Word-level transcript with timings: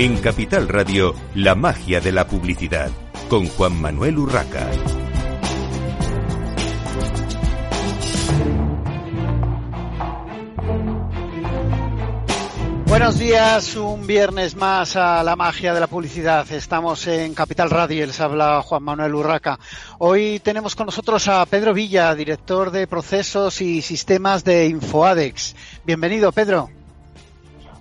En 0.00 0.16
Capital 0.16 0.66
Radio, 0.66 1.12
la 1.34 1.54
magia 1.54 2.00
de 2.00 2.10
la 2.10 2.26
publicidad, 2.26 2.88
con 3.28 3.46
Juan 3.46 3.78
Manuel 3.82 4.16
Urraca. 4.16 4.66
Buenos 12.86 13.18
días, 13.18 13.76
un 13.76 14.06
viernes 14.06 14.56
más 14.56 14.96
a 14.96 15.22
la 15.22 15.36
magia 15.36 15.74
de 15.74 15.80
la 15.80 15.86
publicidad. 15.86 16.50
Estamos 16.50 17.06
en 17.06 17.34
Capital 17.34 17.68
Radio, 17.68 18.06
les 18.06 18.22
habla 18.22 18.62
Juan 18.62 18.82
Manuel 18.82 19.14
Urraca. 19.14 19.58
Hoy 19.98 20.40
tenemos 20.40 20.76
con 20.76 20.86
nosotros 20.86 21.28
a 21.28 21.44
Pedro 21.44 21.74
Villa, 21.74 22.14
director 22.14 22.70
de 22.70 22.86
procesos 22.86 23.60
y 23.60 23.82
sistemas 23.82 24.44
de 24.44 24.64
InfoAdex. 24.64 25.54
Bienvenido, 25.84 26.32
Pedro. 26.32 26.70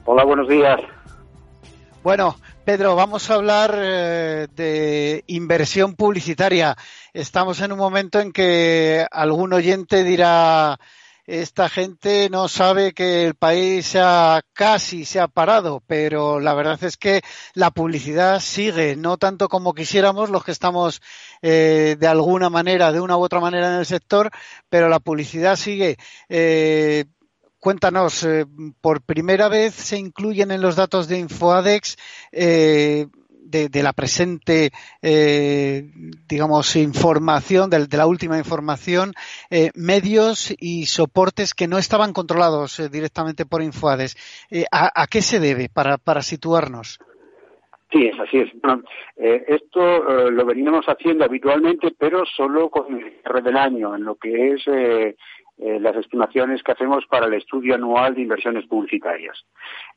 Hola, 0.04 0.26
buenos 0.26 0.50
días. 0.50 0.82
Bueno, 2.10 2.40
Pedro, 2.66 2.96
vamos 2.96 3.30
a 3.30 3.36
hablar 3.36 3.76
eh, 3.78 4.48
de 4.56 5.24
inversión 5.28 5.94
publicitaria. 5.94 6.76
Estamos 7.14 7.62
en 7.62 7.72
un 7.72 7.78
momento 7.78 8.20
en 8.20 8.32
que 8.32 9.06
algún 9.12 9.54
oyente 9.54 10.04
dirá, 10.04 10.80
esta 11.28 11.70
gente 11.70 12.28
no 12.32 12.48
sabe 12.48 12.94
que 12.94 13.28
el 13.28 13.36
país 13.36 13.86
se 13.86 14.00
ha, 14.00 14.42
casi 14.54 15.06
se 15.06 15.20
ha 15.20 15.28
parado, 15.28 15.84
pero 15.86 16.40
la 16.40 16.56
verdad 16.56 16.84
es 16.84 16.98
que 16.98 17.22
la 17.54 17.70
publicidad 17.70 18.40
sigue, 18.40 18.96
no 18.96 19.18
tanto 19.18 19.48
como 19.48 19.76
quisiéramos 19.76 20.32
los 20.32 20.44
que 20.44 20.52
estamos 20.52 21.04
eh, 21.44 21.96
de 22.00 22.08
alguna 22.08 22.50
manera, 22.50 22.92
de 22.92 23.02
una 23.02 23.18
u 23.18 23.22
otra 23.22 23.40
manera 23.40 23.68
en 23.68 23.82
el 23.82 23.86
sector, 23.86 24.32
pero 24.68 24.90
la 24.90 25.00
publicidad 25.00 25.58
sigue. 25.58 25.98
Eh, 26.28 27.06
cuéntanos, 27.60 28.24
eh, 28.24 28.46
por 28.82 29.02
primera 29.02 29.50
vez 29.50 29.74
se 29.74 29.98
incluyen 29.98 30.52
en 30.52 30.62
los 30.62 30.76
datos 30.76 31.08
de 31.08 31.20
InfoAdex 31.20 31.98
eh, 32.32 33.08
de, 33.42 33.84
la 33.84 33.94
presente, 33.94 34.70
eh, 35.02 35.90
digamos, 36.28 36.76
información, 36.76 37.72
de, 37.72 37.88
la 37.98 38.06
última 38.06 38.38
información, 38.38 39.14
medios 39.74 40.54
y 40.60 40.86
soportes 40.86 41.56
que 41.56 41.68
no 41.68 41.80
estaban 41.80 42.14
controlados 42.14 42.80
directamente 42.92 43.48
por 43.48 43.64
InfoAdex. 43.64 44.46
¿a, 44.72 45.08
qué 45.08 45.24
se 45.24 45.40
debe 45.40 45.68
para, 45.68 45.98
para 45.98 46.22
situarnos? 46.22 47.00
Sí, 47.92 48.06
es 48.06 48.20
así 48.20 48.38
es. 48.38 48.52
esto 49.48 50.30
lo 50.30 50.46
venimos 50.46 50.86
haciendo 50.86 51.26
habitualmente, 51.26 51.90
pero 51.98 52.24
solo 52.28 52.70
con 52.70 53.00
el 53.00 53.20
cierre 53.20 53.42
del 53.42 53.58
año, 53.58 53.96
en 53.96 54.04
lo 54.04 54.14
que 54.14 54.52
es 54.54 54.62
eh, 54.68 55.16
las 55.60 55.96
estimaciones 55.98 56.64
que 56.64 56.72
hacemos 56.72 57.06
para 57.08 57.28
el 57.28 57.34
estudio 57.34 57.76
anual 57.76 58.16
de 58.16 58.22
inversiones 58.22 58.66
publicitarias. 58.66 59.44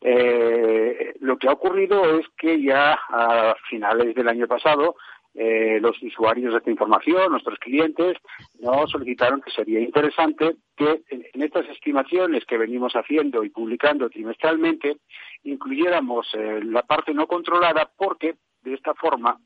Eh, 0.01 1.15
lo 1.21 1.37
que 1.39 1.49
ha 1.49 1.53
ocurrido 1.53 2.19
es 2.19 2.27
que 2.37 2.61
ya 2.61 2.99
a 3.09 3.55
finales 3.69 4.15
del 4.15 4.29
año 4.29 4.49
pasado 4.49 4.97
eh, 5.35 5.79
los 5.81 6.03
usuarios 6.03 6.53
de 6.53 6.59
esta 6.59 6.71
información, 6.71 7.31
nuestros 7.31 7.59
clientes, 7.59 8.17
nos 8.61 8.91
solicitaron 8.91 9.41
que 9.41 9.51
sería 9.53 9.81
interesante 9.81 10.57
que 10.77 11.03
en 11.09 11.43
estas 11.43 11.69
estimaciones 11.69 12.45
que 12.45 12.59
venimos 12.59 12.95
haciendo 12.95 13.45
y 13.45 13.51
publicando 13.51 14.11
trimestralmente 14.11 14.97
incluyéramos 15.45 16.27
la 16.65 16.83
parte 16.83 17.15
no 17.15 17.27
controlada 17.27 17.91
porque 17.97 18.35
de 18.63 18.75
esta 18.75 18.95
forma 18.95 19.39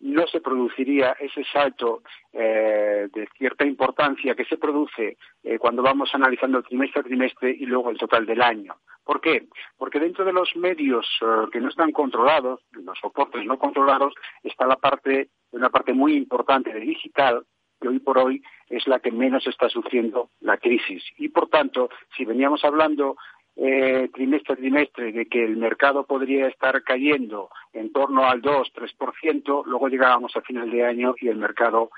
no 0.00 0.26
se 0.26 0.40
produciría 0.40 1.16
ese 1.18 1.44
salto 1.44 2.02
eh, 2.32 3.08
de 3.12 3.28
cierta 3.38 3.64
importancia 3.64 4.34
que 4.34 4.44
se 4.44 4.58
produce 4.58 5.16
eh, 5.42 5.58
cuando 5.58 5.82
vamos 5.82 6.10
analizando 6.14 6.62
trimestre 6.62 7.00
a 7.00 7.04
trimestre 7.04 7.50
y 7.50 7.66
luego 7.66 7.90
el 7.90 7.98
total 7.98 8.26
del 8.26 8.42
año. 8.42 8.74
¿Por 9.04 9.20
qué? 9.20 9.46
Porque 9.76 10.00
dentro 10.00 10.24
de 10.24 10.32
los 10.32 10.56
medios 10.56 11.06
eh, 11.20 11.46
que 11.52 11.60
no 11.60 11.68
están 11.68 11.92
controlados, 11.92 12.60
los 12.72 12.98
soportes 12.98 13.44
no 13.44 13.58
controlados, 13.58 14.14
está 14.42 14.66
la 14.66 14.76
parte, 14.76 15.28
una 15.52 15.70
parte 15.70 15.92
muy 15.92 16.14
importante 16.14 16.72
de 16.72 16.80
digital 16.80 17.44
que 17.80 17.88
hoy 17.88 17.98
por 17.98 18.18
hoy 18.18 18.42
es 18.68 18.86
la 18.86 19.00
que 19.00 19.12
menos 19.12 19.46
está 19.46 19.68
sufriendo 19.68 20.30
la 20.40 20.56
crisis. 20.56 21.04
Y 21.18 21.28
por 21.28 21.48
tanto, 21.48 21.90
si 22.16 22.24
veníamos 22.24 22.64
hablando 22.64 23.16
eh, 23.56 24.08
trimestre 24.12 24.54
a 24.54 24.56
trimestre 24.56 25.12
de 25.12 25.26
que 25.26 25.44
el 25.44 25.56
mercado 25.56 26.04
podría 26.04 26.48
estar 26.48 26.82
cayendo 26.82 27.50
en 27.72 27.92
torno 27.92 28.24
al 28.24 28.42
2-3%, 28.42 29.64
luego 29.66 29.88
llegábamos 29.88 30.36
a 30.36 30.40
final 30.40 30.70
de 30.70 30.84
año 30.84 31.14
y 31.20 31.28
el 31.28 31.36
mercado 31.36 31.90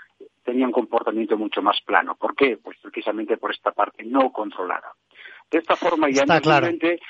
tenía 0.44 0.66
un 0.66 0.72
comportamiento 0.72 1.36
mucho 1.36 1.62
más 1.62 1.80
plano. 1.84 2.14
¿Por 2.16 2.34
qué? 2.34 2.58
Pues 2.58 2.76
precisamente 2.82 3.36
por 3.36 3.52
esta 3.52 3.72
parte 3.72 4.04
no 4.04 4.32
controlada. 4.32 4.92
De 5.50 5.58
esta 5.58 5.76
forma, 5.76 6.10
ya 6.10 6.22
en 6.22 6.28
2020, 6.28 7.00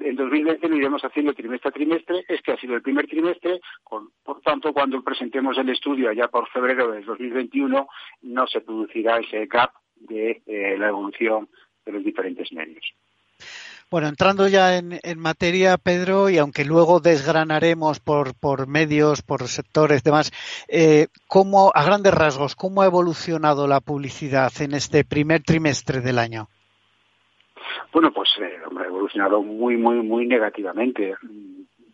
en 0.00 0.16
2020 0.16 0.68
lo 0.68 0.76
iremos 0.76 1.02
haciendo 1.04 1.34
trimestre 1.34 1.68
a 1.68 1.72
trimestre. 1.72 2.24
Este 2.28 2.52
ha 2.52 2.56
sido 2.56 2.74
el 2.74 2.82
primer 2.82 3.06
trimestre. 3.06 3.60
por 4.22 4.40
tanto, 4.42 4.72
cuando 4.72 5.02
presentemos 5.02 5.58
el 5.58 5.68
estudio 5.70 6.10
allá 6.10 6.28
por 6.28 6.48
febrero 6.48 6.92
de 6.92 7.02
2021, 7.02 7.86
no 8.22 8.46
se 8.46 8.60
producirá 8.60 9.18
ese 9.18 9.46
gap 9.46 9.72
de 9.96 10.42
eh, 10.46 10.76
la 10.78 10.88
evolución 10.88 11.48
de 11.84 11.92
los 11.92 12.04
diferentes 12.04 12.52
medios. 12.52 12.94
Bueno, 13.90 14.08
entrando 14.08 14.48
ya 14.48 14.76
en, 14.76 15.18
materia, 15.18 15.76
Pedro, 15.76 16.28
y 16.28 16.38
aunque 16.38 16.64
luego 16.64 16.98
desgranaremos 16.98 18.00
por, 18.00 18.66
medios, 18.66 19.22
por 19.22 19.46
sectores, 19.46 20.02
demás, 20.02 20.32
eh, 20.68 21.06
¿cómo, 21.28 21.70
a 21.72 21.84
grandes 21.84 22.12
rasgos, 22.12 22.56
cómo 22.56 22.82
ha 22.82 22.86
evolucionado 22.86 23.68
la 23.68 23.80
publicidad 23.80 24.50
en 24.60 24.74
este 24.74 25.04
primer 25.04 25.42
trimestre 25.42 26.00
del 26.00 26.18
año? 26.18 26.48
Bueno, 27.92 28.12
pues 28.12 28.30
eh, 28.40 28.58
ha 28.76 28.84
evolucionado 28.84 29.42
muy, 29.42 29.76
muy, 29.76 29.96
muy 30.02 30.26
negativamente. 30.26 31.14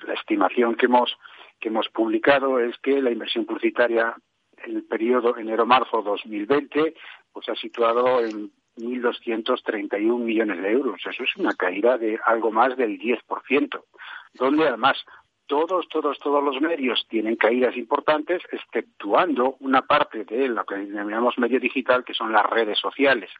La 0.06 0.14
estimación 0.14 0.76
que 0.76 0.86
hemos 0.86 1.14
que 1.60 1.68
hemos 1.68 1.88
publicado 1.90 2.58
es 2.58 2.78
que 2.78 3.02
la 3.02 3.10
inversión 3.10 3.44
publicitaria 3.44 4.16
en 4.64 4.76
el 4.76 4.84
periodo 4.84 5.36
enero-marzo 5.36 6.02
2020 6.02 6.94
pues 7.32 7.48
ha 7.48 7.54
situado 7.54 8.24
en 8.24 8.50
1.231 8.76 10.18
millones 10.18 10.62
de 10.62 10.70
euros. 10.70 11.00
Eso 11.06 11.22
es 11.22 11.36
una 11.36 11.54
caída 11.54 11.98
de 11.98 12.18
algo 12.24 12.50
más 12.50 12.76
del 12.76 12.98
10%, 12.98 13.82
donde 14.34 14.68
además 14.68 15.04
todos, 15.46 15.88
todos, 15.88 16.16
todos 16.20 16.44
los 16.44 16.60
medios 16.60 17.04
tienen 17.08 17.34
caídas 17.34 17.76
importantes, 17.76 18.40
exceptuando 18.52 19.56
una 19.58 19.82
parte 19.82 20.24
de 20.24 20.48
lo 20.48 20.64
que 20.64 20.76
denominamos 20.76 21.38
medio 21.38 21.58
digital, 21.58 22.04
que 22.04 22.14
son 22.14 22.32
las 22.32 22.46
redes 22.48 22.78
sociales, 22.78 23.30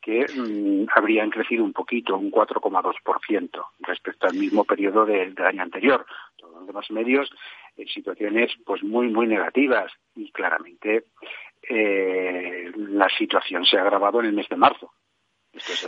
que 0.00 0.26
mm, 0.26 0.88
habrían 0.96 1.30
crecido 1.30 1.62
un 1.62 1.72
poquito, 1.72 2.16
un 2.16 2.32
4,2% 2.32 3.66
respecto 3.80 4.26
al 4.26 4.34
mismo 4.34 4.64
periodo 4.64 5.06
del, 5.06 5.34
año 5.38 5.62
anterior. 5.62 6.04
Todos 6.36 6.54
los 6.54 6.66
demás 6.66 6.90
medios 6.90 7.30
en 7.76 7.86
situaciones 7.86 8.52
pues 8.66 8.82
muy, 8.82 9.08
muy 9.08 9.28
negativas 9.28 9.92
y 10.16 10.32
claramente 10.32 11.04
eh, 11.62 12.70
la 12.76 13.08
situación 13.08 13.64
se 13.64 13.78
ha 13.78 13.82
agravado 13.82 14.20
en 14.20 14.26
el 14.26 14.32
mes 14.32 14.48
de 14.48 14.56
marzo. 14.56 14.92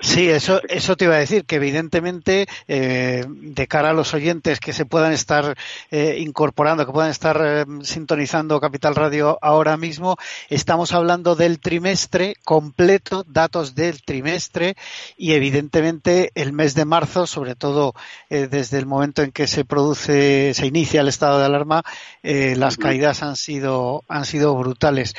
Sí, 0.01 0.29
eso, 0.29 0.61
eso 0.69 0.97
te 0.97 1.05
iba 1.05 1.15
a 1.15 1.19
decir, 1.19 1.45
que 1.45 1.57
evidentemente 1.57 2.47
eh, 2.69 3.25
de 3.29 3.67
cara 3.67 3.91
a 3.91 3.93
los 3.93 4.15
oyentes 4.15 4.61
que 4.61 4.73
se 4.73 4.87
puedan 4.87 5.13
estar 5.13 5.57
eh, 5.91 6.17
incorporando, 6.19 6.87
que 6.87 6.93
puedan 6.93 7.11
estar 7.11 7.41
eh, 7.43 7.65
sintonizando 7.83 8.61
Capital 8.61 8.95
Radio 8.95 9.39
ahora 9.43 9.77
mismo, 9.77 10.17
estamos 10.49 10.93
hablando 10.93 11.37
del 11.37 11.61
trimestre 11.61 12.35
completo, 12.45 13.25
datos 13.27 13.75
del 13.75 14.03
trimestre 14.03 14.77
y 15.17 15.33
evidentemente 15.33 16.33
el 16.35 16.53
mes 16.53 16.75
de 16.75 16.85
marzo, 16.85 17.27
sobre 17.27 17.55
todo 17.55 17.95
desde 18.29 18.79
el 18.79 18.87
momento 18.87 19.23
en 19.23 19.33
que 19.33 19.47
se 19.47 19.65
produce, 19.65 20.55
se 20.55 20.67
inicia 20.67 21.01
el 21.01 21.09
estado 21.09 21.39
de 21.39 21.47
alarma, 21.47 21.83
las 22.23 22.77
caídas 22.77 23.23
han 23.23 23.37
sido, 23.37 24.05
han 24.09 24.25
sido 24.25 24.55
brutales. 24.55 25.15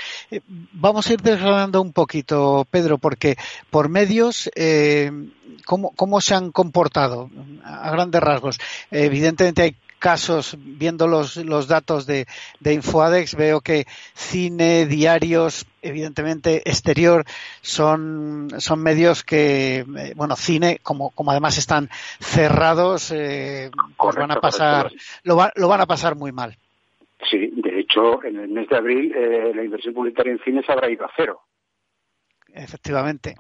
vamos 0.72 1.08
a 1.08 1.14
ir 1.14 1.22
desgranando 1.22 1.82
un 1.82 1.94
poquito, 1.94 2.66
Pedro, 2.70 2.98
porque 2.98 3.38
por 3.70 3.90
medios 3.90 4.41
eh, 4.56 5.12
¿cómo, 5.66 6.22
se 6.22 6.36
han 6.36 6.52
comportado 6.52 7.30
a 7.64 7.92
grandes 7.92 8.22
rasgos? 8.22 8.60
evidentemente 8.90 9.62
hay 9.62 9.76
casos, 10.00 10.58
viendo 10.60 11.08
los, 11.08 11.38
los 11.38 11.68
datos 11.68 12.08
de, 12.08 12.26
de, 12.60 12.74
Infoadex, 12.74 13.36
veo 13.36 13.62
que 13.62 13.86
cine, 14.16 14.88
diarios, 14.88 15.68
evidentemente 15.84 16.68
exterior, 16.68 17.24
son, 17.62 18.48
son 18.58 18.82
medios 18.82 19.24
que, 19.24 19.86
eh, 19.86 20.14
bueno, 20.16 20.36
cine, 20.36 20.80
como, 20.82 21.12
como 21.12 21.30
además 21.30 21.60
están 21.60 21.88
cerrados, 22.20 23.12
eh, 23.12 23.70
pues 23.96 24.16
van 24.16 24.32
a 24.32 24.42
pasar, 24.42 24.92
lo, 25.24 25.38
lo, 25.56 25.68
van 25.68 25.82
a 25.82 25.86
pasar 25.86 26.16
muy 26.16 26.32
mal. 26.32 26.58
Sí, 27.30 27.52
de 27.58 27.82
hecho, 27.82 28.24
en 28.24 28.40
el 28.40 28.50
mes 28.50 28.68
de 28.70 28.78
abril 28.78 29.14
la 29.56 29.64
inversión 29.64 29.94
publicitaria 29.94 30.34
en 30.34 30.40
cine 30.40 30.64
se 30.66 30.72
habrá 30.72 30.90
ido 30.90 31.06
a 31.06 31.12
cero. 31.16 31.42
Efectivamente 32.52 33.36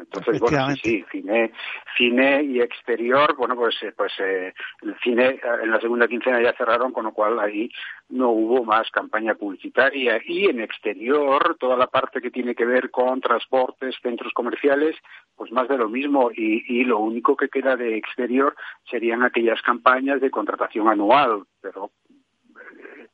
Entonces, 0.00 0.40
bueno, 0.40 0.74
sí, 0.82 1.04
cine, 1.10 1.52
cine 1.96 2.42
y 2.42 2.60
exterior, 2.60 3.36
bueno, 3.36 3.54
pues, 3.54 3.76
eh, 3.82 3.92
pues 3.96 4.12
eh, 4.18 4.52
el 4.82 4.96
cine 5.02 5.26
eh, 5.26 5.40
en 5.62 5.70
la 5.70 5.80
segunda 5.80 6.08
quincena 6.08 6.42
ya 6.42 6.54
cerraron, 6.54 6.92
con 6.92 7.04
lo 7.04 7.12
cual 7.12 7.38
ahí 7.38 7.70
no 8.08 8.30
hubo 8.30 8.64
más 8.64 8.90
campaña 8.90 9.34
publicitaria. 9.34 10.20
Y 10.24 10.46
en 10.46 10.60
exterior, 10.60 11.56
toda 11.58 11.76
la 11.76 11.86
parte 11.86 12.20
que 12.20 12.30
tiene 12.30 12.54
que 12.54 12.64
ver 12.64 12.90
con 12.90 13.20
transportes, 13.20 13.96
centros 14.02 14.32
comerciales, 14.32 14.96
pues 15.36 15.52
más 15.52 15.68
de 15.68 15.78
lo 15.78 15.88
mismo. 15.88 16.30
Y, 16.30 16.64
y 16.66 16.84
lo 16.84 16.98
único 16.98 17.36
que 17.36 17.48
queda 17.48 17.76
de 17.76 17.96
exterior 17.96 18.56
serían 18.90 19.22
aquellas 19.22 19.60
campañas 19.62 20.20
de 20.20 20.30
contratación 20.30 20.88
anual, 20.88 21.44
pero 21.60 21.90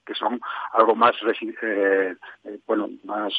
que 0.07 0.15
son 0.15 0.41
algo 0.73 0.95
más, 0.95 1.17
eh, 1.63 2.15
bueno, 2.67 2.89
más 3.05 3.35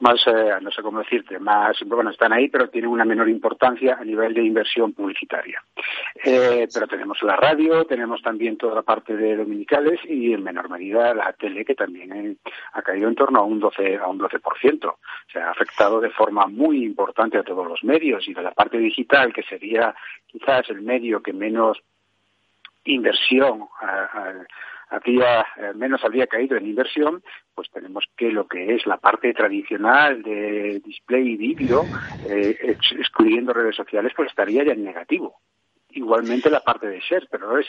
más, 0.00 0.20
eh, 0.26 0.58
no 0.60 0.70
sé 0.70 0.82
cómo 0.82 1.00
decirte, 1.00 1.38
más, 1.38 1.76
bueno, 1.84 2.10
están 2.10 2.32
ahí, 2.32 2.48
pero 2.48 2.68
tienen 2.68 2.90
una 2.90 3.04
menor 3.04 3.28
importancia 3.28 3.96
a 4.00 4.04
nivel 4.04 4.32
de 4.32 4.44
inversión 4.44 4.92
publicitaria. 4.92 5.62
Eh, 6.24 6.68
pero 6.72 6.86
tenemos 6.86 7.20
la 7.22 7.36
radio, 7.36 7.84
tenemos 7.84 8.22
también 8.22 8.56
toda 8.56 8.76
la 8.76 8.82
parte 8.82 9.16
de 9.16 9.36
dominicales 9.36 10.00
y 10.04 10.32
en 10.32 10.44
menor 10.44 10.70
medida 10.70 11.14
la 11.14 11.32
tele, 11.32 11.64
que 11.64 11.74
también 11.74 12.12
eh, 12.12 12.36
ha 12.72 12.82
caído 12.82 13.08
en 13.08 13.14
torno 13.16 13.40
a 13.40 13.44
un 13.44 13.58
12, 13.58 13.96
a 13.96 14.06
un 14.06 14.18
12%. 14.18 14.86
O 14.86 14.98
sea, 15.32 15.48
ha 15.48 15.50
afectado 15.50 16.00
de 16.00 16.10
forma 16.10 16.46
muy 16.46 16.84
importante 16.84 17.38
a 17.38 17.42
todos 17.42 17.66
los 17.66 17.82
medios 17.82 18.28
y 18.28 18.34
de 18.34 18.42
la 18.42 18.52
parte 18.52 18.78
digital, 18.78 19.32
que 19.32 19.42
sería 19.42 19.94
quizás 20.26 20.70
el 20.70 20.82
medio 20.82 21.22
que 21.22 21.32
menos 21.32 21.78
inversión 22.84 23.68
había 23.80 24.46
eh, 24.90 25.72
menos 25.74 26.04
habría 26.04 26.26
caído 26.26 26.56
en 26.56 26.66
inversión, 26.66 27.22
pues 27.54 27.70
tenemos 27.70 28.04
que 28.16 28.30
lo 28.30 28.46
que 28.46 28.74
es 28.74 28.86
la 28.86 28.96
parte 28.96 29.32
tradicional 29.34 30.22
de 30.22 30.80
display 30.84 31.32
y 31.32 31.36
vídeo, 31.36 31.84
eh, 32.28 32.76
excluyendo 32.98 33.52
redes 33.52 33.76
sociales, 33.76 34.12
pues 34.16 34.30
estaría 34.30 34.64
ya 34.64 34.72
en 34.72 34.84
negativo. 34.84 35.40
Igualmente 35.90 36.50
la 36.50 36.60
parte 36.60 36.86
de 36.86 37.00
share, 37.00 37.26
pero 37.30 37.58
es, 37.58 37.66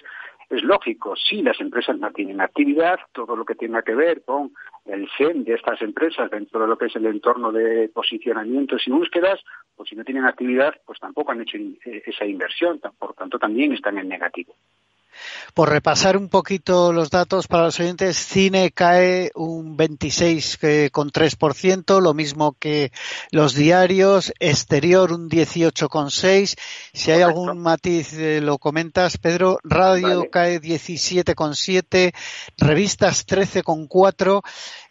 lógico, 0.49 1.15
si 1.15 1.41
las 1.41 1.59
empresas 1.61 1.97
mantienen 1.97 2.41
actividad, 2.41 2.99
todo 3.13 3.35
lo 3.35 3.45
que 3.45 3.55
tenga 3.55 3.81
que 3.81 3.95
ver 3.95 4.23
con 4.23 4.51
el 4.85 5.09
SEM 5.17 5.43
de 5.43 5.53
estas 5.53 5.81
empresas 5.81 6.29
dentro 6.29 6.59
de 6.61 6.67
lo 6.67 6.77
que 6.77 6.87
es 6.87 6.95
el 6.95 7.05
entorno 7.05 7.51
de 7.51 7.89
posicionamientos 7.89 8.87
y 8.87 8.91
búsquedas, 8.91 9.39
pues 9.75 9.89
si 9.89 9.95
no 9.95 10.03
tienen 10.03 10.25
actividad, 10.25 10.75
pues 10.85 10.99
tampoco 10.99 11.31
han 11.31 11.41
hecho 11.41 11.57
eh, 11.57 12.03
esa 12.05 12.25
inversión, 12.25 12.81
por 12.97 13.13
tanto 13.13 13.39
también 13.39 13.73
están 13.73 13.97
en 13.97 14.09
negativo. 14.09 14.53
Por 15.53 15.69
repasar 15.69 16.17
un 16.17 16.29
poquito 16.29 16.93
los 16.93 17.09
datos 17.09 17.47
para 17.47 17.65
los 17.65 17.77
oyentes, 17.79 18.15
cine 18.17 18.71
cae 18.71 19.31
un 19.35 19.77
26,3%, 19.77 22.01
lo 22.01 22.13
mismo 22.13 22.55
que 22.57 22.93
los 23.31 23.55
diarios, 23.55 24.31
exterior 24.39 25.11
un 25.11 25.29
18,6%. 25.29 26.57
Si 26.93 27.11
hay 27.11 27.21
algún 27.21 27.59
matiz, 27.59 28.13
eh, 28.13 28.39
lo 28.41 28.57
comentas, 28.57 29.17
Pedro. 29.17 29.59
Radio 29.63 30.29
cae 30.31 30.61
17,7%, 30.61 32.13
revistas 32.57 33.27
13,4%. 33.27 34.41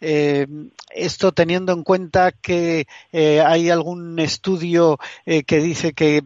Eh, 0.01 0.47
esto 0.91 1.31
teniendo 1.31 1.73
en 1.73 1.83
cuenta 1.83 2.31
que 2.31 2.87
eh, 3.11 3.41
hay 3.41 3.69
algún 3.69 4.17
estudio 4.19 4.97
que 5.25 5.59
dice 5.59 5.93
que 5.93 6.23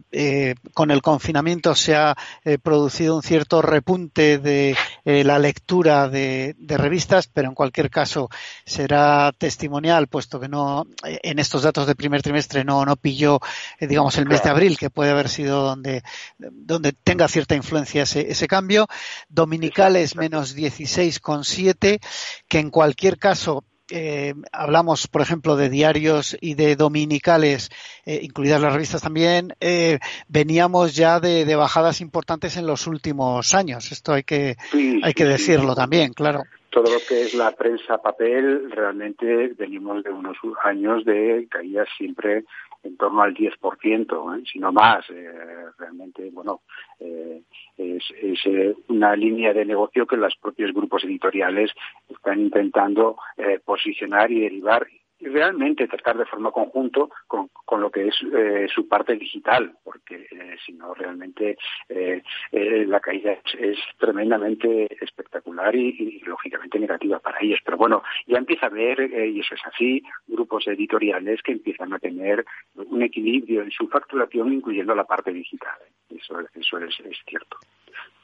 con 0.72 0.90
el 0.90 1.02
confinamiento 1.02 1.74
se 1.74 1.94
ha 1.94 2.16
producido 2.62 3.16
un 3.16 3.22
cierto 3.22 3.60
repunte 3.84 4.38
de 4.38 4.74
eh, 5.04 5.24
la 5.24 5.38
lectura 5.38 6.08
de, 6.08 6.56
revistas, 6.58 7.26
pero 7.26 7.48
en 7.48 7.54
cualquier 7.54 7.90
caso 7.90 8.30
será 8.64 9.30
testimonial, 9.36 10.08
puesto 10.08 10.40
que 10.40 10.48
no 10.48 10.86
en 11.04 11.38
estos 11.38 11.64
datos 11.64 11.86
de 11.86 11.94
primer 11.94 12.22
trimestre 12.22 12.64
no, 12.64 12.86
no 12.86 12.96
pilló, 12.96 13.40
eh, 13.78 13.86
digamos, 13.86 14.16
el 14.16 14.24
mes 14.24 14.42
de 14.42 14.48
abril, 14.48 14.78
que 14.78 14.88
puede 14.88 15.10
haber 15.10 15.28
sido 15.28 15.62
donde, 15.62 16.02
donde 16.38 16.92
tenga 16.92 17.28
cierta 17.28 17.54
influencia 17.56 18.04
ese, 18.04 18.30
ese 18.30 18.48
cambio. 18.48 18.86
Dominicales 19.28 20.16
menos 20.16 20.56
16,7, 20.56 22.00
que 22.48 22.58
en 22.58 22.70
cualquier 22.70 23.18
caso 23.18 23.64
eh, 23.90 24.34
hablamos, 24.52 25.08
por 25.08 25.20
ejemplo, 25.20 25.56
de 25.56 25.68
diarios 25.68 26.36
y 26.40 26.54
de 26.54 26.76
dominicales, 26.76 27.70
eh, 28.06 28.20
incluidas 28.22 28.60
las 28.60 28.72
revistas 28.72 29.02
también, 29.02 29.54
eh, 29.60 29.98
veníamos 30.28 30.96
ya 30.96 31.20
de, 31.20 31.54
bajadas 31.54 32.00
importantes 32.00 32.56
en 32.56 32.66
los 32.66 32.86
últimos 32.86 33.54
años. 33.54 33.92
Esto 33.92 34.12
hay 34.12 34.22
que, 34.22 34.56
hay 35.02 35.12
que 35.12 35.24
decirlo 35.24 35.74
también, 35.74 36.12
claro. 36.12 36.42
Todo 36.70 36.92
lo 36.92 36.98
que 37.06 37.22
es 37.22 37.34
la 37.34 37.52
prensa 37.52 37.98
papel, 37.98 38.70
realmente 38.70 39.52
venimos 39.56 40.02
de 40.02 40.10
unos 40.10 40.36
años 40.64 41.04
de 41.04 41.46
caídas 41.48 41.86
siempre 41.96 42.44
en 42.84 42.96
torno 42.96 43.22
al 43.22 43.34
10%, 43.34 44.38
¿eh? 44.38 44.44
si 44.50 44.58
no 44.58 44.72
más. 44.72 45.04
Eh, 45.10 45.32
realmente, 45.78 46.30
bueno, 46.30 46.60
eh, 47.00 47.42
es, 47.76 48.04
es 48.22 48.38
eh, 48.46 48.74
una 48.88 49.16
línea 49.16 49.52
de 49.52 49.64
negocio 49.64 50.06
que 50.06 50.16
los 50.16 50.36
propios 50.36 50.72
grupos 50.72 51.04
editoriales 51.04 51.70
están 52.08 52.40
intentando 52.40 53.16
posicionar 53.64 54.30
y 54.30 54.40
derivar 54.40 54.86
realmente 55.24 55.88
tratar 55.88 56.18
de 56.18 56.26
forma 56.26 56.50
conjunto 56.50 57.10
con, 57.26 57.48
con 57.64 57.80
lo 57.80 57.90
que 57.90 58.08
es 58.08 58.14
eh, 58.32 58.66
su 58.72 58.88
parte 58.88 59.16
digital, 59.16 59.76
porque 59.82 60.26
eh, 60.30 60.56
si 60.64 60.72
no 60.72 60.94
realmente 60.94 61.56
eh, 61.88 62.22
eh 62.52 62.84
la 62.86 63.00
caída 63.00 63.32
es, 63.32 63.78
tremendamente 63.98 64.88
espectacular 65.02 65.74
y, 65.74 66.20
lógicamente 66.20 66.78
negativa 66.78 67.18
para 67.18 67.38
ellos. 67.40 67.60
Pero 67.64 67.76
bueno, 67.76 68.02
ya 68.26 68.38
empieza 68.38 68.66
a 68.66 68.68
haber, 68.68 69.00
eh, 69.00 69.28
y 69.28 69.40
eso 69.40 69.54
es 69.54 69.60
así, 69.64 70.02
grupos 70.26 70.66
editoriales 70.66 71.42
que 71.42 71.52
empiezan 71.52 71.92
a 71.92 71.98
tener 71.98 72.44
un 72.74 73.02
equilibrio 73.02 73.62
en 73.62 73.70
su 73.70 73.88
facturación, 73.88 74.52
incluyendo 74.52 74.94
la 74.94 75.04
parte 75.04 75.32
digital. 75.32 75.78
Eso, 76.10 76.38
eso 76.54 76.78
es, 76.78 77.00
es 77.00 77.18
cierto. 77.26 77.58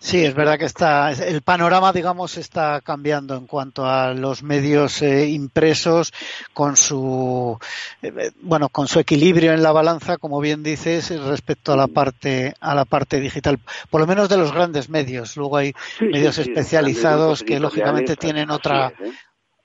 Sí, 0.03 0.25
es 0.25 0.35
verdad 0.35 0.59
que 0.59 0.65
está, 0.65 1.13
el 1.13 1.43
panorama, 1.43 1.93
digamos, 1.93 2.39
está 2.39 2.81
cambiando 2.81 3.37
en 3.37 3.47
cuanto 3.47 3.85
a 3.85 4.15
los 4.15 4.43
medios 4.43 5.03
eh, 5.03 5.29
impresos 5.29 6.15
con 6.55 6.79
su, 6.79 7.59
eh, 8.01 8.31
bueno, 8.41 8.71
con 8.71 8.89
su 8.89 8.99
equilibrio 8.99 9.53
en 9.53 9.63
la 9.63 9.73
balanza, 9.73 10.17
como 10.17 10.41
bien 10.41 10.63
dices, 10.63 11.11
respecto 11.11 11.75
a 11.75 11.77
la 11.77 11.87
parte, 11.87 12.55
a 12.61 12.75
la 12.75 12.87
parte 12.87 13.21
digital. 13.21 13.59
Por 13.91 14.01
lo 14.01 14.07
menos 14.07 14.31
de 14.31 14.39
los 14.39 14.53
grandes 14.53 14.89
medios. 14.89 15.37
Luego 15.37 15.59
hay 15.59 15.75
medios 16.01 16.39
especializados 16.39 17.43
que 17.43 17.61
lógicamente 17.61 18.17
tienen 18.17 18.51
otra, 18.51 18.95
¿eh? 18.99 19.13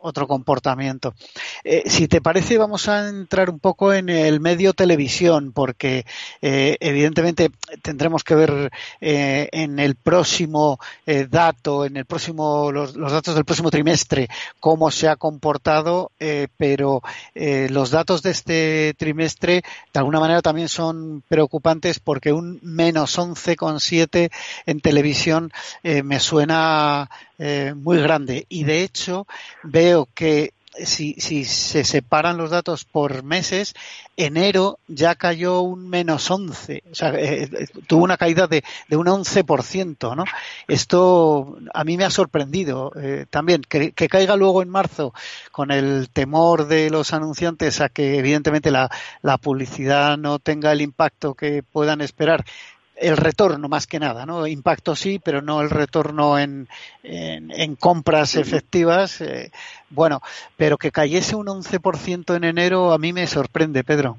Otro 0.06 0.28
comportamiento. 0.28 1.16
Eh, 1.64 1.84
si 1.88 2.08
te 2.08 2.22
parece, 2.22 2.58
vamos 2.58 2.88
a 2.88 3.10
entrar 3.10 3.50
un 3.50 3.60
poco 3.60 3.92
en 3.92 4.10
el 4.10 4.40
medio 4.40 4.74
televisión, 4.74 5.52
porque 5.52 6.06
eh, 6.42 6.78
evidentemente 6.80 7.50
tendremos 7.82 8.24
que 8.24 8.36
ver 8.36 8.72
eh, 9.02 9.50
en 9.52 9.80
el 9.80 9.96
próximo 9.96 10.80
eh, 11.06 11.28
dato, 11.30 11.86
en 11.86 11.98
el 11.98 12.06
próximo 12.06 12.72
los, 12.72 12.96
los, 12.96 13.12
datos 13.12 13.34
del 13.34 13.46
próximo 13.46 13.72
trimestre, 13.72 14.28
cómo 14.60 14.92
se 14.92 15.08
ha 15.08 15.16
comportado, 15.16 16.12
pero 16.58 17.02
los 17.34 17.92
datos 17.92 18.22
de 18.22 18.32
este 18.32 18.94
trimestre 18.98 19.64
de 19.94 20.00
alguna 20.00 20.20
manera 20.20 20.42
también 20.42 20.70
son 20.70 21.24
preocupantes 21.28 22.00
porque 22.00 22.32
un 22.32 22.60
menos 22.62 23.18
11,7 23.18 24.32
en 24.66 24.80
televisión 24.82 25.52
me 25.84 26.20
suena 26.20 27.10
eh, 27.40 27.74
muy 27.76 28.00
grande. 28.00 28.46
Y 28.50 28.64
de 28.64 28.84
hecho, 28.84 29.28
veo 29.64 30.08
que 30.14 30.54
si, 30.84 31.16
si 31.20 31.46
se 31.46 31.84
separan 31.84 32.38
los 32.38 32.50
datos 32.50 32.84
por 32.86 33.24
meses, 33.24 33.74
enero 34.18 34.80
ya 34.88 35.16
cayó 35.16 35.62
un 35.62 35.90
menos 35.90 36.30
11, 36.30 36.84
o 36.92 36.96
sea, 36.96 37.10
eh, 37.12 37.44
eh, 37.44 37.68
tuvo 37.88 38.04
una 38.04 38.18
caída 38.18 38.48
de, 38.48 38.64
de 38.88 38.98
un 38.98 39.08
11%, 39.08 40.16
¿no? 40.16 40.26
Esto 40.68 41.58
a 41.74 41.84
mí 41.84 41.98
me 41.98 42.04
ha 42.06 42.10
sorprendido 42.10 42.92
eh, 42.96 43.26
también, 43.30 43.62
que, 43.62 43.92
que, 43.92 44.08
caiga 44.08 44.36
luego 44.36 44.62
en 44.62 44.70
marzo 44.70 45.14
con 45.52 45.72
el 45.72 46.10
temor 46.12 46.68
de 46.68 46.90
los 46.90 47.14
anunciantes 47.14 47.82
a 47.82 47.90
que 47.90 48.18
evidentemente 48.18 48.72
la, 48.72 48.90
la 49.22 49.38
publicidad 49.38 50.18
no 50.18 50.40
tenga 50.40 50.72
el 50.72 50.82
impacto 50.82 51.34
que 51.34 51.64
puedan 51.64 52.02
esperar 52.02 52.46
el 52.98 53.18
retorno 53.18 53.68
más 53.68 53.88
que 53.88 54.00
nada, 54.00 54.26
¿no? 54.26 54.48
Impacto 54.48 54.96
sí, 54.96 55.20
pero 55.24 55.42
no 55.42 55.62
el 55.62 55.70
retorno 55.70 56.40
en, 56.40 56.68
en, 57.04 57.52
en 57.52 57.76
compras 57.76 58.36
efectivas. 58.36 59.22
Eh, 59.22 59.52
bueno, 59.90 60.22
pero 60.58 60.78
que 60.78 60.92
cayese 60.92 61.36
un 61.36 61.48
11% 61.48 62.36
en 62.36 62.44
enero 62.44 62.92
a 62.92 62.98
mí 62.98 63.14
me 63.14 63.28
sorprende, 63.28 63.84
Pedro. 63.84 64.18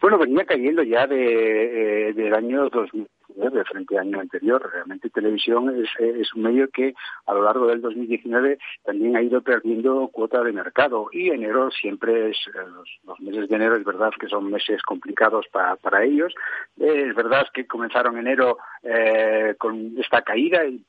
Bueno, 0.00 0.18
venía 0.18 0.44
cayendo 0.44 0.82
ya 0.82 1.06
de, 1.06 2.08
eh, 2.08 2.12
del 2.12 2.34
año 2.34 2.68
2000 2.68 3.08
de 3.34 3.64
frente 3.64 3.98
al 3.98 4.06
año 4.06 4.20
anterior. 4.20 4.70
Realmente 4.72 5.10
televisión 5.10 5.74
es, 5.82 5.88
es, 5.98 6.32
un 6.34 6.42
medio 6.42 6.68
que 6.68 6.94
a 7.26 7.34
lo 7.34 7.42
largo 7.42 7.66
del 7.66 7.80
2019 7.80 8.58
también 8.84 9.16
ha 9.16 9.22
ido 9.22 9.42
perdiendo 9.42 10.08
cuota 10.08 10.42
de 10.42 10.52
mercado 10.52 11.08
y 11.12 11.30
enero 11.30 11.70
siempre 11.70 12.30
es, 12.30 12.36
eh, 12.48 12.58
los, 12.74 12.88
los 13.04 13.20
meses 13.20 13.48
de 13.48 13.56
enero 13.56 13.76
es 13.76 13.84
verdad 13.84 14.12
que 14.18 14.28
son 14.28 14.50
meses 14.50 14.82
complicados 14.82 15.46
para, 15.52 15.76
para 15.76 16.04
ellos. 16.04 16.34
Eh, 16.78 17.06
es 17.08 17.14
verdad 17.14 17.46
que 17.52 17.66
comenzaron 17.66 18.18
enero 18.18 18.58
eh, 18.82 19.54
con 19.58 19.94
esta 19.98 20.22
caída 20.22 20.64
y 20.66 20.84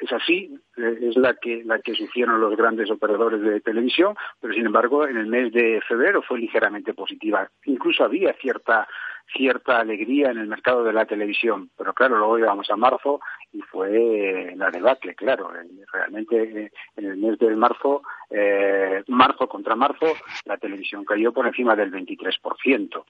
es 0.00 0.12
así, 0.12 0.58
eh, 0.76 0.98
es 1.02 1.16
la 1.16 1.34
que 1.34 1.62
la 1.64 1.80
que 1.80 1.94
sufrieron 1.94 2.40
los 2.40 2.56
grandes 2.56 2.90
operadores 2.90 3.40
de 3.42 3.60
televisión, 3.60 4.14
pero 4.40 4.54
sin 4.54 4.66
embargo 4.66 5.06
en 5.06 5.16
el 5.16 5.26
mes 5.26 5.52
de 5.52 5.80
febrero 5.86 6.22
fue 6.22 6.38
ligeramente 6.38 6.94
positiva. 6.94 7.50
Incluso 7.64 8.04
había 8.04 8.32
cierta 8.34 8.88
cierta 9.32 9.80
alegría 9.80 10.30
en 10.30 10.38
el 10.38 10.46
mercado 10.46 10.82
de 10.84 10.92
la 10.92 11.06
televisión, 11.06 11.70
pero 11.76 11.92
claro, 11.92 12.18
luego 12.18 12.38
llegamos 12.38 12.70
a 12.70 12.76
marzo 12.76 13.20
y 13.52 13.60
fue 13.60 14.52
la 14.56 14.70
debacle, 14.70 15.14
claro. 15.14 15.50
Realmente 15.92 16.72
en 16.96 17.04
el 17.04 17.16
mes 17.16 17.38
de 17.38 17.54
marzo, 17.56 18.02
eh, 18.30 19.02
marzo 19.08 19.48
contra 19.48 19.76
marzo, 19.76 20.06
la 20.44 20.56
televisión 20.56 21.04
cayó 21.04 21.32
por 21.32 21.46
encima 21.46 21.76
del 21.76 21.90
23%. 21.90 23.04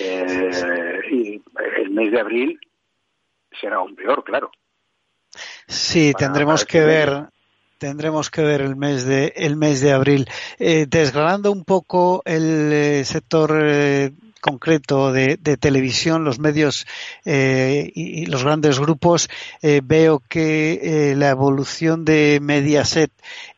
Eh, 0.00 1.00
y 1.10 1.42
el 1.80 1.90
mes 1.90 2.12
de 2.12 2.20
abril 2.20 2.60
será 3.60 3.76
aún 3.76 3.94
peor, 3.94 4.24
claro. 4.24 4.50
Sí, 5.66 6.12
tendremos 6.16 6.64
que 6.64 6.80
ver 6.80 7.28
tendremos 7.78 8.30
que 8.30 8.42
ver 8.42 8.60
el 8.60 8.76
mes 8.76 9.06
de 9.06 9.32
el 9.36 9.56
mes 9.56 9.80
de 9.80 9.92
abril 9.92 10.28
eh, 10.58 10.84
desgranando 10.86 11.50
un 11.50 11.64
poco 11.64 12.20
el 12.26 12.70
eh, 12.72 13.04
sector 13.06 13.58
eh, 13.64 14.12
concreto 14.40 15.12
de, 15.12 15.36
televisión, 15.36 16.24
los 16.24 16.38
medios 16.38 16.86
eh, 17.24 17.90
y, 17.94 18.26
los 18.26 18.42
grandes 18.44 18.78
grupos, 18.78 19.28
eh, 19.62 19.80
veo 19.84 20.22
que 20.28 20.80
eh, 20.82 21.16
la 21.16 21.30
evolución 21.30 22.04
de 22.04 22.38
Mediaset 22.40 23.12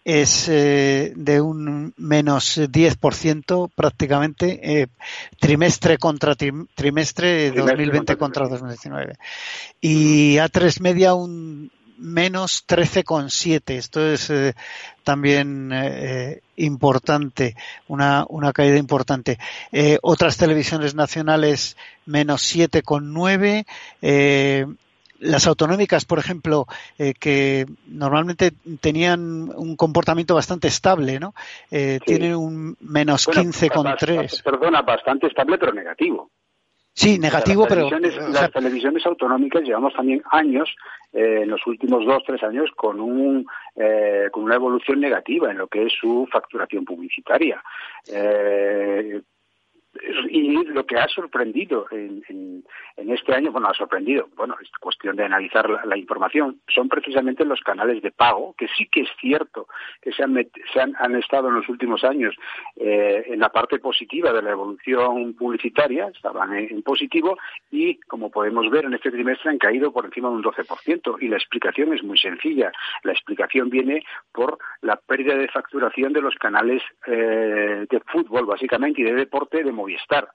es 0.05 0.47
de 0.49 1.41
un 1.41 1.95
menos 1.97 2.59
10% 2.59 3.71
prácticamente, 3.73 4.89
trimestre 5.39 5.97
contra 5.97 6.35
trimestre, 6.35 7.53
2020 7.53 8.17
contra 8.17 8.49
2019. 8.49 9.15
Y 9.81 10.39
A3 10.39 10.81
Media 10.81 11.15
un 11.15 11.71
menos 12.03 12.67
13,7. 12.67 13.75
Esto 13.75 14.07
es 14.07 14.29
eh, 14.31 14.55
también 15.05 15.71
eh, 15.73 16.41
importante, 16.57 17.55
una, 17.89 18.27
una 18.29 18.53
caída 18.53 18.77
importante. 18.77 19.39
Eh, 19.71 19.99
otras 20.03 20.37
televisiones 20.37 20.95
nacionales 20.95 21.77
menos 22.05 22.43
7,9. 22.43 23.65
Eh, 24.03 24.67
las 25.23 25.47
autonómicas, 25.47 26.05
por 26.05 26.19
ejemplo, 26.19 26.67
eh, 26.99 27.15
que 27.15 27.67
normalmente 27.87 28.53
tenían 28.81 29.53
un 29.55 29.77
comportamiento 29.77 30.35
bastante 30.35 30.69
estable, 30.69 31.21
¿no? 31.21 31.33
Eh, 31.71 32.01
Tienen 32.05 32.35
un 32.35 32.77
menos 32.81 33.29
15,3. 33.29 34.43
Perdona, 34.43 34.83
bastante 34.83 35.29
estable 35.29 35.59
pero 35.59 35.73
negativo. 35.73 36.31
Sí, 36.95 37.19
negativo, 37.19 37.67
pero... 37.67 37.89
Las 37.91 38.53
televisiones 38.53 39.05
autonómicas 39.07 39.63
llevamos 39.63 39.95
también 39.95 40.23
años, 40.31 40.75
eh, 41.13 41.41
en 41.43 41.49
los 41.51 41.67
últimos 41.67 42.05
dos, 42.05 42.23
tres 42.27 42.43
años, 42.43 42.71
con, 42.77 43.01
un, 43.01 43.47
eh, 43.77 44.29
con 44.31 44.45
una 44.45 44.57
evolución 44.57 45.01
negativa 45.01 45.51
en 45.51 45.59
lo 45.59 45.69
que 45.69 45.87
es 45.87 45.93
su 45.99 46.29
facturación 46.31 46.85
publicitaria. 46.85 47.63
Eh, 48.13 49.23
y 50.31 50.65
lo 50.65 50.87
que 50.87 50.97
ha 50.97 51.07
sorprendido 51.09 51.87
en, 51.91 52.65
este 52.97 53.35
año, 53.35 53.53
bueno, 53.53 53.69
ha 53.69 53.75
sorprendido, 53.75 54.29
bueno, 54.37 54.57
es 54.63 54.71
cuestión 54.81 55.17
de 55.17 55.25
analizar 55.25 55.69
la, 55.69 55.97
información, 55.97 56.61
son 56.67 56.89
precisamente 56.89 57.45
los 57.45 57.61
canales 57.61 58.03
de 58.03 58.11
pago, 58.11 58.55
que 58.57 58.69
sí 58.69 58.87
que 58.87 59.03
es 59.03 59.09
cierto 59.21 59.67
que 60.01 60.13
se 60.13 60.23
han, 60.23 60.35
se 60.73 60.81
han, 60.81 60.95
han 60.99 61.17
estado 61.17 61.49
en 61.49 61.57
los 61.57 61.69
últimos 61.69 62.05
años 62.05 62.35
eh, 62.77 63.25
en 63.27 63.41
la 63.41 63.51
parte 63.51 63.79
positiva 63.79 64.33
de 64.33 64.43
la 64.43 64.51
evolución 64.53 65.35
publicitaria, 65.35 66.09
estaban 66.09 66.55
en, 66.55 66.83
positivo, 66.83 67.37
y 67.71 67.97
como 68.01 68.31
podemos 68.31 68.71
ver 68.71 68.87
en 68.87 68.95
este 68.95 69.11
trimestre 69.11 69.51
han 69.51 69.59
caído 69.59 69.93
por 69.93 70.07
encima 70.07 70.29
de 70.29 70.37
un 70.37 70.43
12%, 70.43 71.17
y 71.21 71.29
la 71.29 71.37
explicación 71.37 71.93
es 71.93 72.03
muy 72.03 72.19
sencilla. 72.19 72.73
La 73.03 73.13
explicación 73.13 73.69
viene 73.69 74.05
por 74.33 74.59
la 74.81 74.97
pérdida 74.97 75.37
de 75.37 75.49
facturación 75.49 76.13
de 76.13 76.23
los 76.23 76.35
canales 76.37 76.83
eh, 77.07 77.87
de 77.89 78.01
fútbol, 78.07 78.47
básicamente, 78.47 79.03
y 79.03 79.05
de 79.05 79.15
deporte 79.15 79.63
de 79.63 79.73
Movistar. 79.83 80.29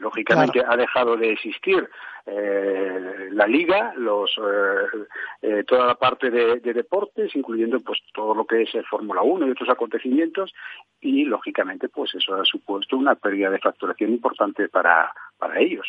Lógicamente 0.00 0.62
ha 0.66 0.76
dejado 0.76 1.16
de 1.16 1.32
existir 1.32 1.88
eh, 2.26 3.28
la 3.30 3.46
liga, 3.46 3.92
los, 3.96 4.30
eh, 4.38 5.06
eh, 5.42 5.64
toda 5.64 5.86
la 5.86 5.94
parte 5.94 6.30
de, 6.30 6.58
deportes, 6.60 7.36
incluyendo 7.36 7.80
pues 7.80 8.00
todo 8.12 8.34
lo 8.34 8.46
que 8.46 8.62
es 8.62 8.74
el 8.74 8.84
Fórmula 8.86 9.22
1 9.22 9.46
y 9.46 9.50
otros 9.50 9.68
acontecimientos, 9.68 10.52
y 11.00 11.24
lógicamente 11.24 11.88
pues 11.88 12.14
eso 12.14 12.34
ha 12.34 12.44
supuesto 12.44 12.96
una 12.96 13.14
pérdida 13.14 13.50
de 13.50 13.58
facturación 13.58 14.10
importante 14.10 14.68
para, 14.68 15.12
para 15.38 15.60
ellos. 15.60 15.86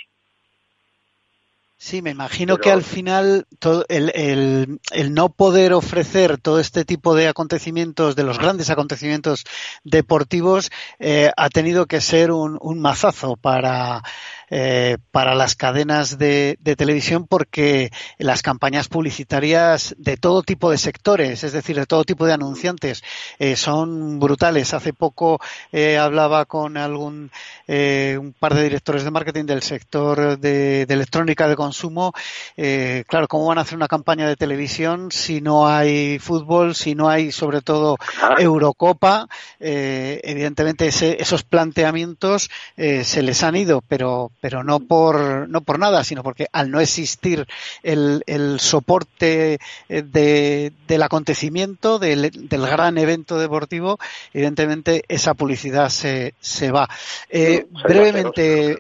Sí, 1.77 2.01
me 2.01 2.11
imagino 2.11 2.57
que 2.57 2.71
al 2.71 2.83
final 2.83 3.47
todo 3.59 3.85
el, 3.89 4.09
el, 4.15 4.79
el, 4.91 5.13
no 5.13 5.29
poder 5.29 5.73
ofrecer 5.73 6.37
todo 6.37 6.59
este 6.61 6.85
tipo 6.85 7.15
de 7.15 7.27
acontecimientos, 7.27 8.15
de 8.15 8.23
los 8.23 8.39
grandes 8.39 8.69
acontecimientos 8.69 9.43
deportivos, 9.83 10.71
eh, 10.99 11.31
ha 11.35 11.49
tenido 11.49 11.85
que 11.85 11.99
ser 11.99 12.31
un, 12.31 12.57
un 12.61 12.79
mazazo 12.79 13.35
para, 13.35 14.03
eh, 14.49 14.97
para 15.11 15.33
las 15.33 15.55
cadenas 15.55 16.17
de, 16.17 16.57
televisión 16.77 17.25
porque 17.25 17.91
las 18.17 18.41
campañas 18.41 18.89
publicitarias 18.89 19.95
de 19.97 20.17
todo 20.17 20.43
tipo 20.43 20.69
de 20.69 20.77
sectores, 20.77 21.43
es 21.43 21.53
decir, 21.53 21.77
de 21.77 21.85
todo 21.85 22.03
tipo 22.03 22.25
de 22.25 22.33
anunciantes, 22.33 23.03
eh, 23.39 23.55
son 23.55 24.19
brutales. 24.19 24.73
Hace 24.73 24.93
poco 24.93 25.39
eh, 25.71 25.97
hablaba 25.97 26.45
con 26.45 26.77
algún 26.77 27.31
un 27.67 28.35
par 28.39 28.53
de 28.53 28.63
directores 28.63 29.03
de 29.03 29.11
marketing 29.11 29.45
del 29.45 29.63
sector 29.63 30.37
de, 30.37 30.83
electrónica 30.83 31.47
de 31.47 31.55
consumo. 31.55 32.13
claro, 32.55 33.27
¿cómo 33.27 33.47
van 33.47 33.57
a 33.57 33.61
hacer 33.61 33.75
una 33.75 33.87
campaña 33.87 34.27
de 34.27 34.35
televisión 34.35 35.11
si 35.11 35.41
no 35.41 35.67
hay 35.67 36.19
fútbol, 36.19 36.75
si 36.75 36.93
no 36.93 37.09
hay 37.09 37.31
sobre 37.31 37.61
todo 37.61 37.97
Eurocopa? 38.37 39.27
evidentemente 39.59 40.87
esos 40.87 41.43
planteamientos 41.43 42.49
se 42.75 43.21
les 43.23 43.43
han 43.43 43.55
ido, 43.55 43.81
pero 43.87 44.31
pero 44.41 44.63
no 44.63 44.79
por, 44.79 45.49
no 45.49 45.61
por 45.61 45.79
nada, 45.79 46.03
sino 46.03 46.23
porque 46.23 46.47
al 46.51 46.71
no 46.71 46.79
existir 46.79 47.45
el, 47.83 48.23
el 48.27 48.59
soporte 48.59 49.59
eh, 49.89 50.01
de, 50.01 50.73
del 50.87 51.03
acontecimiento, 51.03 51.99
del, 51.99 52.47
del, 52.49 52.61
gran 52.61 52.97
evento 52.97 53.37
deportivo, 53.39 53.99
evidentemente 54.33 55.03
esa 55.07 55.33
publicidad 55.33 55.89
se, 55.89 56.33
se 56.39 56.71
va. 56.71 56.89
Eh, 57.29 57.67
brevemente, 57.83 58.77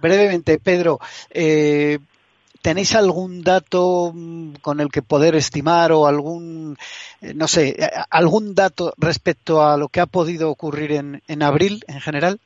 brevemente, 0.00 0.58
Pedro, 0.58 1.00
eh, 1.30 1.98
¿Tenéis 2.64 2.94
algún 2.94 3.42
dato 3.42 4.10
mm, 4.14 4.54
con 4.62 4.80
el 4.80 4.88
que 4.88 5.02
poder 5.02 5.34
estimar 5.34 5.92
o 5.92 6.06
algún, 6.06 6.78
eh, 7.20 7.34
no 7.34 7.46
sé, 7.46 7.76
algún 8.08 8.54
dato 8.54 8.94
respecto 8.96 9.62
a 9.62 9.76
lo 9.76 9.90
que 9.90 10.00
ha 10.00 10.06
podido 10.06 10.48
ocurrir 10.48 10.92
en, 10.92 11.22
en 11.28 11.42
abril 11.42 11.84
en 11.88 12.00
general? 12.00 12.40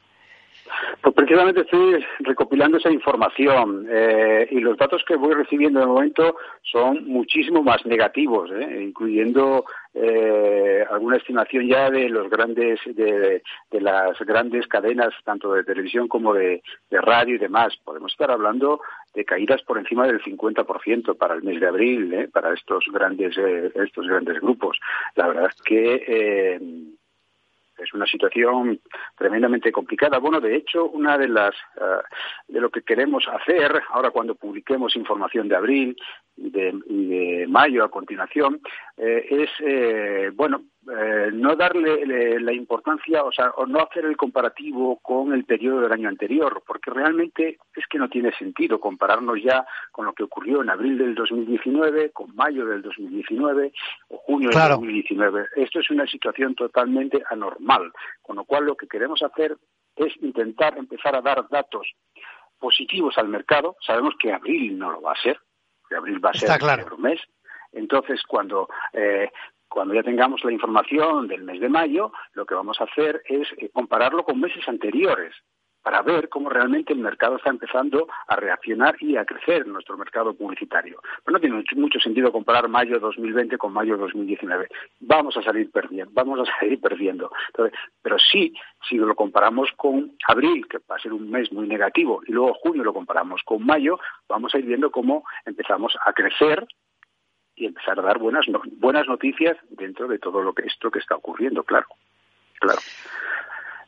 Pues 1.00 1.14
precisamente 1.14 1.60
estoy 1.62 2.04
recopilando 2.20 2.78
esa 2.78 2.90
información 2.90 3.86
eh, 3.90 4.48
y 4.50 4.60
los 4.60 4.76
datos 4.76 5.04
que 5.06 5.16
voy 5.16 5.34
recibiendo 5.34 5.80
de 5.80 5.86
momento 5.86 6.36
son 6.62 7.06
muchísimo 7.06 7.62
más 7.62 7.84
negativos, 7.86 8.50
eh, 8.52 8.82
incluyendo 8.82 9.64
eh, 9.94 10.84
alguna 10.90 11.16
estimación 11.16 11.66
ya 11.66 11.90
de 11.90 12.08
los 12.08 12.28
grandes 12.28 12.80
de, 12.86 13.42
las 13.72 14.18
grandes 14.20 14.66
cadenas 14.66 15.14
tanto 15.24 15.52
de 15.52 15.64
televisión 15.64 16.08
como 16.08 16.34
de, 16.34 16.62
radio 16.90 17.36
y 17.36 17.38
demás. 17.38 17.76
Podemos 17.84 18.12
estar 18.12 18.30
hablando 18.30 18.80
de 19.14 19.24
caídas 19.24 19.62
por 19.62 19.78
encima 19.78 20.06
del 20.06 20.22
50% 20.22 21.16
para 21.16 21.34
el 21.34 21.42
mes 21.42 21.60
de 21.60 21.66
abril, 21.66 22.28
para 22.32 22.52
estos 22.54 22.84
grandes 22.92 23.36
estos 23.38 24.06
grandes 24.06 24.40
grupos. 24.40 24.78
La 25.14 25.28
verdad 25.28 25.50
es 25.54 25.62
que 25.62 26.97
es 27.78 27.92
una 27.94 28.06
situación 28.06 28.80
tremendamente 29.16 29.72
complicada. 29.72 30.18
Bueno, 30.18 30.40
de 30.40 30.56
hecho, 30.56 30.86
una 30.86 31.16
de 31.16 31.28
las 31.28 31.54
eh, 31.76 32.02
de 32.48 32.60
lo 32.60 32.70
que 32.70 32.82
queremos 32.82 33.26
hacer 33.28 33.82
ahora 33.90 34.10
cuando 34.10 34.34
publiquemos 34.34 34.96
información 34.96 35.48
de 35.48 35.56
abril 35.56 35.96
y 36.38 36.50
de, 36.50 37.46
mayo 37.48 37.84
a 37.84 37.90
continuación 37.90 38.60
eh, 38.96 39.26
es 39.28 39.50
eh, 39.60 40.30
bueno 40.34 40.62
eh, 40.90 41.30
no 41.32 41.54
darle 41.54 42.40
la 42.40 42.52
importancia, 42.52 43.22
o 43.22 43.30
sea, 43.30 43.50
o 43.56 43.66
no 43.66 43.80
hacer 43.80 44.06
el 44.06 44.16
comparativo 44.16 44.98
con 45.00 45.34
el 45.34 45.44
periodo 45.44 45.82
del 45.82 45.92
año 45.92 46.08
anterior, 46.08 46.62
porque 46.66 46.90
realmente 46.90 47.58
es 47.74 47.86
que 47.90 47.98
no 47.98 48.08
tiene 48.08 48.32
sentido 48.38 48.80
compararnos 48.80 49.42
ya 49.42 49.66
con 49.92 50.06
lo 50.06 50.14
que 50.14 50.22
ocurrió 50.22 50.62
en 50.62 50.70
abril 50.70 50.96
del 50.96 51.14
2019, 51.14 52.10
con 52.12 52.34
mayo 52.34 52.64
del 52.64 52.80
2019 52.80 53.72
o 54.08 54.16
junio 54.16 54.48
del 54.48 54.68
2019. 54.70 55.48
Esto 55.56 55.80
es 55.80 55.90
una 55.90 56.06
situación 56.06 56.54
totalmente 56.54 57.22
anormal, 57.30 57.92
con 58.22 58.36
lo 58.36 58.44
cual 58.44 58.64
lo 58.64 58.74
que 58.74 58.88
queremos 58.88 59.22
hacer 59.22 59.58
es 59.94 60.14
intentar 60.22 60.78
empezar 60.78 61.14
a 61.16 61.20
dar 61.20 61.46
datos 61.50 61.86
positivos 62.58 63.18
al 63.18 63.28
mercado. 63.28 63.76
Sabemos 63.86 64.14
que 64.18 64.32
abril 64.32 64.78
no 64.78 64.90
lo 64.90 65.02
va 65.02 65.12
a 65.12 65.22
ser, 65.22 65.38
que 65.88 65.96
abril 65.96 66.24
va 66.24 66.30
a 66.30 66.34
ser 66.34 66.50
el 66.50 66.98
mes. 66.98 67.20
Entonces, 67.72 68.22
cuando 68.26 68.68
eh, 68.92 69.30
cuando 69.68 69.94
ya 69.94 70.02
tengamos 70.02 70.42
la 70.44 70.52
información 70.52 71.28
del 71.28 71.42
mes 71.42 71.60
de 71.60 71.68
mayo, 71.68 72.12
lo 72.32 72.46
que 72.46 72.54
vamos 72.54 72.80
a 72.80 72.84
hacer 72.84 73.22
es 73.26 73.46
eh, 73.58 73.68
compararlo 73.72 74.24
con 74.24 74.40
meses 74.40 74.66
anteriores 74.66 75.34
para 75.88 76.02
ver 76.02 76.28
cómo 76.28 76.50
realmente 76.50 76.92
el 76.92 76.98
mercado 76.98 77.36
está 77.36 77.48
empezando 77.48 78.08
a 78.26 78.36
reaccionar 78.36 78.94
y 79.00 79.16
a 79.16 79.24
crecer 79.24 79.62
en 79.62 79.72
nuestro 79.72 79.96
mercado 79.96 80.34
publicitario. 80.34 81.00
Pero 81.24 81.32
no 81.32 81.40
tiene 81.40 81.64
mucho 81.76 81.98
sentido 81.98 82.30
comparar 82.30 82.68
mayo 82.68 83.00
2020 83.00 83.56
con 83.56 83.72
mayo 83.72 83.96
2019. 83.96 84.68
Vamos 85.00 85.38
a 85.38 85.42
salir 85.42 85.70
perdiendo, 85.70 86.12
vamos 86.12 86.46
a 86.46 86.52
salir 86.60 86.78
perdiendo. 86.78 87.32
pero 88.02 88.18
sí, 88.18 88.52
si 88.86 88.96
lo 88.96 89.14
comparamos 89.14 89.70
con 89.78 90.12
abril, 90.26 90.68
que 90.68 90.76
va 90.76 90.96
a 90.96 91.00
ser 91.00 91.14
un 91.14 91.30
mes 91.30 91.50
muy 91.52 91.66
negativo, 91.66 92.20
y 92.26 92.32
luego 92.32 92.52
junio 92.52 92.84
lo 92.84 92.92
comparamos 92.92 93.40
con 93.42 93.64
mayo, 93.64 93.98
vamos 94.28 94.54
a 94.54 94.58
ir 94.58 94.66
viendo 94.66 94.90
cómo 94.90 95.24
empezamos 95.46 95.96
a 96.04 96.12
crecer 96.12 96.68
y 97.56 97.64
empezar 97.64 97.98
a 97.98 98.02
dar 98.02 98.18
buenas 98.18 98.44
buenas 98.72 99.08
noticias 99.08 99.56
dentro 99.70 100.06
de 100.06 100.18
todo 100.18 100.42
lo 100.42 100.52
que 100.52 100.66
esto 100.66 100.90
que 100.90 100.98
está 100.98 101.16
ocurriendo, 101.16 101.64
claro. 101.64 101.86
Claro. 102.60 102.80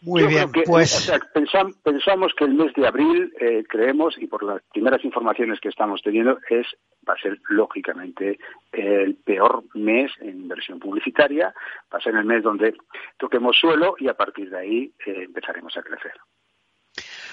Muy 0.03 0.27
bien, 0.27 0.51
pues. 0.65 1.13
pensamos, 1.35 2.35
que 2.35 2.45
el 2.45 2.55
mes 2.55 2.73
de 2.75 2.87
abril, 2.87 3.33
eh, 3.39 3.65
creemos, 3.69 4.17
y 4.19 4.27
por 4.27 4.43
las 4.43 4.63
primeras 4.73 5.05
informaciones 5.05 5.61
que 5.61 5.69
estamos 5.69 6.01
teniendo, 6.03 6.39
es 6.49 6.67
va 7.09 7.15
a 7.15 7.19
ser 7.19 7.39
lógicamente 7.49 8.39
el 8.73 9.17
peor 9.17 9.65
mes 9.75 10.11
en 10.21 10.41
inversión 10.43 10.79
publicitaria, 10.79 11.53
va 11.93 11.99
a 11.99 12.03
ser 12.03 12.15
el 12.15 12.25
mes 12.25 12.43
donde 12.43 12.75
toquemos 13.19 13.57
suelo 13.59 13.95
y 13.99 14.09
a 14.09 14.15
partir 14.15 14.51
de 14.51 14.59
ahí 14.59 14.93
eh, 15.07 15.25
empezaremos 15.25 15.77
a 15.77 15.83
crecer. 15.83 16.13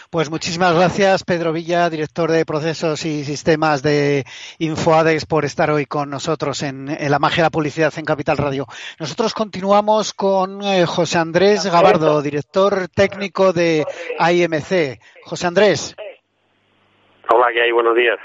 Pues 0.09 0.29
muchísimas 0.29 0.73
gracias, 0.73 1.25
Pedro 1.25 1.51
Villa, 1.51 1.89
director 1.89 2.31
de 2.31 2.45
procesos 2.45 3.03
y 3.03 3.25
sistemas 3.25 3.83
de 3.83 4.23
InfoAdex, 4.57 5.25
por 5.25 5.43
estar 5.43 5.69
hoy 5.69 5.85
con 5.85 6.09
nosotros 6.09 6.63
en, 6.63 6.87
la 7.09 7.19
magia 7.19 7.37
de 7.37 7.47
la 7.47 7.49
publicidad 7.49 7.93
en 7.97 8.05
Capital 8.05 8.37
Radio. 8.37 8.67
Nosotros 9.01 9.33
continuamos 9.33 10.13
con 10.13 10.63
eh, 10.63 10.85
José 10.85 11.17
Andrés 11.17 11.65
Gabardo, 11.65 12.21
director 12.21 12.87
técnico 12.87 13.51
de 13.51 13.85
AIMC. 14.17 14.97
José 15.25 15.47
Andrés. 15.47 15.93
Hola, 17.29 17.47
¿qué 17.51 17.63
hay? 17.63 17.71
Buenos 17.73 17.95
días. 17.95 18.17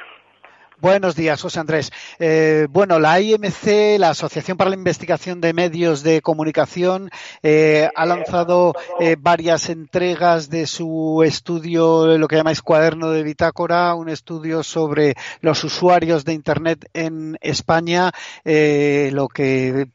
Buenos 0.83 1.15
días, 1.15 1.41
José 1.41 1.61
Andrés. 1.61 1.93
Eh, 2.19 2.67
bueno, 2.69 2.99
la 2.99 3.21
IMC, 3.21 4.01
la 4.01 4.11
Asociación 4.11 4.57
para 4.57 4.69
la 4.69 4.75
Investigación 4.75 5.41
de 5.41 5.53
Medios 5.53 6.03
de 6.03 6.21
Comunicación, 6.23 7.09
eh, 7.41 7.89
ha 7.95 8.05
lanzado 8.05 8.75
eh, 8.99 9.15
varias 9.17 9.69
entregas 9.69 10.51
de 10.51 10.67
su 10.67 11.23
estudio, 11.25 12.19
lo 12.19 12.27
que 12.27 12.35
llamáis 12.35 12.63
cuaderno 12.63 13.11
de 13.13 13.23
bitácora, 13.23 13.95
un 13.95 14.09
estudio 14.09 14.65
sobre 14.65 15.15
los 15.41 15.63
usuarios 15.63 16.25
de 16.25 16.33
Internet 16.33 16.91
en 16.95 17.39
España, 17.43 18.11
lo 18.45 19.29
que 19.29 19.87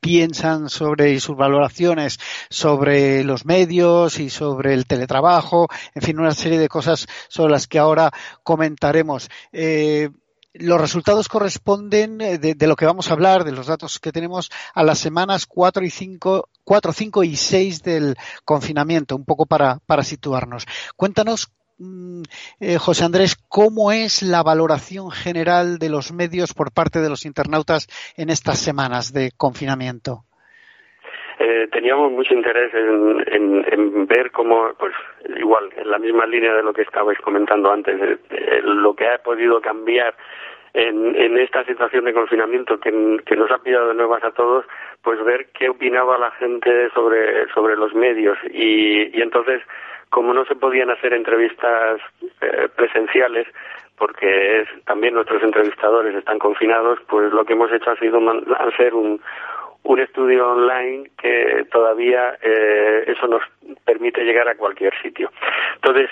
piensan 0.00 0.68
sobre 0.68 1.12
y 1.12 1.20
sus 1.20 1.36
valoraciones 1.36 2.18
sobre 2.50 3.22
los 3.22 3.46
medios 3.46 4.18
y 4.18 4.28
sobre 4.28 4.74
el 4.74 4.86
teletrabajo, 4.86 5.68
en 5.94 6.02
fin, 6.02 6.18
una 6.18 6.34
serie 6.34 6.58
de 6.58 6.68
cosas 6.68 7.06
sobre 7.28 7.52
las 7.52 7.68
que 7.68 7.78
ahora 7.78 8.10
comentaremos. 8.42 9.30
Los 10.54 10.80
resultados 10.80 11.28
corresponden 11.28 12.20
eh, 12.20 12.38
de, 12.38 12.66
lo 12.66 12.76
que 12.76 12.86
vamos 12.86 13.08
a 13.08 13.14
hablar, 13.14 13.44
de 13.44 13.52
los 13.52 13.66
datos 13.66 13.98
que 13.98 14.12
tenemos, 14.12 14.50
a 14.74 14.82
las 14.82 14.98
semanas 14.98 15.46
4 15.46 15.84
y 15.84 15.90
5, 15.90 16.48
4, 16.64 16.92
5 16.92 17.24
y 17.24 17.36
6 17.36 17.82
del 17.82 18.16
confinamiento, 18.44 19.16
un 19.16 19.24
poco 19.24 19.46
para, 19.46 19.78
para 19.86 20.02
situarnos. 20.02 20.66
Cuéntanos, 20.96 21.52
mm, 21.78 22.22
eh, 22.60 22.78
José 22.78 23.04
Andrés, 23.04 23.36
cómo 23.48 23.92
es 23.92 24.22
la 24.22 24.42
valoración 24.42 25.10
general 25.10 25.78
de 25.78 25.88
los 25.88 26.12
medios 26.12 26.52
por 26.52 26.72
parte 26.72 27.00
de 27.00 27.08
los 27.08 27.24
internautas 27.24 27.88
en 28.16 28.30
estas 28.30 28.58
semanas 28.58 29.12
de 29.12 29.32
confinamiento. 29.32 30.24
Eh, 31.44 31.66
teníamos 31.72 32.12
mucho 32.12 32.34
interés 32.34 32.72
en, 32.72 33.64
en, 33.72 34.06
ver 34.06 34.30
cómo, 34.30 34.70
pues 34.78 34.94
igual, 35.36 35.70
en 35.76 35.90
la 35.90 35.98
misma 35.98 36.24
línea 36.24 36.54
de 36.54 36.62
lo 36.62 36.72
que 36.72 36.82
estabais 36.82 37.18
comentando 37.18 37.72
antes, 37.72 37.98
lo 38.62 38.94
que 38.94 39.08
ha 39.08 39.18
podido 39.18 39.60
cambiar 39.60 40.14
en, 40.72 41.16
en 41.16 41.36
esta 41.38 41.64
situación 41.64 42.04
de 42.04 42.12
confinamiento 42.12 42.78
que, 42.78 42.92
nos 42.92 43.50
ha 43.50 43.58
pillado 43.58 43.88
de 43.88 43.94
nuevas 43.94 44.22
a 44.22 44.30
todos, 44.30 44.64
pues 45.02 45.20
ver 45.24 45.48
qué 45.52 45.68
opinaba 45.68 46.16
la 46.16 46.30
gente 46.30 46.90
sobre, 46.90 47.48
sobre 47.52 47.74
los 47.74 47.92
medios. 47.92 48.38
Y, 48.52 49.10
y 49.18 49.20
entonces, 49.20 49.62
como 50.10 50.32
no 50.34 50.44
se 50.44 50.54
podían 50.54 50.90
hacer 50.90 51.12
entrevistas 51.12 52.00
eh, 52.40 52.68
presenciales, 52.76 53.48
porque 53.98 54.60
es, 54.60 54.68
también 54.84 55.14
nuestros 55.14 55.42
entrevistadores 55.42 56.14
están 56.14 56.38
confinados, 56.38 57.00
pues 57.08 57.32
lo 57.32 57.44
que 57.44 57.54
hemos 57.54 57.72
hecho 57.72 57.90
ha 57.90 57.96
sido 57.96 58.20
hacer 58.60 58.94
un, 58.94 59.20
un 59.84 59.98
estudio 59.98 60.52
online 60.52 61.10
que 61.20 61.66
todavía 61.70 62.36
eh, 62.40 63.04
eso 63.08 63.26
nos 63.26 63.42
permite 63.84 64.22
llegar 64.22 64.48
a 64.48 64.54
cualquier 64.54 64.92
sitio. 65.02 65.30
Entonces, 65.74 66.08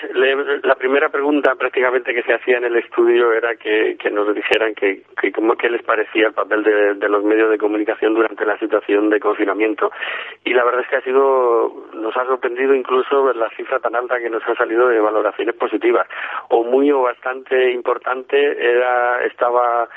la 0.63 0.75
primera 0.75 1.09
pregunta 1.09 1.55
prácticamente 1.55 2.13
que 2.13 2.23
se 2.23 2.33
hacía 2.33 2.57
en 2.57 2.65
el 2.65 2.75
estudio 2.75 3.31
era 3.31 3.55
que, 3.55 3.97
nos 4.11 4.35
dijeran 4.35 4.75
que, 4.75 5.03
que 5.19 5.31
cómo, 5.31 5.55
qué 5.55 5.69
les 5.69 5.81
parecía 5.83 6.27
el 6.27 6.33
papel 6.33 6.63
de, 6.63 7.09
los 7.09 7.23
medios 7.23 7.49
de 7.49 7.57
comunicación 7.57 8.13
durante 8.13 8.45
la 8.45 8.57
situación 8.57 9.09
de 9.09 9.19
confinamiento. 9.19 9.91
Y 10.43 10.53
la 10.53 10.65
verdad 10.65 10.81
es 10.81 10.87
que 10.87 10.97
ha 10.97 11.01
sido, 11.01 11.87
nos 11.93 12.15
ha 12.17 12.25
sorprendido 12.25 12.75
incluso 12.75 13.31
la 13.33 13.49
cifra 13.51 13.79
tan 13.79 13.95
alta 13.95 14.19
que 14.19 14.29
nos 14.29 14.43
ha 14.47 14.55
salido 14.55 14.89
de 14.89 14.99
valoraciones 14.99 15.55
positivas. 15.55 16.07
O 16.49 16.63
muy 16.63 16.91
o 16.91 17.03
bastante 17.03 17.71
importante 17.71 18.37
era, 18.37 19.23
estaba 19.23 19.87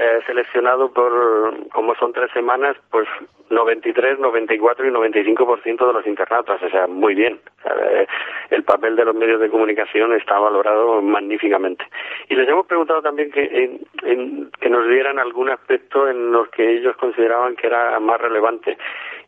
eh, 0.00 0.20
seleccionado 0.24 0.90
por, 0.92 1.68
como 1.68 1.94
son 1.96 2.14
tres 2.14 2.30
semanas, 2.32 2.74
pues 2.90 3.06
93, 3.50 4.18
94 4.18 4.86
y 4.86 4.90
95% 4.90 5.86
de 5.86 5.92
los 5.92 6.06
internautas, 6.06 6.62
o 6.62 6.70
sea, 6.70 6.86
muy 6.86 7.14
bien. 7.14 7.38
Eh, 7.66 8.06
el 8.48 8.64
papel 8.64 8.96
de 8.96 9.04
los 9.04 9.14
medios 9.14 9.38
de 9.40 9.50
comunicación 9.50 10.14
está 10.14 10.38
valorado 10.38 11.02
magníficamente. 11.02 11.84
Y 12.30 12.34
les 12.34 12.48
hemos 12.48 12.66
preguntado 12.66 13.02
también 13.02 13.30
que, 13.30 13.78
que 14.02 14.70
nos 14.70 14.88
dieran 14.88 15.18
algún 15.18 15.50
aspecto 15.50 16.08
en 16.08 16.32
los 16.32 16.48
que 16.48 16.78
ellos 16.78 16.96
consideraban 16.96 17.54
que 17.54 17.66
era 17.66 18.00
más 18.00 18.18
relevante. 18.20 18.78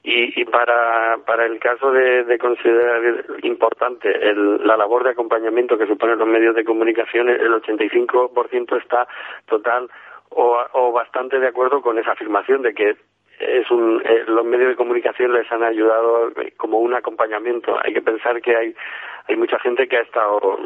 Y, 0.02 0.40
y 0.40 0.44
para, 0.46 1.18
para 1.26 1.44
el 1.44 1.58
caso 1.58 1.92
de, 1.92 2.24
de 2.24 2.38
considerar 2.38 3.24
importante 3.42 4.08
el, 4.08 4.66
la 4.66 4.76
labor 4.76 5.04
de 5.04 5.10
acompañamiento 5.10 5.76
que 5.76 5.86
suponen 5.86 6.18
los 6.18 6.26
medios 6.26 6.54
de 6.54 6.64
comunicación, 6.64 7.28
el 7.28 7.52
85% 7.52 8.82
está 8.82 9.06
total 9.46 9.90
o, 10.34 10.92
bastante 10.92 11.38
de 11.38 11.48
acuerdo 11.48 11.80
con 11.82 11.98
esa 11.98 12.12
afirmación 12.12 12.62
de 12.62 12.74
que 12.74 12.96
es 13.38 13.70
un, 13.70 14.00
eh, 14.04 14.24
los 14.26 14.44
medios 14.44 14.68
de 14.68 14.76
comunicación 14.76 15.32
les 15.32 15.50
han 15.50 15.62
ayudado 15.62 16.28
eh, 16.36 16.52
como 16.56 16.78
un 16.78 16.94
acompañamiento. 16.94 17.76
Hay 17.82 17.92
que 17.92 18.02
pensar 18.02 18.40
que 18.40 18.56
hay, 18.56 18.74
hay 19.28 19.36
mucha 19.36 19.58
gente 19.58 19.88
que 19.88 19.96
ha 19.96 20.02
estado, 20.02 20.58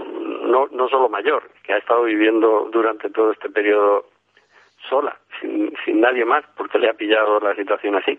no, 0.42 0.68
no 0.70 0.88
solo 0.88 1.08
mayor, 1.08 1.44
que 1.62 1.72
ha 1.72 1.78
estado 1.78 2.02
viviendo 2.02 2.68
durante 2.70 3.08
todo 3.10 3.32
este 3.32 3.48
periodo 3.48 4.06
sola, 4.88 5.16
sin, 5.40 5.72
sin 5.84 6.00
nadie 6.00 6.24
más, 6.24 6.44
porque 6.56 6.78
le 6.78 6.88
ha 6.88 6.94
pillado 6.94 7.40
la 7.40 7.54
situación 7.54 7.96
así. 7.96 8.18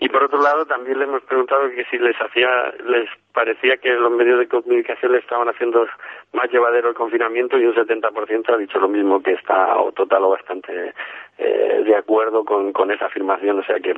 Y 0.00 0.08
por 0.08 0.24
otro 0.24 0.40
lado, 0.40 0.66
también 0.66 0.98
le 0.98 1.04
hemos 1.04 1.22
preguntado 1.22 1.70
que 1.70 1.84
si 1.86 1.98
les 1.98 2.16
hacía, 2.20 2.72
les 2.84 3.08
parecía 3.32 3.76
que 3.76 3.90
los 3.90 4.10
medios 4.10 4.38
de 4.38 4.48
comunicación 4.48 5.12
le 5.12 5.18
estaban 5.18 5.48
haciendo 5.48 5.86
más 6.32 6.50
llevadero 6.50 6.88
el 6.88 6.94
confinamiento 6.94 7.58
y 7.58 7.66
un 7.66 7.74
70% 7.74 8.52
ha 8.52 8.56
dicho 8.56 8.78
lo 8.78 8.88
mismo 8.88 9.22
que 9.22 9.32
está 9.32 9.76
o 9.78 9.92
total 9.92 10.24
o 10.24 10.30
bastante 10.30 10.94
eh, 11.38 11.82
de 11.84 11.96
acuerdo 11.96 12.44
con, 12.44 12.72
con 12.72 12.90
esa 12.90 13.06
afirmación. 13.06 13.58
O 13.58 13.64
sea 13.64 13.78
que, 13.80 13.94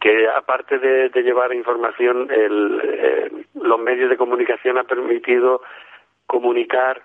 que 0.00 0.28
aparte 0.28 0.78
de, 0.78 1.22
llevar 1.22 1.54
información, 1.54 2.28
el, 2.30 2.80
eh, 2.82 3.30
los 3.54 3.78
medios 3.78 4.10
de 4.10 4.16
comunicación 4.16 4.78
han 4.78 4.86
permitido 4.86 5.62
comunicar 6.26 7.02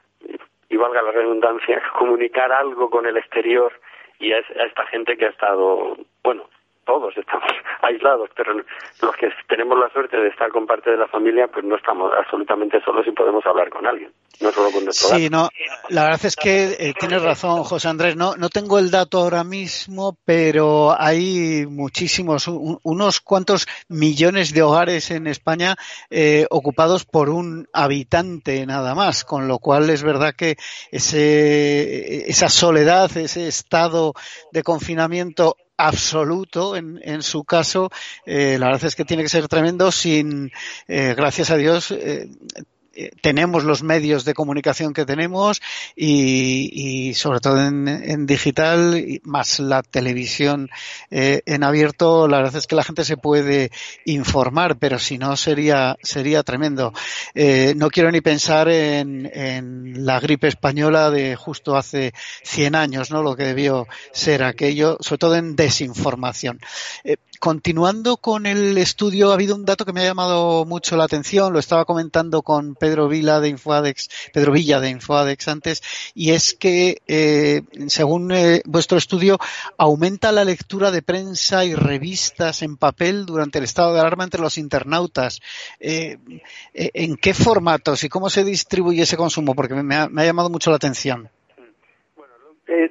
y 0.70 0.78
valga 0.78 1.02
la 1.02 1.12
redundancia, 1.12 1.82
comunicar 1.98 2.52
algo 2.52 2.90
con 2.90 3.06
el 3.06 3.18
exterior 3.18 3.72
y 4.20 4.32
a, 4.32 4.40
esta 4.40 4.86
gente 4.88 5.18
que 5.18 5.26
ha 5.26 5.30
estado, 5.30 5.98
bueno, 6.24 6.50
todos 6.88 7.16
estamos 7.18 7.44
aislados, 7.84 8.30
pero 8.36 8.54
los 8.54 9.16
que 9.18 9.30
tenemos 9.48 9.78
la 9.78 9.90
suerte 9.90 10.18
de 10.18 10.30
estar 10.30 10.50
con 10.50 10.66
parte 10.66 10.90
de 10.90 10.98
la 10.98 11.08
familia, 11.08 11.48
pues 11.48 11.66
no 11.66 11.76
estamos 11.76 12.12
absolutamente 12.18 12.82
solos 12.82 13.06
y 13.06 13.12
podemos 13.12 13.46
hablar 13.46 13.70
con 13.70 13.86
alguien, 13.86 14.12
no 14.40 14.52
solo 14.52 14.72
con 14.72 14.86
nuestro 14.86 15.10
Sí, 15.10 15.30
no, 15.30 15.50
la 15.90 16.04
verdad 16.04 16.26
es 16.26 16.36
que 16.36 16.78
eh, 16.80 16.94
tienes 16.98 17.22
razón, 17.22 17.64
José 17.64 17.90
Andrés, 17.90 18.16
no, 18.16 18.36
no 18.38 18.50
tengo 18.50 18.80
el 18.80 18.90
dato 18.90 19.20
ahora 19.20 19.44
mismo, 19.44 20.18
pero 20.24 20.96
hay 20.98 21.66
muchísimos, 21.68 22.48
unos 22.48 23.20
cuantos 23.20 23.68
millones 23.90 24.54
de 24.54 24.64
hogares 24.64 25.12
en 25.12 25.28
España 25.28 25.76
eh, 26.10 26.48
ocupados 26.50 27.04
por 27.04 27.30
un 27.30 27.68
habitante 27.74 28.66
nada 28.66 28.96
más, 28.96 29.26
con 29.26 29.50
lo 29.50 29.60
cual 29.60 29.90
es 29.90 30.04
verdad 30.04 30.34
que 30.36 30.56
ese, 30.92 32.30
esa 32.30 32.48
soledad, 32.48 33.16
ese 33.18 33.48
estado 33.50 34.14
de 34.54 34.64
confinamiento 34.64 35.58
absoluto 35.78 36.76
en, 36.76 37.00
en 37.04 37.22
su 37.22 37.44
caso. 37.44 37.90
Eh, 38.26 38.58
la 38.60 38.68
verdad 38.68 38.86
es 38.86 38.96
que 38.96 39.06
tiene 39.06 39.24
que 39.24 39.30
ser 39.30 39.48
tremendo 39.48 39.92
sin, 39.92 40.52
eh, 40.88 41.14
gracias 41.16 41.52
a 41.52 41.58
Dios, 41.58 41.92
eh, 41.92 42.28
tenemos 43.22 43.64
los 43.64 43.84
medios 43.84 44.26
de 44.26 44.34
comunicación 44.34 44.94
que 44.94 45.06
tenemos 45.06 45.62
y, 45.96 47.14
sobre 47.16 47.40
todo 47.40 47.60
en, 47.66 48.26
digital, 48.26 49.04
más 49.24 49.60
la 49.60 49.84
televisión 49.84 50.70
eh, 51.12 51.42
en 51.46 51.64
abierto, 51.64 52.28
la 52.28 52.38
verdad 52.38 52.56
es 52.56 52.68
que 52.68 52.76
la 52.76 52.84
gente 52.84 53.06
se 53.06 53.18
puede 53.18 53.72
informar, 54.06 54.78
pero 54.78 55.00
si 55.00 55.18
no 55.18 55.36
sería, 55.36 55.98
sería 56.02 56.44
tremendo. 56.44 56.94
Eh, 57.36 57.74
no 57.76 57.90
quiero 57.90 58.12
ni 58.12 58.22
pensar 58.22 58.70
en, 58.70 59.30
en, 59.34 60.06
la 60.06 60.20
gripe 60.20 60.48
española 60.48 61.12
de 61.12 61.36
justo 61.36 61.76
hace 61.76 62.14
100 62.44 62.76
años, 62.76 63.12
¿no? 63.12 63.24
Lo 63.24 63.36
que 63.36 63.44
debió 63.44 63.88
ser 64.12 64.44
aquello, 64.44 64.98
sobre 65.00 65.20
todo 65.20 65.36
en 65.36 65.56
desinformación. 65.56 66.60
Eh, 67.04 67.18
continuando 67.40 68.18
con 68.18 68.46
el 68.46 68.78
estudio, 68.78 69.32
ha 69.32 69.34
habido 69.34 69.56
un 69.56 69.66
dato 69.66 69.86
que 69.86 69.94
me 69.94 70.02
ha 70.02 70.06
llamado 70.06 70.66
mucho 70.66 70.98
la 70.98 71.06
atención, 71.06 71.54
lo 71.54 71.60
estaba 71.60 71.86
comentando 71.86 72.42
con 72.42 72.76
Pedro 72.76 73.08
Vila 73.08 73.40
de 73.40 73.50
Infoadex, 73.50 74.32
Pedro 74.34 74.52
Villa 74.52 74.80
de 74.80 74.90
Infoadex 74.90 75.48
antes, 75.48 76.12
y 76.14 76.32
es 76.32 76.54
que, 76.54 77.02
eh, 77.08 77.62
según 77.88 78.32
eh, 78.32 78.62
vuestro 78.66 78.98
estudio, 78.98 79.38
aumenta 79.78 80.32
la 80.32 80.46
lectura 80.46 80.92
de 80.92 81.02
prensa 81.02 81.66
y 81.66 81.76
revistas 81.76 82.62
en 82.62 82.78
papel 82.78 83.26
durante 83.26 83.60
el 83.60 83.64
estado 83.64 83.94
de 83.94 84.00
alarma 84.00 84.24
entre 84.24 84.42
los 84.42 84.58
internautas. 84.58 85.40
Eh, 85.80 86.18
¿En 86.74 87.16
qué 87.18 87.34
formatos 87.34 88.04
y 88.04 88.10
cómo 88.10 88.30
se 88.30 88.44
distribuye 88.44 89.04
ese 89.04 89.18
consumo? 89.18 89.56
Porque 89.56 89.76
me 89.76 89.96
ha, 89.96 90.10
llamado 90.10 90.50
mucho 90.50 90.70
la 90.70 90.78
atención. 90.78 91.30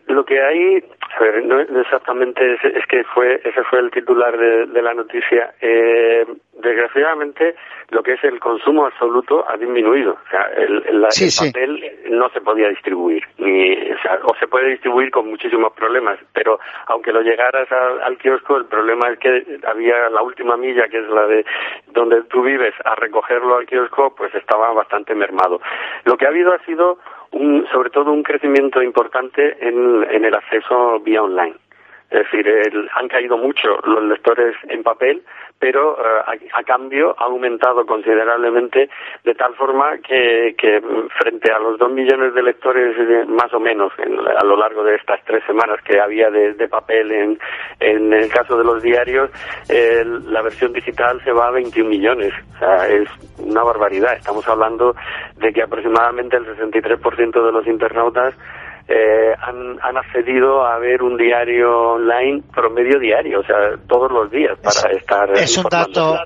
lo 0.06 0.24
que 0.24 0.40
hay 0.40 0.82
a 1.18 1.22
ver, 1.22 1.44
no 1.44 1.60
exactamente 1.80 2.54
es, 2.54 2.86
que 2.86 3.04
fue 3.04 3.40
ese 3.42 3.62
fue 3.64 3.80
el 3.80 3.90
titular 3.90 4.36
de, 4.36 4.82
la 4.82 4.92
noticia. 4.94 5.54
Eh, 5.60 6.26
desgraciadamente, 6.60 7.56
lo 7.90 8.02
que 8.02 8.14
es 8.14 8.24
el 8.24 8.38
consumo 8.38 8.86
absoluto 8.86 9.44
ha 9.48 9.56
disminuido. 9.56 10.12
O 10.12 10.30
sea, 10.30 10.50
el, 10.56 10.82
papel 11.38 11.98
no 12.10 12.28
se 12.30 12.40
podía 12.40 12.68
distribuir, 12.68 13.22
ni, 13.38 13.72
o, 13.92 13.98
sea, 14.02 14.18
o 14.24 14.34
se 14.38 14.46
puede 14.46 14.68
distribuir 14.70 15.10
con 15.10 15.28
muchísimos 15.28 15.72
problemas. 15.72 16.18
Pero 16.32 16.60
aunque 16.86 17.12
lo 17.12 17.22
llegaras 17.22 17.70
al 17.72 18.18
kiosco, 18.18 18.56
el 18.58 18.66
problema 18.66 19.10
es 19.10 19.18
que 19.18 19.58
había 19.66 20.10
la 20.10 20.22
última 20.22 20.56
milla, 20.56 20.88
que 20.88 20.98
es 20.98 21.08
la 21.08 21.26
de 21.26 21.44
donde 21.88 22.22
tú 22.24 22.42
vives, 22.42 22.74
a 22.84 22.94
recogerlo 22.94 23.56
al 23.56 23.66
kiosco, 23.66 24.14
pues 24.14 24.34
estaba 24.34 24.72
bastante 24.72 25.14
mermado. 25.14 25.60
Lo 26.04 26.16
que 26.16 26.26
ha 26.26 26.28
habido 26.28 26.52
ha 26.52 26.58
sido 26.64 26.98
un, 27.32 27.66
sobre 27.72 27.90
todo 27.90 28.12
un 28.12 28.22
crecimiento 28.22 28.82
importante 28.82 29.56
en, 29.60 30.04
en 30.10 30.24
el 30.24 30.34
acceso 30.34 31.00
vía 31.00 31.22
online. 31.22 31.54
Es 32.10 32.20
decir, 32.20 32.46
han 32.94 33.08
caído 33.08 33.36
mucho 33.36 33.80
los 33.84 34.02
lectores 34.04 34.54
en 34.68 34.82
papel, 34.84 35.22
pero 35.58 35.98
eh, 35.98 36.48
a, 36.52 36.62
cambio 36.62 37.14
ha 37.18 37.24
aumentado 37.24 37.84
considerablemente 37.84 38.88
de 39.24 39.34
tal 39.34 39.54
forma 39.54 39.98
que, 39.98 40.54
frente 41.18 41.52
a 41.52 41.58
los 41.58 41.78
dos 41.78 41.90
millones 41.90 42.34
de 42.34 42.42
lectores 42.42 42.96
eh, 42.98 43.24
más 43.26 43.52
o 43.52 43.60
menos 43.60 43.92
a 43.98 44.44
lo 44.44 44.56
largo 44.56 44.84
de 44.84 44.96
estas 44.96 45.20
tres 45.24 45.42
semanas 45.46 45.80
que 45.82 45.98
había 45.98 46.30
de, 46.30 46.68
papel 46.68 47.10
en, 47.12 47.38
en 47.80 48.12
el 48.12 48.28
caso 48.30 48.56
de 48.58 48.64
los 48.64 48.82
diarios, 48.82 49.30
la 49.68 50.42
versión 50.42 50.72
digital 50.72 51.20
se 51.24 51.32
va 51.32 51.48
a 51.48 51.52
21 51.52 51.88
millones. 51.88 52.32
O 52.56 52.58
sea, 52.58 52.88
es 52.88 53.08
una 53.38 53.62
barbaridad. 53.62 54.16
Estamos 54.16 54.46
hablando 54.48 54.94
de 55.36 55.52
que 55.52 55.62
aproximadamente 55.62 56.36
el 56.36 56.46
63% 56.46 57.46
de 57.46 57.52
los 57.52 57.66
internautas 57.66 58.34
eh, 58.88 59.34
han, 59.40 59.78
han, 59.82 59.96
accedido 59.96 60.64
a 60.64 60.78
ver 60.78 61.02
un 61.02 61.16
diario 61.16 61.94
online 61.94 62.42
promedio 62.54 63.00
diario, 63.00 63.40
o 63.40 63.44
sea, 63.44 63.76
todos 63.88 64.12
los 64.12 64.30
días 64.30 64.56
para 64.62 64.92
estar. 64.92 65.30
Es 65.36 65.56
un 65.58 65.64
dato, 65.64 66.16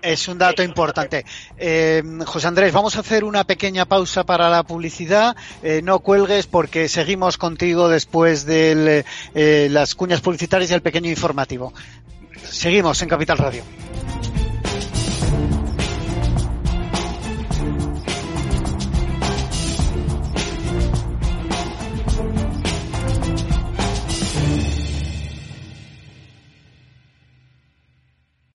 es 0.00 0.26
un 0.28 0.38
dato 0.38 0.62
importante. 0.62 1.24
Eh, 1.58 2.02
José 2.24 2.46
Andrés, 2.46 2.72
vamos 2.72 2.96
a 2.96 3.00
hacer 3.00 3.22
una 3.22 3.44
pequeña 3.44 3.84
pausa 3.84 4.24
para 4.24 4.48
la 4.48 4.62
publicidad. 4.62 5.36
Eh, 5.62 5.82
no 5.82 5.98
cuelgues 5.98 6.46
porque 6.46 6.88
seguimos 6.88 7.36
contigo 7.36 7.88
después 7.88 8.46
de 8.46 9.04
eh, 9.34 9.68
las 9.70 9.94
cuñas 9.94 10.22
publicitarias 10.22 10.70
y 10.70 10.74
el 10.74 10.82
pequeño 10.82 11.10
informativo. 11.10 11.74
Seguimos 12.44 13.02
en 13.02 13.08
Capital 13.08 13.38
Radio. 13.38 13.62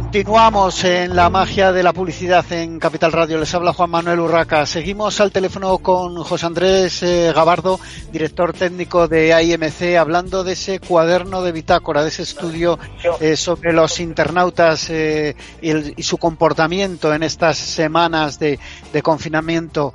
Continuamos 0.00 0.84
en 0.84 1.16
la 1.16 1.28
magia 1.28 1.72
de 1.72 1.82
la 1.82 1.92
publicidad 1.92 2.44
en 2.52 2.78
Capital 2.78 3.10
Radio. 3.10 3.36
Les 3.36 3.52
habla 3.52 3.72
Juan 3.72 3.90
Manuel 3.90 4.20
Urraca. 4.20 4.64
Seguimos 4.64 5.20
al 5.20 5.32
teléfono 5.32 5.76
con 5.78 6.22
José 6.22 6.46
Andrés 6.46 7.02
eh, 7.02 7.32
Gabardo, 7.34 7.80
director 8.12 8.52
técnico 8.52 9.08
de 9.08 9.34
AIMC, 9.34 9.96
hablando 9.98 10.44
de 10.44 10.52
ese 10.52 10.78
cuaderno 10.78 11.42
de 11.42 11.50
bitácora, 11.50 12.02
de 12.02 12.10
ese 12.10 12.22
estudio 12.22 12.78
eh, 13.20 13.34
sobre 13.34 13.72
los 13.72 13.98
internautas 13.98 14.88
eh, 14.88 15.34
y, 15.60 16.00
su 16.04 16.16
comportamiento 16.16 17.12
en 17.12 17.24
estas 17.24 17.58
semanas 17.58 18.38
de, 18.38 18.60
confinamiento. 19.02 19.92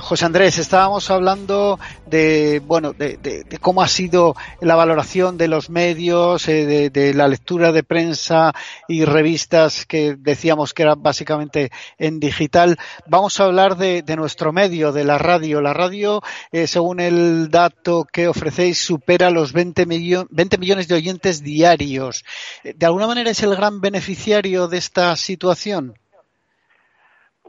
José 0.00 0.24
Andrés, 0.24 0.58
estábamos 0.58 1.10
hablando 1.10 1.78
de, 2.06 2.60
bueno, 2.66 2.92
de, 2.92 3.46
cómo 3.60 3.82
ha 3.82 3.88
sido 3.88 4.34
la 4.60 4.74
valoración 4.74 5.38
de 5.38 5.48
los 5.48 5.70
medios, 5.70 6.46
de 6.46 7.12
la 7.14 7.28
lectura 7.28 7.72
de 7.72 7.82
prensa 7.84 8.52
y 8.96 9.04
revistas 9.04 9.84
que 9.84 10.16
decíamos 10.18 10.72
que 10.72 10.82
eran 10.82 11.02
básicamente 11.02 11.70
en 11.98 12.18
digital. 12.18 12.78
Vamos 13.06 13.38
a 13.38 13.44
hablar 13.44 13.76
de, 13.76 14.02
nuestro 14.16 14.52
medio, 14.52 14.92
de 14.92 15.04
la 15.04 15.18
radio. 15.18 15.60
La 15.60 15.74
radio, 15.74 16.22
eh, 16.50 16.66
según 16.66 17.00
el 17.00 17.50
dato 17.50 18.06
que 18.10 18.26
ofrecéis, 18.26 18.78
supera 18.78 19.30
los 19.30 19.52
20, 19.52 19.84
20 20.30 20.58
millones 20.58 20.88
de 20.88 20.94
oyentes 20.94 21.42
diarios. 21.42 22.24
¿De 22.64 22.86
alguna 22.86 23.06
manera 23.06 23.30
es 23.30 23.42
el 23.42 23.54
gran 23.54 23.82
beneficiario 23.82 24.66
de 24.66 24.78
esta 24.78 25.14
situación? 25.16 25.98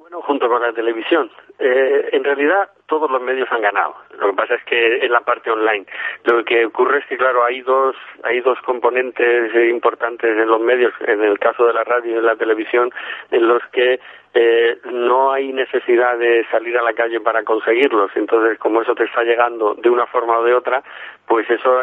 Bueno, 0.10 0.22
junto 0.22 0.48
con 0.48 0.62
la 0.62 0.72
televisión. 0.72 1.30
Eh, 1.60 2.08
en 2.14 2.24
realidad 2.24 2.70
todos 2.86 3.12
los 3.12 3.22
medios 3.22 3.52
han 3.52 3.62
ganado. 3.62 3.94
Lo 4.18 4.28
que 4.28 4.38
pasa 4.38 4.56
es 4.56 4.64
que 4.64 5.06
en 5.06 5.12
la 5.12 5.20
parte 5.20 5.52
online. 5.52 5.86
Lo 6.24 6.46
que 6.46 6.66
ocurre 6.66 7.00
es 7.00 7.06
que, 7.08 7.18
claro, 7.18 7.44
hay 7.44 7.60
dos, 7.60 7.94
hay 8.24 8.40
dos 8.40 8.58
componentes 8.62 9.54
importantes 9.70 10.32
en 10.32 10.48
los 10.48 10.62
medios, 10.62 10.94
en 11.02 11.22
el 11.22 11.38
caso 11.40 11.68
de 11.68 11.74
la 11.74 11.84
radio 11.84 12.12
y 12.12 12.16
de 12.16 12.22
la 12.22 12.38
televisión, 12.38 12.90
en 13.32 13.50
los 13.50 13.62
que 13.74 14.00
eh, 14.40 14.78
no 14.92 15.32
hay 15.32 15.52
necesidad 15.52 16.16
de 16.20 16.46
salir 16.52 16.78
a 16.78 16.84
la 16.84 16.94
calle 16.94 17.20
para 17.22 17.44
conseguirlos. 17.44 18.12
Entonces, 18.14 18.60
como 18.60 18.84
eso 18.84 18.94
te 18.94 19.06
está 19.06 19.24
llegando 19.24 19.74
de 19.74 19.90
una 19.90 20.06
forma 20.06 20.38
o 20.38 20.44
de 20.44 20.54
otra, 20.54 20.84
pues 21.26 21.50
eso 21.50 21.82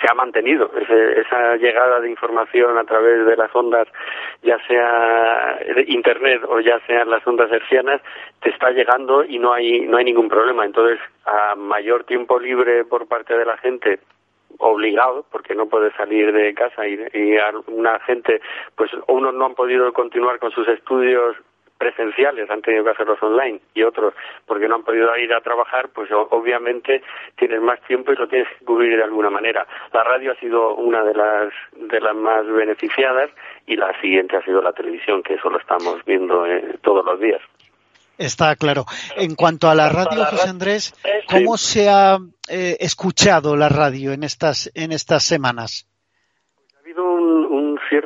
se 0.00 0.06
ha 0.10 0.14
mantenido. 0.14 0.70
esa 0.78 1.56
llegada 1.56 2.00
de 2.00 2.08
información 2.08 2.78
a 2.78 2.84
través 2.84 3.26
de 3.26 3.36
las 3.36 3.54
ondas, 3.54 3.86
ya 4.42 4.58
sea 4.66 5.58
Internet 5.86 6.44
o 6.48 6.60
ya 6.60 6.80
sean 6.86 7.10
las 7.10 7.26
ondas 7.26 7.52
hercianas, 7.52 8.00
te 8.40 8.48
está 8.48 8.70
llegando 8.70 9.22
y 9.22 9.38
no 9.38 9.52
hay, 9.52 9.80
no 9.80 9.98
hay 9.98 10.04
ningún 10.06 10.30
problema. 10.30 10.64
Entonces, 10.64 10.98
a 11.26 11.56
mayor 11.56 12.04
tiempo 12.04 12.38
libre 12.38 12.86
por 12.86 13.06
parte 13.06 13.36
de 13.36 13.44
la 13.44 13.58
gente, 13.58 14.00
obligado 14.58 15.26
porque 15.30 15.54
no 15.54 15.66
puede 15.66 15.92
salir 15.92 16.32
de 16.32 16.54
casa 16.54 16.86
y, 16.88 16.98
y 17.12 17.36
una 17.66 17.98
gente 18.00 18.40
pues 18.74 18.90
unos 19.08 19.34
no 19.34 19.44
han 19.44 19.54
podido 19.54 19.92
continuar 19.92 20.38
con 20.38 20.50
sus 20.50 20.66
estudios 20.68 21.36
presenciales 21.78 22.50
han 22.50 22.62
tenido 22.62 22.84
que 22.84 22.90
hacerlos 22.90 23.22
online 23.22 23.60
y 23.74 23.82
otros 23.82 24.14
porque 24.46 24.68
no 24.68 24.76
han 24.76 24.82
podido 24.82 25.16
ir 25.16 25.32
a 25.32 25.40
trabajar, 25.40 25.88
pues 25.90 26.10
obviamente 26.12 27.02
tienes 27.36 27.60
más 27.60 27.80
tiempo 27.82 28.12
y 28.12 28.16
lo 28.16 28.28
tienes 28.28 28.48
que 28.58 28.64
cubrir 28.64 28.96
de 28.96 29.04
alguna 29.04 29.30
manera. 29.30 29.66
La 29.92 30.04
radio 30.04 30.32
ha 30.32 30.36
sido 30.36 30.74
una 30.74 31.02
de 31.04 31.14
las 31.14 31.52
de 31.72 32.00
las 32.00 32.14
más 32.14 32.46
beneficiadas 32.46 33.30
y 33.66 33.76
la 33.76 33.98
siguiente 34.00 34.36
ha 34.36 34.42
sido 34.42 34.62
la 34.62 34.72
televisión, 34.72 35.22
que 35.22 35.34
eso 35.34 35.50
lo 35.50 35.58
estamos 35.58 36.04
viendo 36.04 36.46
eh, 36.46 36.78
todos 36.82 37.04
los 37.04 37.20
días. 37.20 37.40
Está 38.18 38.56
claro. 38.56 38.86
En 39.16 39.34
cuanto 39.34 39.68
a 39.68 39.74
la 39.74 39.90
radio, 39.90 40.24
José 40.24 40.48
Andrés, 40.48 40.94
¿cómo 41.28 41.58
se 41.58 41.90
ha 41.90 42.16
eh, 42.48 42.76
escuchado 42.80 43.56
la 43.56 43.68
radio 43.68 44.12
en 44.12 44.22
estas 44.22 44.70
en 44.74 44.92
estas 44.92 45.24
semanas? 45.24 45.86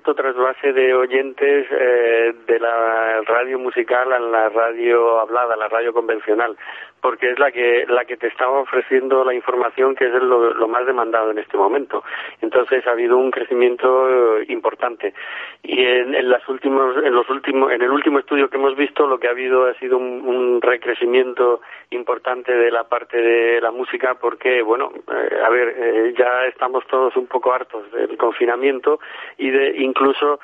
Abierto 0.01 0.15
trasvase 0.15 0.73
de 0.73 0.95
oyentes 0.95 1.67
eh, 1.71 2.35
de 2.47 2.59
la 2.59 3.21
radio 3.27 3.59
musical 3.59 4.11
a 4.11 4.19
la 4.19 4.49
radio 4.49 5.21
hablada, 5.21 5.53
a 5.53 5.57
la 5.59 5.69
radio 5.69 5.93
convencional, 5.93 6.57
porque 7.01 7.31
es 7.31 7.39
la 7.39 7.51
que 7.51 7.87
la 7.89 8.05
que 8.05 8.17
te 8.17 8.29
estaba 8.29 8.61
ofreciendo 8.61 9.25
la 9.25 9.35
información 9.35 9.95
que 9.95 10.07
es 10.07 10.13
lo, 10.13 10.69
más 10.69 10.87
demandado 10.87 11.31
en 11.31 11.39
este 11.39 11.57
momento. 11.57 12.05
Entonces 12.41 12.87
ha 12.87 12.93
habido 12.93 13.17
un 13.17 13.31
crecimiento 13.31 14.39
eh, 14.39 14.47
importante 14.49 15.15
y 15.63 15.81
en, 15.85 16.29
las 16.29 16.47
últimos 16.49 16.97
en 16.97 17.15
los 17.15 17.29
últimos 17.31 17.73
en 17.73 17.83
el 17.83 17.91
último 17.91 18.19
estudio 18.19 18.49
que 18.49 18.57
hemos 18.57 18.77
visto 18.77 19.07
lo 19.07 19.19
que 19.19 19.29
ha 19.29 19.31
habido 19.31 19.67
ha 19.67 19.75
sido 19.75 19.99
un, 19.99 20.61
recrecimiento 20.61 21.61
importante 21.91 22.53
de 22.53 22.71
la 22.71 22.85
parte 22.85 23.17
de 23.17 23.61
la 23.61 23.71
música 23.71 24.15
porque 24.15 24.63
bueno 24.63 24.93
eh, 25.11 25.39
a 25.43 25.49
ver 25.49 25.75
eh, 25.77 26.15
ya 26.17 26.47
estamos 26.47 26.87
todos 26.87 27.17
un 27.17 27.27
poco 27.27 27.53
hartos 27.53 27.91
del 27.93 28.17
confinamiento 28.17 29.01
y 29.39 29.51
de 29.51 29.77
incluso 29.79 30.41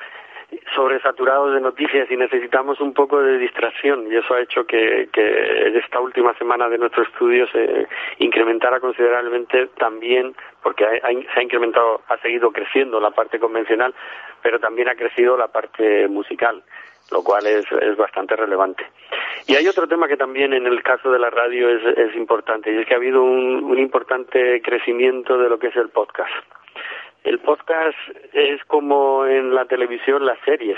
sobresaturados 0.73 1.53
de 1.53 1.61
noticias 1.61 2.09
y 2.09 2.15
necesitamos 2.15 2.79
un 2.79 2.93
poco 2.93 3.21
de 3.21 3.37
distracción 3.37 4.11
y 4.11 4.15
eso 4.15 4.33
ha 4.33 4.41
hecho 4.41 4.65
que, 4.65 5.09
esta 5.75 5.99
última 5.99 6.33
semana 6.37 6.69
de 6.69 6.77
nuestro 6.77 7.03
estudio 7.03 7.47
se 7.47 7.87
incrementara 8.19 8.79
considerablemente 8.79 9.67
también 9.77 10.35
porque 10.63 10.85
se 11.01 11.39
ha 11.39 11.43
incrementado, 11.43 12.01
ha 12.07 12.17
seguido 12.19 12.51
creciendo 12.51 12.99
la 12.99 13.11
parte 13.11 13.39
convencional, 13.39 13.93
pero 14.41 14.59
también 14.59 14.89
ha 14.89 14.95
crecido 14.95 15.37
la 15.37 15.47
parte 15.47 16.07
musical 16.07 16.63
lo 17.09 17.23
cual 17.23 17.47
es, 17.47 17.65
es 17.71 17.95
bastante 17.95 18.35
relevante. 18.35 18.85
Y 19.47 19.55
hay 19.55 19.65
otro 19.65 19.87
tema 19.87 20.09
que 20.09 20.17
también 20.17 20.51
en 20.51 20.67
el 20.67 20.83
caso 20.83 21.09
de 21.09 21.19
la 21.19 21.29
radio 21.29 21.69
es, 21.69 21.97
es 21.97 22.13
importante, 22.17 22.69
y 22.69 22.79
es 22.79 22.85
que 22.85 22.93
ha 22.93 22.97
habido 22.97 23.23
un 23.23 23.79
importante 23.79 24.61
crecimiento 24.61 25.37
de 25.37 25.47
lo 25.47 25.57
que 25.57 25.67
es 25.67 25.75
el 25.77 25.87
podcast. 25.87 26.33
El 27.27 27.39
podcast 27.39 27.97
es 28.31 28.63
como 28.67 29.25
en 29.25 29.53
la 29.53 29.65
televisión 29.65 30.25
las 30.25 30.39
series, 30.45 30.77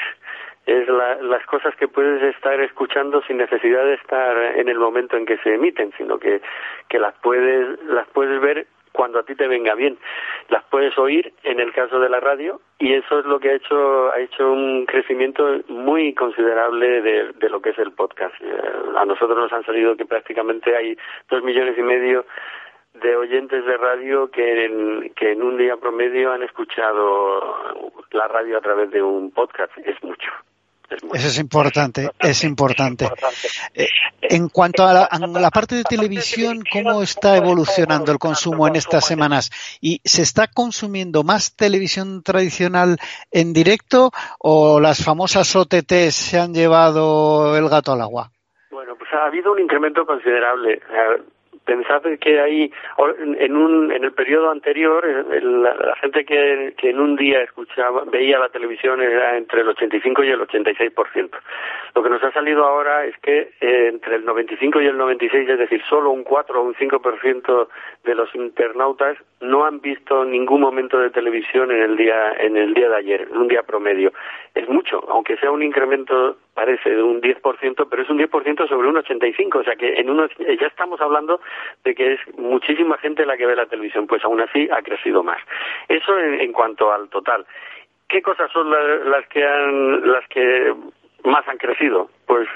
es 0.65 0.88
las 0.88 1.45
cosas 1.45 1.75
que 1.75 1.88
puedes 1.88 2.23
estar 2.23 2.59
escuchando 2.59 3.21
sin 3.27 3.38
necesidad 3.38 3.85
de 3.85 3.93
estar 3.93 4.35
en 4.57 4.67
el 4.67 4.79
momento 4.79 5.15
en 5.15 5.27
que 5.27 5.38
se 5.43 5.53
emiten, 5.53 5.93
sino 5.95 6.17
que, 6.17 6.41
que 6.88 6.97
las 6.97 7.13
puedes 7.21 7.79
las 7.83 8.07
puedes 8.07 8.41
ver 8.41 8.65
cuando 8.93 9.19
a 9.19 9.23
ti 9.23 9.35
te 9.35 9.47
venga 9.47 9.75
bien. 9.75 9.99
Las 10.47 10.63
puedes 10.71 10.97
oír 10.97 11.31
en 11.43 11.59
el 11.59 11.71
caso 11.71 11.99
de 11.99 12.09
la 12.09 12.19
radio 12.19 12.59
y 12.79 12.93
eso 12.93 13.19
es 13.19 13.25
lo 13.25 13.39
que 13.39 13.51
ha 13.51 13.53
hecho 13.53 14.12
ha 14.12 14.19
hecho 14.19 14.51
un 14.51 14.88
crecimiento 14.88 15.62
muy 15.67 16.15
considerable 16.15 17.03
de, 17.03 17.31
de 17.33 17.49
lo 17.49 17.62
que 17.62 17.69
es 17.69 17.77
el 17.77 17.91
podcast. 17.91 18.33
Eh, 18.41 18.62
a 18.97 19.05
nosotros 19.05 19.38
nos 19.38 19.53
han 19.53 19.65
salido 19.67 19.95
que 19.95 20.05
prácticamente 20.05 20.75
hay 20.75 20.97
dos 21.29 21.43
millones 21.43 21.77
y 21.77 21.83
medio 21.83 22.25
de 22.93 23.15
oyentes 23.15 23.65
de 23.65 23.78
radio 23.78 24.30
que 24.32 24.65
en, 24.65 25.13
que 25.15 25.32
en 25.32 25.43
un 25.43 25.58
día 25.58 25.78
promedio 25.78 26.32
han 26.32 26.43
escuchado 26.43 27.91
la 28.12 28.28
radio 28.28 28.58
a 28.58 28.62
través 28.62 28.91
de 28.91 29.02
un 29.02 29.32
podcast. 29.32 29.71
Es 29.78 30.02
mucho. 30.04 30.32
Eso 30.89 31.28
es 31.28 31.39
importante, 31.39 32.10
es 32.19 32.43
importante. 32.43 33.06
Eh, 33.75 33.88
en 34.21 34.49
cuanto 34.49 34.84
a 34.84 35.08
la, 35.12 35.52
parte 35.52 35.75
de 35.75 35.84
televisión, 35.84 36.63
¿cómo 36.71 37.04
está 37.04 37.38
evolucionando 37.38 38.12
el 38.12 38.17
consumo 38.17 38.67
en 38.67 38.75
estas 38.75 39.06
semanas? 39.06 39.52
¿Y 39.82 40.02
se 40.04 40.23
está 40.23 40.47
consumiendo 40.47 41.23
más 41.23 41.56
televisión 41.56 42.23
tradicional 42.23 42.97
en 43.32 43.54
directo 43.54 44.10
o 44.39 44.80
las 44.80 45.04
famosas 45.04 45.56
OTTs 45.56 46.15
se 46.15 46.39
han 46.39 46.54
llevado 46.54 47.56
el 47.56 47.69
gato 47.69 47.91
al 47.91 48.02
agua? 48.02 48.32
Bueno, 48.71 48.95
pues 48.97 49.10
ha 49.13 49.28
habido 49.28 49.52
un 49.52 49.60
incremento 49.60 50.06
considerable. 50.06 50.82
Pensad 51.69 52.01
que 52.19 52.39
ahí, 52.39 52.73
en, 53.38 53.55
un, 53.55 53.91
en 53.91 54.03
el 54.03 54.12
periodo 54.12 54.49
anterior, 54.49 55.05
eh, 55.08 55.39
la, 55.39 55.95
gente 55.97 56.25
que, 56.25 56.73
en 56.82 56.99
un 56.99 57.15
día 57.15 57.43
escuchaba, 57.43 58.05
veía 58.05 58.39
la 58.39 58.49
televisión 58.49 58.99
era 58.99 59.38
entre 59.38 59.62
el 59.62 59.67
85 59.67 60.23
y 60.23 60.29
el 60.29 60.39
86%. 60.39 61.29
Lo 61.93 62.01
que 62.01 62.10
nos 62.10 62.23
ha 62.23 62.32
salido 62.32 62.65
ahora 62.65 63.05
es 63.05 63.15
que 63.19 63.51
eh, 63.62 63.89
entre 63.89 64.15
el 64.15 64.25
95 64.25 64.82
y 64.82 64.88
el 64.88 64.97
96, 64.97 65.47
es 65.47 65.60
decir, 65.60 65.84
solo 65.88 66.10
un 66.10 66.23
4 66.23 66.60
o 66.60 66.63
un 66.63 66.73
5% 66.73 67.67
de 68.03 68.15
los 68.15 68.34
internautas 68.34 69.15
no 69.39 69.63
han 69.63 69.79
visto 69.79 70.25
ningún 70.25 70.62
momento 70.62 70.97
de 70.97 71.12
televisión 71.12 71.69
en 71.69 71.84
el 71.84 71.97
día, 71.97 72.32
en 72.39 72.58
el 72.58 72.73
día 72.73 72.89
de 72.89 72.95
ayer, 72.95 73.27
en 73.29 73.38
un 73.38 73.47
día 73.47 73.62
promedio. 73.62 74.12
Es 74.55 74.67
mucho, 74.67 75.05
aunque 75.08 75.38
sea 75.38 75.51
un 75.51 75.62
incremento 75.62 76.36
parece 76.60 76.89
de 76.89 77.02
un 77.02 77.22
10%, 77.22 77.88
pero 77.89 78.04
es 78.04 78.10
un 78.10 78.19
10% 78.19 78.67
sobre 78.67 78.89
un 78.89 78.95
85%, 78.98 79.62
o 79.62 79.63
sea 79.63 79.78
que 79.78 79.93
en 79.93 80.10
unos, 80.10 80.30
ya 80.38 80.67
estamos 80.67 81.00
hablando 81.00 81.39
de 81.86 81.95
que 81.95 82.13
es 82.13 82.19
muchísima 82.38 82.98
gente 82.98 83.26
la 83.26 83.38
que 83.38 83.45
ve 83.45 83.56
la 83.56 83.65
televisión, 83.67 84.08
pues 84.08 84.26
aún 84.26 84.41
así 84.41 84.67
ha 84.69 84.82
crecido 84.82 85.24
más. 85.24 85.41
Eso 85.88 86.19
en, 86.19 86.52
cuanto 86.52 86.91
al 86.91 87.08
total. 87.08 87.45
¿Qué 88.10 88.22
cosas 88.22 88.52
son 88.52 88.69
las 88.69 89.26
que 89.30 89.45
han, 89.45 90.12
las 90.12 90.28
que 90.28 90.74
más 91.24 91.48
han 91.48 91.58
crecido? 91.58 92.10
Pues 92.28 92.50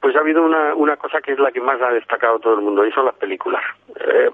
pues 0.00 0.16
ha 0.16 0.20
habido 0.20 0.42
una, 0.42 0.74
una 0.74 0.96
cosa 0.96 1.20
que 1.20 1.32
es 1.32 1.38
la 1.38 1.50
que 1.52 1.60
más 1.60 1.80
ha 1.82 1.90
destacado 1.90 2.38
todo 2.38 2.54
el 2.54 2.60
mundo 2.60 2.86
y 2.86 2.92
son 2.92 3.04
las 3.06 3.14
películas. 3.14 3.62
Eh, 4.00 4.30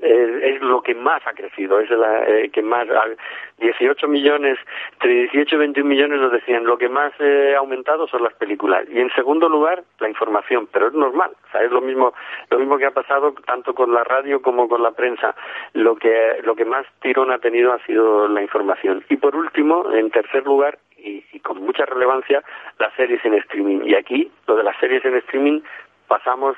es 0.00 0.60
lo 0.62 0.82
que 0.82 0.94
más 0.94 1.26
ha 1.26 1.32
crecido, 1.32 1.80
es 1.80 1.90
la 1.90 2.24
eh, 2.24 2.50
que 2.50 2.62
más, 2.62 2.86
18 3.58 4.08
millones, 4.08 4.58
entre 4.94 5.12
18 5.12 5.54
y 5.54 5.58
21 5.58 5.88
millones 5.88 6.20
nos 6.20 6.32
decían, 6.32 6.64
lo 6.64 6.78
que 6.78 6.88
más 6.88 7.12
eh, 7.18 7.54
ha 7.54 7.58
aumentado 7.58 8.06
son 8.08 8.22
las 8.22 8.32
películas. 8.34 8.84
Y 8.90 9.00
en 9.00 9.10
segundo 9.14 9.48
lugar, 9.48 9.84
la 10.00 10.08
información, 10.08 10.68
pero 10.72 10.88
es 10.88 10.94
normal, 10.94 11.30
o 11.48 11.52
sea, 11.52 11.62
es 11.62 11.70
lo 11.70 11.80
mismo, 11.80 12.14
lo 12.50 12.58
mismo 12.58 12.78
que 12.78 12.86
ha 12.86 12.90
pasado 12.90 13.34
tanto 13.46 13.74
con 13.74 13.92
la 13.92 14.04
radio 14.04 14.42
como 14.42 14.68
con 14.68 14.82
la 14.82 14.92
prensa. 14.92 15.34
Lo 15.74 15.96
que, 15.96 16.40
lo 16.42 16.54
que 16.54 16.64
más 16.64 16.86
tirón 17.00 17.30
ha 17.30 17.38
tenido 17.38 17.72
ha 17.72 17.78
sido 17.86 18.28
la 18.28 18.42
información. 18.42 19.04
Y 19.08 19.16
por 19.16 19.36
último, 19.36 19.92
en 19.92 20.10
tercer 20.10 20.44
lugar, 20.44 20.78
y, 20.96 21.24
y 21.32 21.40
con 21.40 21.62
mucha 21.62 21.84
relevancia, 21.84 22.42
las 22.78 22.94
series 22.94 23.24
en 23.24 23.34
streaming. 23.34 23.82
Y 23.84 23.94
aquí, 23.94 24.30
lo 24.46 24.56
de 24.56 24.64
las 24.64 24.76
series 24.78 25.04
en 25.04 25.16
streaming, 25.16 25.60
pasamos 26.06 26.56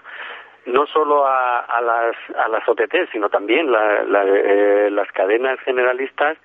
no 0.66 0.86
solo 0.86 1.26
a, 1.26 1.60
a, 1.60 1.80
las, 1.80 2.16
a 2.36 2.48
las 2.48 2.68
OTT, 2.68 3.10
sino 3.12 3.28
también 3.28 3.68
eh, 3.68 4.88
las 4.90 5.12
cadenas 5.12 5.58
generalistas, 5.60 6.38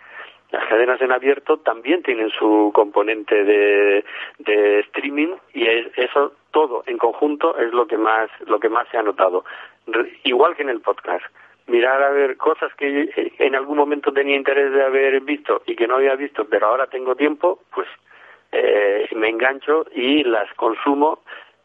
las 0.52 0.66
cadenas 0.68 1.00
en 1.02 1.12
abierto 1.12 1.58
también 1.58 2.02
tienen 2.02 2.30
su 2.32 2.72
componente 2.74 3.44
de, 3.44 4.04
de 4.40 4.80
streaming 4.80 5.36
y 5.54 5.68
eso 5.96 6.34
todo 6.52 6.84
en 6.88 6.98
conjunto 6.98 7.56
es 7.58 7.72
lo 7.72 7.86
que 7.86 7.98
más 7.98 8.30
lo 8.48 8.60
que 8.60 8.70
más 8.70 8.88
se 8.90 8.98
ha 8.98 9.04
notado. 9.04 9.46
igual 10.24 10.56
que 10.56 10.64
en 10.64 10.70
el 10.70 10.82
podcast. 10.82 11.26
Mirar 11.68 12.02
a 12.02 12.10
ver 12.10 12.36
cosas 12.38 12.74
que 12.74 13.32
en 13.38 13.54
algún 13.54 13.78
momento 13.78 14.12
tenía 14.12 14.36
interés 14.36 14.74
de 14.74 14.84
haber 14.84 15.22
visto 15.22 15.62
y 15.68 15.76
que 15.76 15.88
no 15.88 15.98
había 15.98 16.16
visto, 16.16 16.46
pero 16.46 16.66
ahora 16.66 16.88
tengo 16.88 17.16
tiempo, 17.16 17.60
pues 17.76 17.88
eh, 18.52 19.08
me 19.16 19.30
engancho 19.30 19.86
y 19.94 20.24
las 20.24 20.52
consumo 20.56 21.20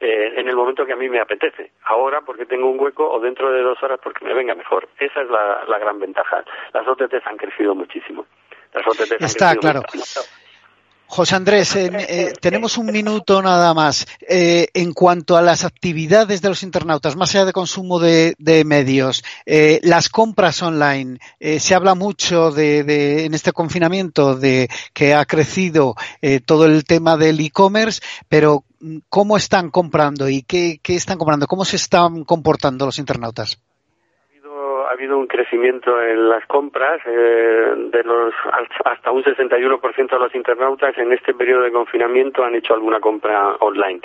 eh, 0.04 0.34
en 0.36 0.48
el 0.48 0.54
momento 0.54 0.84
que 0.84 0.92
a 0.92 0.96
mí 0.96 1.08
me 1.08 1.18
apetece. 1.18 1.72
Ahora 1.84 2.20
porque 2.20 2.44
tengo 2.44 2.68
un 2.68 2.78
hueco 2.78 3.10
o 3.10 3.18
dentro 3.20 3.50
de 3.50 3.62
dos 3.62 3.82
horas 3.82 3.98
porque 4.02 4.22
me 4.24 4.34
venga 4.34 4.54
mejor. 4.54 4.86
Esa 4.98 5.22
es 5.22 5.30
la, 5.30 5.64
la 5.66 5.78
gran 5.78 5.98
ventaja. 5.98 6.44
Las 6.74 6.86
OTTs 6.86 7.26
han 7.26 7.38
crecido 7.38 7.74
muchísimo. 7.74 8.26
Las 8.74 8.86
OTTs 8.86 9.22
Está 9.22 9.50
han 9.50 9.56
claro. 9.56 9.80
José 11.14 11.36
Andrés, 11.36 11.76
eh, 11.76 12.32
tenemos 12.40 12.76
un 12.76 12.86
minuto 12.86 13.40
nada 13.40 13.72
más. 13.72 14.04
Eh, 14.28 14.66
en 14.74 14.92
cuanto 14.92 15.36
a 15.36 15.42
las 15.42 15.64
actividades 15.64 16.42
de 16.42 16.48
los 16.48 16.64
internautas, 16.64 17.14
más 17.14 17.32
allá 17.32 17.44
de 17.44 17.52
consumo 17.52 18.00
de, 18.00 18.34
medios, 18.66 19.22
eh, 19.46 19.78
las 19.84 20.08
compras 20.08 20.60
online, 20.60 21.20
se 21.38 21.74
habla 21.76 21.94
mucho 21.94 22.50
de, 22.50 23.26
en 23.26 23.32
este 23.32 23.52
confinamiento 23.52 24.34
de 24.34 24.68
que 24.92 25.14
ha 25.14 25.24
crecido 25.24 25.94
todo 26.46 26.66
el 26.66 26.82
tema 26.82 27.16
del 27.16 27.38
e-commerce, 27.38 28.00
pero 28.28 28.64
¿cómo 29.08 29.36
están 29.36 29.70
comprando 29.70 30.28
y 30.28 30.42
qué, 30.42 30.80
qué 30.82 30.96
están 30.96 31.18
comprando? 31.18 31.46
¿Cómo 31.46 31.64
se 31.64 31.76
están 31.76 32.24
comportando 32.24 32.86
los 32.86 32.98
internautas? 32.98 33.60
Ha 34.94 34.96
habido 34.96 35.18
un 35.18 35.26
crecimiento 35.26 36.00
en 36.00 36.28
las 36.28 36.46
compras 36.46 37.00
eh, 37.04 37.74
de 37.90 38.02
los 38.04 38.32
hasta 38.84 39.10
un 39.10 39.24
61% 39.24 40.08
de 40.08 40.18
los 40.20 40.34
internautas 40.36 40.96
en 40.98 41.12
este 41.12 41.34
periodo 41.34 41.62
de 41.62 41.72
confinamiento 41.72 42.44
han 42.44 42.54
hecho 42.54 42.74
alguna 42.74 43.00
compra 43.00 43.56
online. 43.58 44.00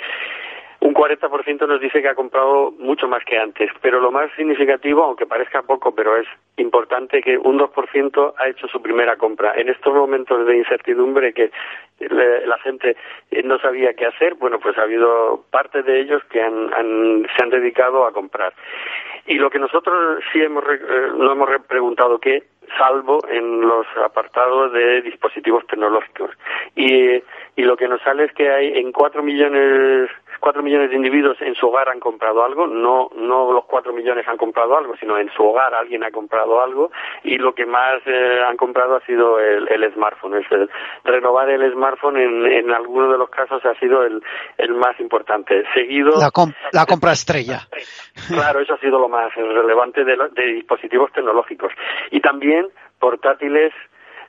Un 0.80 0.94
40% 0.94 1.68
nos 1.68 1.80
dice 1.80 2.00
que 2.00 2.08
ha 2.08 2.14
comprado 2.14 2.72
mucho 2.78 3.06
más 3.06 3.22
que 3.24 3.38
antes, 3.38 3.70
pero 3.82 4.00
lo 4.00 4.10
más 4.10 4.30
significativo, 4.34 5.04
aunque 5.04 5.26
parezca 5.26 5.60
poco, 5.62 5.94
pero 5.94 6.16
es 6.16 6.26
importante 6.56 7.20
que 7.20 7.36
un 7.36 7.58
2% 7.58 8.34
ha 8.38 8.48
hecho 8.48 8.66
su 8.66 8.80
primera 8.80 9.16
compra. 9.16 9.52
En 9.56 9.68
estos 9.68 9.92
momentos 9.92 10.46
de 10.46 10.56
incertidumbre 10.56 11.34
que 11.34 11.50
la 12.00 12.56
gente 12.58 12.96
no 13.44 13.58
sabía 13.58 13.92
qué 13.92 14.06
hacer, 14.06 14.36
bueno, 14.36 14.58
pues 14.58 14.78
ha 14.78 14.82
habido 14.82 15.44
parte 15.50 15.82
de 15.82 16.00
ellos 16.00 16.22
que 16.30 16.40
han, 16.40 17.26
se 17.36 17.42
han 17.42 17.50
dedicado 17.50 18.06
a 18.06 18.12
comprar. 18.12 18.54
Y 19.26 19.34
lo 19.34 19.50
que 19.50 19.58
nosotros 19.58 20.24
sí 20.32 20.40
hemos, 20.40 20.64
eh, 20.64 21.08
no 21.14 21.32
hemos 21.32 21.50
preguntado 21.68 22.18
qué, 22.18 22.42
salvo 22.78 23.20
en 23.28 23.60
los 23.60 23.86
apartados 24.02 24.72
de 24.72 25.02
dispositivos 25.02 25.66
tecnológicos. 25.66 26.30
Y, 26.74 27.22
y 27.56 27.62
lo 27.62 27.76
que 27.76 27.88
nos 27.88 28.00
sale 28.02 28.24
es 28.24 28.32
que 28.32 28.50
hay 28.50 28.78
en 28.78 28.92
cuatro 28.92 29.22
millones 29.22 30.08
cuatro 30.40 30.62
millones 30.62 30.90
de 30.90 30.96
individuos 30.96 31.36
en 31.40 31.54
su 31.54 31.66
hogar 31.68 31.88
han 31.88 32.00
comprado 32.00 32.44
algo, 32.44 32.66
no, 32.66 33.10
no 33.14 33.52
los 33.52 33.64
cuatro 33.66 33.92
millones 33.92 34.26
han 34.26 34.36
comprado 34.36 34.76
algo, 34.76 34.96
sino 34.96 35.18
en 35.18 35.30
su 35.32 35.44
hogar 35.44 35.74
alguien 35.74 36.02
ha 36.04 36.10
comprado 36.10 36.60
algo 36.60 36.90
y 37.22 37.38
lo 37.38 37.54
que 37.54 37.66
más 37.66 38.00
eh, 38.06 38.40
han 38.46 38.56
comprado 38.56 38.96
ha 38.96 39.00
sido 39.06 39.38
el, 39.38 39.68
el 39.68 39.92
smartphone. 39.94 40.38
Es 40.38 40.50
el, 40.50 40.68
renovar 41.04 41.48
el 41.50 41.72
smartphone 41.72 42.16
en, 42.16 42.46
en 42.46 42.70
algunos 42.72 43.12
de 43.12 43.18
los 43.18 43.30
casos 43.30 43.64
ha 43.64 43.74
sido 43.78 44.02
el, 44.02 44.22
el 44.58 44.74
más 44.74 44.98
importante. 44.98 45.62
Seguido. 45.74 46.12
La, 46.18 46.30
la 46.72 46.86
compra 46.86 47.12
estrella. 47.12 47.60
Claro, 48.28 48.60
eso 48.60 48.74
ha 48.74 48.78
sido 48.78 48.98
lo 48.98 49.08
más 49.08 49.34
relevante 49.34 50.04
de, 50.04 50.16
de 50.32 50.46
dispositivos 50.54 51.10
tecnológicos. 51.12 51.72
Y 52.10 52.20
también 52.20 52.68
portátiles 52.98 53.72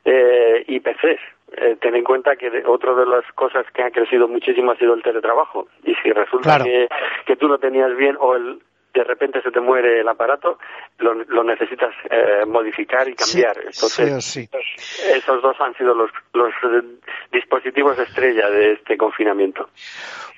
eh, 0.06 0.64
y 0.68 0.80
PCs. 0.80 1.20
Eh, 1.54 1.78
ten 1.82 1.96
en 1.96 2.04
cuenta 2.04 2.38
que 2.38 2.64
otra 2.66 2.94
de 2.94 3.06
las 3.06 3.26
cosas 3.34 3.66
que 3.74 3.84
ha 3.84 3.92
crecido 3.92 4.28
muchísimo 4.28 4.72
ha 4.72 4.78
sido 4.78 4.94
el 4.94 5.04
teletrabajo. 5.04 5.68
Y 5.84 5.94
si 5.96 6.12
resulta 6.12 6.64
que, 6.64 6.88
que 7.26 7.36
tú 7.36 7.48
lo 7.48 7.58
tenías 7.58 7.96
bien 7.98 8.16
o 8.20 8.36
el, 8.36 8.60
de 8.94 9.04
repente 9.04 9.42
se 9.42 9.52
te 9.52 9.60
muere 9.60 10.02
el 10.02 10.08
aparato, 10.08 10.58
lo, 11.00 11.14
lo 11.14 11.44
necesitas 11.44 11.94
eh, 12.10 12.46
modificar 12.46 13.08
y 13.08 13.16
cambiar. 13.16 13.58
Entonces, 13.58 14.38
esos 14.38 15.42
dos 15.42 15.56
han 15.60 15.76
sido 15.76 15.94
los, 15.94 16.12
los 16.34 16.54
eh, 16.64 16.86
dispositivos 17.32 17.98
estrella 18.00 18.50
de 18.50 18.74
este 18.74 18.98
confinamiento. 18.98 19.70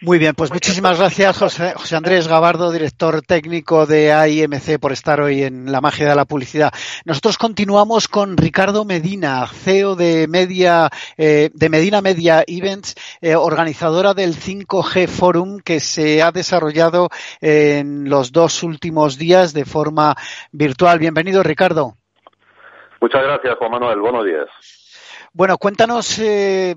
Muy 0.03 0.19
bien, 0.19 0.35
pues 0.35 0.51
muchísimas 0.51 0.99
gracias 0.99 1.37
José, 1.37 1.73
José, 1.77 1.95
Andrés 1.95 2.27
Gabardo, 2.27 2.73
director 2.73 3.21
técnico 3.21 3.85
de 3.85 4.11
AIMC, 4.11 4.77
por 4.77 4.91
estar 4.91 5.21
hoy 5.21 5.43
en 5.43 5.71
La 5.71 5.79
Magia 5.79 6.09
de 6.09 6.15
la 6.15 6.25
Publicidad. 6.25 6.73
Nosotros 7.05 7.37
continuamos 7.37 8.09
con 8.09 8.35
Ricardo 8.35 8.83
Medina, 8.83 9.47
CEO 9.47 9.95
de 9.95 10.27
Media, 10.27 10.89
eh, 11.15 11.51
de 11.53 11.69
Medina 11.69 12.01
Media 12.01 12.43
Events, 12.45 12.95
eh, 13.21 13.35
organizadora 13.35 14.13
del 14.13 14.35
5G 14.35 15.07
Forum 15.07 15.61
que 15.61 15.79
se 15.79 16.21
ha 16.21 16.33
desarrollado 16.33 17.07
en 17.39 18.09
los 18.09 18.33
dos 18.33 18.42
últimos 18.63 19.17
días 19.17 19.53
de 19.53 19.65
forma 19.65 20.15
virtual. 20.51 20.99
Bienvenido, 20.99 21.43
Ricardo. 21.43 21.93
Muchas 22.99 23.23
gracias, 23.23 23.58
Juan 23.58 23.71
Manuel. 23.71 23.99
Buenos 23.99 24.25
días. 24.25 24.47
Bueno, 25.36 25.58
cuéntanos 25.58 26.19
eh, 26.19 26.75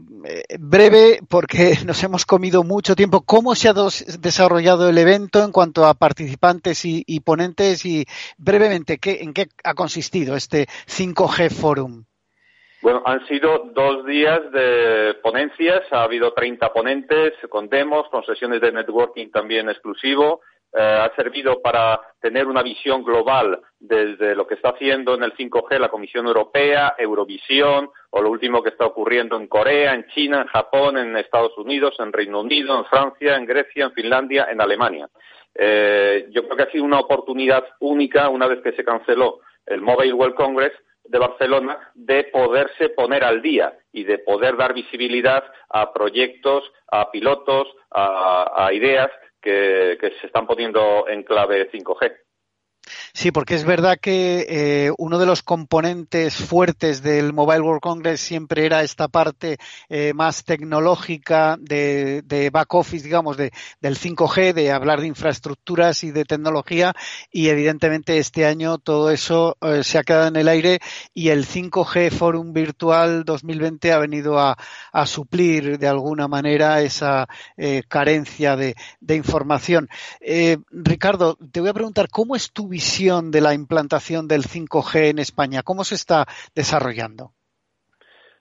breve, 0.58 1.20
porque 1.28 1.74
nos 1.86 2.02
hemos 2.02 2.24
comido 2.24 2.64
mucho 2.64 2.94
tiempo, 2.94 3.22
cómo 3.26 3.54
se 3.54 3.68
ha 3.68 3.74
desarrollado 4.18 4.88
el 4.88 4.96
evento 4.96 5.44
en 5.44 5.52
cuanto 5.52 5.84
a 5.84 5.92
participantes 5.92 6.86
y, 6.86 7.04
y 7.06 7.20
ponentes 7.20 7.84
y 7.84 8.06
brevemente, 8.38 8.96
¿qué, 8.96 9.18
¿en 9.20 9.34
qué 9.34 9.48
ha 9.62 9.74
consistido 9.74 10.36
este 10.36 10.68
5G 10.86 11.50
Forum? 11.50 12.04
Bueno, 12.80 13.02
han 13.04 13.26
sido 13.26 13.70
dos 13.74 14.06
días 14.06 14.40
de 14.52 15.14
ponencias, 15.22 15.82
ha 15.90 16.04
habido 16.04 16.32
30 16.32 16.72
ponentes 16.72 17.34
con 17.50 17.68
demos, 17.68 18.08
con 18.08 18.24
sesiones 18.24 18.62
de 18.62 18.72
networking 18.72 19.30
también 19.30 19.68
exclusivo 19.68 20.40
eh, 20.40 20.55
ha 20.82 21.10
servido 21.16 21.60
para 21.62 22.00
tener 22.20 22.46
una 22.46 22.62
visión 22.62 23.02
global 23.02 23.60
desde 23.78 24.34
lo 24.34 24.46
que 24.46 24.54
está 24.54 24.70
haciendo 24.70 25.14
en 25.14 25.22
el 25.22 25.32
5G 25.34 25.78
la 25.78 25.88
Comisión 25.88 26.26
Europea, 26.26 26.94
Eurovisión, 26.98 27.90
o 28.10 28.22
lo 28.22 28.30
último 28.30 28.62
que 28.62 28.70
está 28.70 28.84
ocurriendo 28.86 29.36
en 29.36 29.46
Corea, 29.46 29.94
en 29.94 30.06
China, 30.08 30.42
en 30.42 30.48
Japón, 30.48 30.98
en 30.98 31.16
Estados 31.16 31.56
Unidos, 31.56 31.94
en 31.98 32.12
Reino 32.12 32.40
Unido, 32.40 32.78
en 32.78 32.84
Francia, 32.86 33.36
en 33.36 33.46
Grecia, 33.46 33.84
en 33.84 33.92
Finlandia, 33.92 34.48
en 34.50 34.60
Alemania. 34.60 35.08
Eh, 35.54 36.26
yo 36.30 36.44
creo 36.44 36.56
que 36.56 36.62
ha 36.64 36.70
sido 36.70 36.84
una 36.84 37.00
oportunidad 37.00 37.64
única, 37.80 38.28
una 38.28 38.46
vez 38.46 38.60
que 38.62 38.72
se 38.72 38.84
canceló 38.84 39.40
el 39.64 39.80
Mobile 39.80 40.12
World 40.12 40.34
Congress, 40.34 40.72
de 41.08 41.18
Barcelona 41.18 41.78
de 41.94 42.24
poderse 42.24 42.88
poner 42.90 43.24
al 43.24 43.40
día 43.40 43.72
y 43.92 44.04
de 44.04 44.18
poder 44.18 44.56
dar 44.56 44.74
visibilidad 44.74 45.44
a 45.68 45.92
proyectos, 45.92 46.64
a 46.90 47.10
pilotos, 47.10 47.68
a, 47.90 48.66
a 48.66 48.72
ideas 48.72 49.10
que, 49.46 49.96
que 50.00 50.10
se 50.20 50.26
están 50.26 50.44
poniendo 50.44 51.06
en 51.08 51.22
clave 51.22 51.70
5G. 51.70 52.25
Sí, 53.12 53.32
porque 53.32 53.54
es 53.54 53.64
verdad 53.64 53.98
que 54.00 54.46
eh, 54.48 54.92
uno 54.98 55.18
de 55.18 55.26
los 55.26 55.42
componentes 55.42 56.36
fuertes 56.36 57.02
del 57.02 57.32
Mobile 57.32 57.60
World 57.60 57.80
Congress 57.80 58.20
siempre 58.20 58.66
era 58.66 58.82
esta 58.82 59.08
parte 59.08 59.58
eh, 59.88 60.12
más 60.14 60.44
tecnológica 60.44 61.56
de, 61.58 62.50
back 62.52 62.74
office, 62.74 63.04
digamos, 63.04 63.36
de, 63.36 63.52
del 63.80 63.98
5G, 63.98 64.52
de 64.52 64.70
hablar 64.70 65.00
de 65.00 65.08
infraestructuras 65.08 66.04
y 66.04 66.10
de 66.10 66.24
tecnología, 66.24 66.94
y 67.30 67.48
evidentemente 67.48 68.18
este 68.18 68.46
año 68.46 68.78
todo 68.78 69.10
eso 69.10 69.56
eh, 69.60 69.82
se 69.82 69.98
ha 69.98 70.04
quedado 70.04 70.28
en 70.28 70.36
el 70.36 70.48
aire 70.48 70.78
y 71.12 71.30
el 71.30 71.46
5G 71.46 72.10
Forum 72.10 72.52
Virtual 72.52 73.24
2020 73.24 73.92
ha 73.92 73.98
venido 73.98 74.38
a, 74.38 74.56
suplir 75.06 75.78
de 75.78 75.88
alguna 75.88 76.26
manera 76.26 76.80
esa 76.80 77.28
carencia 77.88 78.56
de, 78.56 78.74
de 79.00 79.14
información. 79.14 79.88
Ricardo, 80.70 81.36
te 81.52 81.60
voy 81.60 81.68
a 81.68 81.74
preguntar, 81.74 82.08
¿cómo 82.08 82.34
es 82.34 82.50
tu 82.50 82.66
visión 82.76 83.30
de 83.30 83.40
la 83.40 83.54
implantación 83.54 84.28
del 84.28 84.42
5G 84.42 85.10
en 85.10 85.18
España? 85.18 85.62
¿Cómo 85.62 85.82
se 85.82 85.94
está 85.94 86.26
desarrollando? 86.54 87.32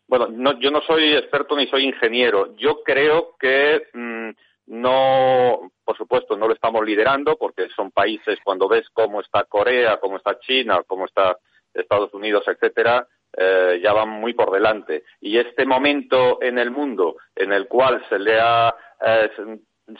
Bueno, 0.08 0.28
no, 0.28 0.60
yo 0.60 0.72
no 0.72 0.82
soy 0.82 1.14
experto 1.14 1.56
ni 1.56 1.68
soy 1.68 1.86
ingeniero. 1.86 2.54
Yo 2.58 2.84
creo 2.84 3.38
que 3.40 3.88
mmm, 3.94 4.32
no, 4.68 5.72
por 5.86 5.96
supuesto, 5.96 6.36
no 6.36 6.50
lo 6.50 6.54
estamos 6.54 6.84
liderando 6.84 7.38
porque 7.38 7.70
son 7.74 7.92
países, 7.92 8.38
cuando 8.44 8.68
ves 8.68 8.86
cómo 8.92 9.22
está 9.22 9.46
Corea, 9.46 10.00
cómo 10.02 10.18
está 10.18 10.38
China, 10.40 10.82
cómo 10.86 11.06
está 11.06 11.38
Estados 11.74 12.14
Unidos, 12.14 12.44
etcétera, 12.46 13.08
eh, 13.38 13.80
ya 13.82 13.94
van 13.94 14.10
muy 14.10 14.34
por 14.34 14.52
delante. 14.52 15.04
Y 15.22 15.38
este 15.38 15.66
momento 15.66 16.42
en 16.42 16.58
el 16.58 16.72
mundo 16.72 17.16
en 17.36 17.54
el 17.54 17.68
cual 17.68 18.04
se 18.10 18.20
le 18.20 18.38
ha, 18.38 18.76
eh, 19.00 19.30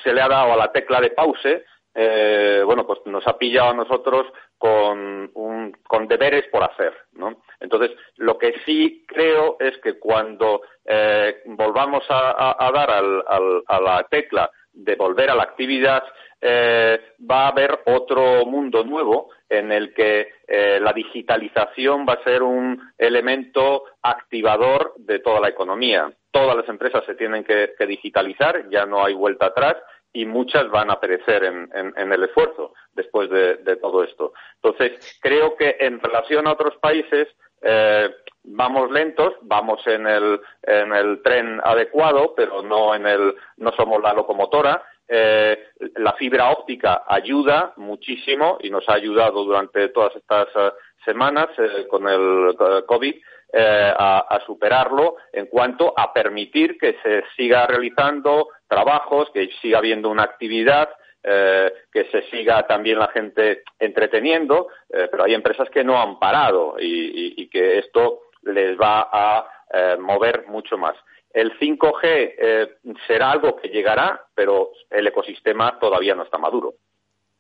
se 0.04 0.14
le 0.14 0.22
ha 0.22 0.28
dado 0.28 0.52
a 0.52 0.58
la 0.58 0.72
tecla 0.74 1.00
de 1.00 1.12
pause, 1.12 1.64
eh, 1.96 2.62
bueno, 2.66 2.86
pues 2.86 3.00
nos 3.06 3.26
ha 3.26 3.38
pillado 3.38 3.70
a 3.70 3.74
nosotros 3.74 4.28
con, 4.58 5.32
un, 5.34 5.72
con 5.88 6.08
deberes 6.08 6.46
por 6.52 6.64
hacer, 6.64 6.94
¿no? 7.14 7.42
Entonces, 7.60 7.92
lo 8.18 8.38
que 8.38 8.56
sí 8.66 9.06
creo 9.08 9.56
es 9.60 9.78
que 9.78 9.98
cuando 9.98 10.62
eh, 10.84 11.42
volvamos 11.46 12.04
a, 12.10 12.32
a, 12.32 12.68
a 12.68 12.72
dar 12.72 12.92
al, 12.92 13.24
al, 13.28 13.64
a 13.66 13.80
la 13.80 14.04
tecla 14.10 14.52
de 14.74 14.96
volver 14.96 15.30
a 15.30 15.36
la 15.36 15.44
actividad, 15.44 16.04
eh, 16.42 17.00
va 17.20 17.46
a 17.46 17.48
haber 17.48 17.80
otro 17.86 18.46
mundo 18.46 18.84
nuevo 18.84 19.30
en 19.48 19.72
el 19.72 19.94
que 19.94 20.28
eh, 20.48 20.80
la 20.82 20.92
digitalización 20.92 22.06
va 22.08 22.14
a 22.14 22.24
ser 22.24 22.44
un 22.44 22.92
elemento 22.98 23.86
activador 24.02 24.94
de 24.98 25.20
toda 25.20 25.40
la 25.40 25.50
economía. 25.50 26.12
Todas 26.32 26.58
las 26.58 26.68
empresas 26.68 27.06
se 27.06 27.16
tienen 27.16 27.46
que, 27.46 27.74
que 27.78 27.88
digitalizar, 27.88 28.70
ya 28.70 28.86
no 28.86 29.04
hay 29.04 29.14
vuelta 29.14 29.48
atrás 29.48 29.78
y 30.16 30.26
muchas 30.26 30.70
van 30.70 30.90
a 30.90 31.00
perecer 31.00 31.44
en, 31.44 31.70
en, 31.74 32.14
el 32.14 32.24
esfuerzo 32.24 32.74
después 32.94 33.30
de, 33.30 33.76
todo 33.76 34.02
esto. 34.02 34.32
Entonces, 34.64 35.20
creo 35.22 35.58
que 35.58 35.76
en 35.78 36.00
relación 36.00 36.48
a 36.48 36.54
otros 36.54 36.78
países, 36.78 37.28
eh, 37.62 38.10
vamos 38.46 38.90
lentos, 38.92 39.34
vamos 39.42 39.86
en 39.86 40.08
el, 40.08 40.40
en 40.64 40.94
el 40.94 41.22
tren 41.22 41.60
adecuado, 41.62 42.34
pero 42.34 42.64
no 42.64 42.96
en 42.96 43.06
el, 43.06 43.36
no 43.58 43.74
somos 43.74 44.02
la 44.02 44.14
locomotora. 44.14 44.82
Eh, 45.06 45.72
la 45.98 46.14
fibra 46.14 46.50
óptica 46.50 47.04
ayuda 47.06 47.74
muchísimo 47.76 48.58
y 48.62 48.70
nos 48.70 48.88
ha 48.88 48.94
ayudado 48.94 49.44
durante 49.44 49.90
todas 49.90 50.16
estas 50.16 50.48
uh, 50.56 50.72
semanas 51.04 51.50
eh, 51.58 51.86
con 51.90 52.08
el 52.08 52.56
COVID 52.88 53.16
eh, 53.52 53.94
a, 53.98 54.20
a, 54.20 54.46
superarlo 54.46 55.16
en 55.32 55.46
cuanto 55.48 55.94
a 55.96 56.12
permitir 56.14 56.78
que 56.78 56.98
se 57.04 57.24
siga 57.36 57.66
realizando 57.68 58.50
trabajos, 58.68 59.30
que 59.34 59.50
siga 59.62 59.78
habiendo 59.78 60.10
una 60.10 60.24
actividad, 60.24 60.90
eh, 61.24 61.74
que 61.92 62.06
se 62.06 62.24
siga 62.30 62.68
también 62.68 63.00
la 63.00 63.08
gente 63.08 63.64
entreteniendo, 63.80 64.68
eh, 64.90 65.08
pero 65.10 65.24
hay 65.24 65.34
empresas 65.34 65.70
que 65.70 65.84
no 65.84 66.00
han 66.00 66.20
parado 66.20 66.76
y, 66.80 66.86
y, 66.86 67.34
y 67.38 67.50
que 67.50 67.80
esto 67.80 68.22
les 68.44 68.80
va 68.80 69.10
a 69.12 69.50
eh, 69.74 69.98
mover 70.00 70.46
mucho 70.48 70.78
más. 70.78 70.96
El 71.34 71.58
5G 71.60 72.02
eh, 72.04 72.78
será 73.08 73.32
algo 73.32 73.58
que 73.58 73.70
llegará, 73.70 74.24
pero 74.34 74.72
el 74.90 75.08
ecosistema 75.08 75.78
todavía 75.80 76.16
no 76.16 76.24
está 76.24 76.38
maduro. 76.38 76.76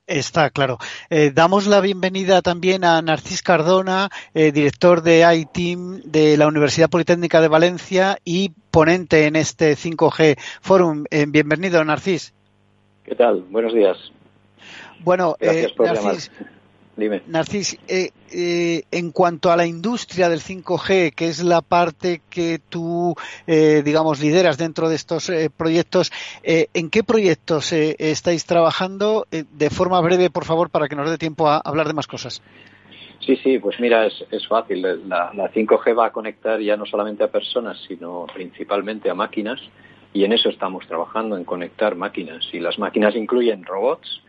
Está 0.08 0.52
claro. 0.52 0.78
Eh, 1.10 1.32
damos 1.34 1.65
la 1.65 1.82
bienvenida 1.82 2.44
también 2.44 2.84
a 2.84 3.02
Narcís 3.02 3.41
Cardona, 3.41 4.10
eh, 4.36 4.52
director 4.52 5.02
de 5.02 5.26
iTeam 5.36 6.02
de 6.04 6.38
la 6.38 6.48
Universidad 6.48 6.91
Politécnica 6.91 7.41
de 7.41 7.48
Valencia 7.48 8.20
y 8.24 8.52
ponente 8.70 9.26
en 9.26 9.36
este 9.36 9.76
5G 9.76 10.38
Forum. 10.62 11.06
Eh, 11.10 11.26
bienvenido, 11.28 11.84
Narcís. 11.84 12.36
¿Qué 13.04 13.15
tal? 13.15 13.46
Buenos 13.50 13.74
días. 13.74 13.98
Bueno, 15.00 15.36
Gracias 15.39 15.72
por 15.72 15.88
Narcís, 15.88 16.30
llamar. 16.30 16.55
Dime. 16.97 17.23
Narcís, 17.27 17.77
eh, 17.89 18.12
eh, 18.31 18.84
en 18.89 19.12
cuanto 19.12 19.51
a 19.51 19.58
la 19.58 19.65
industria 19.65 20.29
del 20.29 20.39
5G, 20.39 21.13
que 21.13 21.27
es 21.27 21.43
la 21.43 21.62
parte 21.62 22.21
que 22.29 22.60
tú, 22.69 23.15
eh, 23.47 23.81
digamos, 23.84 24.21
lideras 24.21 24.58
dentro 24.58 24.88
de 24.88 24.95
estos 24.95 25.29
eh, 25.29 25.49
proyectos, 25.55 26.12
eh, 26.43 26.67
¿en 26.73 26.89
qué 26.89 27.03
proyectos 27.03 27.73
eh, 27.73 27.95
estáis 27.99 28.45
trabajando? 28.45 29.27
de 29.29 29.69
forma 29.69 29.99
breve, 30.01 30.29
por 30.29 30.45
favor, 30.45 30.69
para 30.69 30.88
que 30.88 30.95
nos 30.95 31.10
dé 31.10 31.17
tiempo 31.17 31.47
a 31.49 31.58
hablar 31.58 31.88
de 31.88 31.93
más 31.93 32.08
cosas. 32.08 32.41
Sí, 33.25 33.36
sí, 33.38 33.60
pues 33.60 33.79
mira, 33.79 34.05
es, 34.05 34.13
es 34.31 34.47
fácil. 34.47 34.81
La, 34.81 35.31
la, 35.34 35.51
5G 35.51 35.97
va 35.97 36.08
a 36.08 36.12
conectar 36.12 36.60
ya 36.60 36.77
no 36.77 36.86
solamente 36.86 37.23
a 37.23 37.27
personas, 37.27 37.77
sino 37.88 38.27
principalmente 38.34 39.10
a 39.10 39.15
máquinas. 39.15 39.60
Y 40.13 40.23
en 40.23 40.31
eso 40.31 40.50
estamos 40.50 40.87
trabajando, 40.87 41.35
en 41.35 41.43
conectar 41.43 41.96
máquinas. 41.96 42.48
Y 42.54 42.60
las 42.60 42.77
máquinas 42.77 43.15
incluyen 43.15 43.65
robots, 43.65 44.21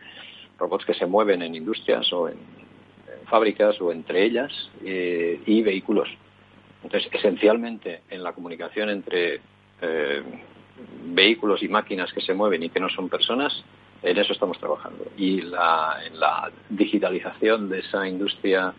robots 0.57 0.85
que 0.85 0.93
se 0.93 1.05
mueven 1.05 1.41
en 1.41 1.55
industrias 1.55 2.11
o 2.13 2.29
en, 2.29 2.37
fábricas 3.27 3.79
o 3.81 3.91
entre 3.91 4.23
ellas, 4.23 4.51
eh, 4.83 5.41
y 5.45 5.61
vehículos. 5.61 6.09
Entonces, 6.83 7.09
esencialmente, 7.11 8.01
en 8.09 8.23
la 8.23 8.33
comunicación 8.33 8.89
entre 8.89 9.41
eh, 9.81 10.23
vehículos 11.05 11.61
y 11.63 11.67
máquinas 11.67 12.11
que 12.13 12.21
se 12.21 12.33
mueven 12.33 12.63
y 12.63 12.69
que 12.69 12.79
no 12.79 12.89
son 12.89 13.09
personas, 13.09 13.63
en 14.03 14.17
eso 14.17 14.33
estamos 14.33 14.59
trabajando. 14.59 15.05
Y 15.17 15.41
la, 15.41 15.99
en 16.05 16.19
la 16.19 16.51
digitalización 16.69 17.69
de 17.69 17.79
esa 17.79 18.07
industria 18.07 18.73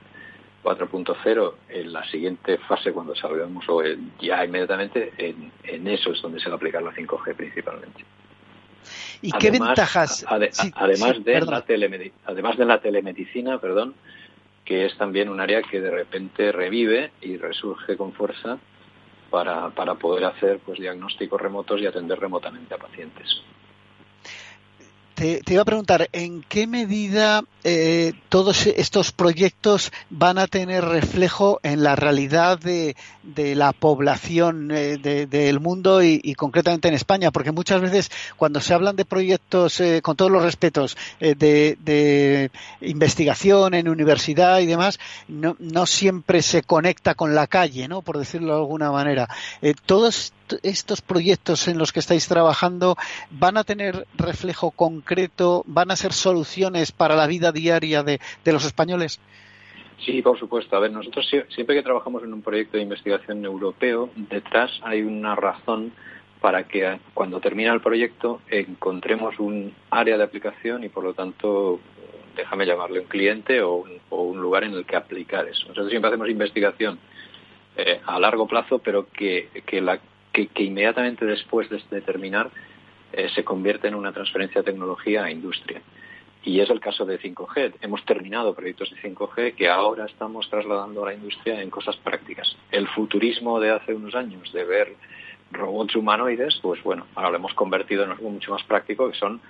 4.0 0.62 1.54
en 1.68 1.92
la 1.92 2.04
siguiente 2.04 2.58
fase 2.58 2.92
cuando 2.92 3.14
salgamos 3.14 3.64
o 3.68 3.82
ya 4.20 4.44
inmediatamente 4.44 5.12
en, 5.18 5.86
eso 5.88 6.12
es 6.12 6.20
donde 6.20 6.40
se 6.40 6.48
va 6.48 6.54
a 6.54 6.56
aplicar 6.56 6.82
la 6.82 6.92
5G 6.92 7.34
principalmente. 7.34 8.04
¿Y 9.22 9.32
qué 9.32 9.50
ventajas? 9.50 10.24
además, 10.28 11.24
de 11.24 11.40
la 11.40 11.64
además 12.26 12.56
de 12.56 12.64
la 12.64 12.80
telemedicina, 12.80 13.58
perdón, 13.58 13.94
que 14.64 14.86
es 14.86 14.96
también 14.96 15.28
un 15.28 15.40
área 15.40 15.62
que 15.62 15.80
de 15.80 15.90
repente 15.90 16.52
revive 16.52 17.10
y 17.20 17.36
resurge 17.36 17.96
con 17.96 18.12
fuerza 18.12 18.58
para, 19.30 19.70
para 19.70 19.94
poder 19.94 20.24
hacer 20.24 20.58
pues 20.58 20.78
diagnósticos 20.78 21.40
remotos 21.40 21.80
y 21.80 21.86
atender 21.86 22.18
remotamente 22.18 22.74
a 22.74 22.78
pacientes. 22.78 23.42
Te, 25.18 25.42
iba 25.48 25.62
a 25.62 25.64
preguntar, 25.64 26.08
¿en 26.12 26.44
qué 26.44 26.68
medida 26.68 27.42
eh, 27.64 28.12
todos 28.28 28.68
estos 28.68 29.10
proyectos 29.10 29.90
van 30.10 30.38
a 30.38 30.46
tener 30.46 30.84
reflejo 30.84 31.58
en 31.64 31.82
la 31.82 31.96
realidad 31.96 32.56
de, 32.60 32.94
la 33.34 33.72
población 33.72 34.70
eh, 34.70 34.96
del 34.96 35.58
mundo 35.58 36.04
y, 36.04 36.34
concretamente 36.34 36.86
en 36.86 36.94
España? 36.94 37.32
Porque 37.32 37.50
muchas 37.50 37.80
veces 37.80 38.12
cuando 38.36 38.60
se 38.60 38.74
hablan 38.74 38.94
de 38.94 39.04
proyectos, 39.04 39.80
eh, 39.80 40.02
con 40.02 40.14
todos 40.14 40.30
los 40.30 40.44
respetos, 40.44 40.96
de, 41.18 42.52
investigación 42.80 43.74
en 43.74 43.88
universidad 43.88 44.60
y 44.60 44.66
demás, 44.66 45.00
no, 45.26 45.56
no, 45.58 45.84
siempre 45.86 46.42
se 46.42 46.62
conecta 46.62 47.16
con 47.16 47.34
la 47.34 47.48
calle, 47.48 47.88
¿no? 47.88 48.02
Por 48.02 48.18
decirlo 48.18 48.54
de 48.54 48.60
alguna 48.60 48.92
manera. 48.92 49.28
todos 49.84 50.32
estos 50.62 51.00
proyectos 51.00 51.68
en 51.68 51.78
los 51.78 51.92
que 51.92 52.00
estáis 52.00 52.26
trabajando 52.28 52.96
van 53.30 53.56
a 53.56 53.64
tener 53.64 54.06
reflejo 54.16 54.70
concreto, 54.70 55.07
van 55.66 55.90
a 55.90 55.96
ser 55.96 56.12
soluciones 56.12 56.92
para 56.92 57.16
la 57.16 57.26
vida 57.26 57.52
diaria 57.52 58.02
de, 58.02 58.20
los 58.46 58.64
españoles? 58.64 59.20
Sí, 60.04 60.22
por 60.22 60.38
supuesto. 60.38 60.76
A 60.76 60.80
ver, 60.80 60.92
nosotros 60.92 61.28
siempre 61.48 61.76
que 61.76 61.82
trabajamos 61.82 62.22
en 62.22 62.32
un 62.32 62.42
proyecto 62.42 62.76
de 62.76 62.84
investigación 62.84 63.44
europeo, 63.44 64.10
detrás 64.14 64.70
hay 64.82 65.02
una 65.02 65.34
razón 65.34 65.92
para 66.40 66.64
que 66.64 66.98
cuando 67.14 67.40
termina 67.40 67.72
el 67.72 67.80
proyecto 67.80 68.40
encontremos 68.48 69.38
un 69.40 69.74
área 69.90 70.16
de 70.16 70.22
aplicación 70.22 70.84
y 70.84 70.88
por 70.88 71.02
lo 71.02 71.14
tanto 71.14 71.80
déjame 72.36 72.66
llamarle 72.66 73.00
un 73.00 73.06
cliente 73.06 73.60
o 73.60 73.84
un, 74.10 74.40
lugar 74.40 74.62
en 74.64 74.72
el 74.74 74.86
que 74.86 74.94
aplicar 74.94 75.48
eso. 75.48 75.62
Nosotros 75.62 75.90
siempre 75.90 76.08
hacemos 76.08 76.30
investigación 76.30 76.98
eh, 77.76 78.00
a 78.06 78.20
largo 78.20 78.46
plazo, 78.46 78.78
pero 78.78 79.08
que, 79.08 79.48
que 79.66 80.62
inmediatamente 80.62 81.26
después 81.26 81.68
de, 81.68 82.00
terminar 82.00 82.50
eh, 83.12 83.28
se 83.34 83.44
convierte 83.44 83.88
en 83.88 83.94
una 83.94 84.12
transferencia 84.12 84.62
de 84.62 84.70
tecnología 84.70 85.24
a 85.24 85.30
industria. 85.30 85.80
Y 86.44 86.60
es 86.60 86.70
el 86.70 86.80
caso 86.80 87.04
de 87.04 87.20
5G. 87.20 87.74
Hemos 87.80 88.04
terminado 88.04 88.54
proyectos 88.54 88.90
de 88.90 88.96
5G 88.96 89.54
que 89.54 89.68
ahora 89.68 90.06
estamos 90.06 90.48
trasladando 90.48 91.02
a 91.02 91.08
la 91.08 91.14
industria 91.14 91.60
en 91.60 91.70
cosas 91.70 91.96
prácticas. 91.96 92.56
El 92.70 92.86
futurismo 92.88 93.60
de 93.60 93.70
hace 93.70 93.92
unos 93.94 94.14
años 94.14 94.52
de 94.52 94.64
ver 94.64 94.96
robots 95.50 95.96
humanoides, 95.96 96.58
pues 96.62 96.82
bueno, 96.82 97.06
ahora 97.14 97.30
lo 97.30 97.36
hemos 97.36 97.54
convertido 97.54 98.04
en 98.04 98.10
algo 98.10 98.30
mucho 98.30 98.52
más 98.52 98.62
práctico 98.64 99.10
que 99.10 99.18
son 99.18 99.40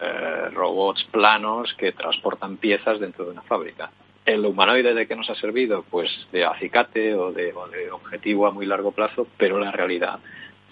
eh, 0.00 0.48
robots 0.52 1.04
planos 1.10 1.72
que 1.74 1.92
transportan 1.92 2.56
piezas 2.56 2.98
dentro 3.00 3.24
de 3.24 3.30
una 3.32 3.42
fábrica. 3.42 3.90
¿El 4.24 4.44
humanoide 4.44 4.94
de 4.94 5.06
qué 5.06 5.14
nos 5.14 5.28
ha 5.28 5.34
servido? 5.34 5.84
Pues 5.88 6.10
de 6.32 6.44
acicate 6.44 7.14
o 7.14 7.30
de, 7.30 7.52
objetivo 7.92 8.46
a 8.46 8.50
muy 8.50 8.66
largo 8.66 8.92
plazo, 8.92 9.26
pero 9.36 9.58
la 9.58 9.70
realidad 9.70 10.18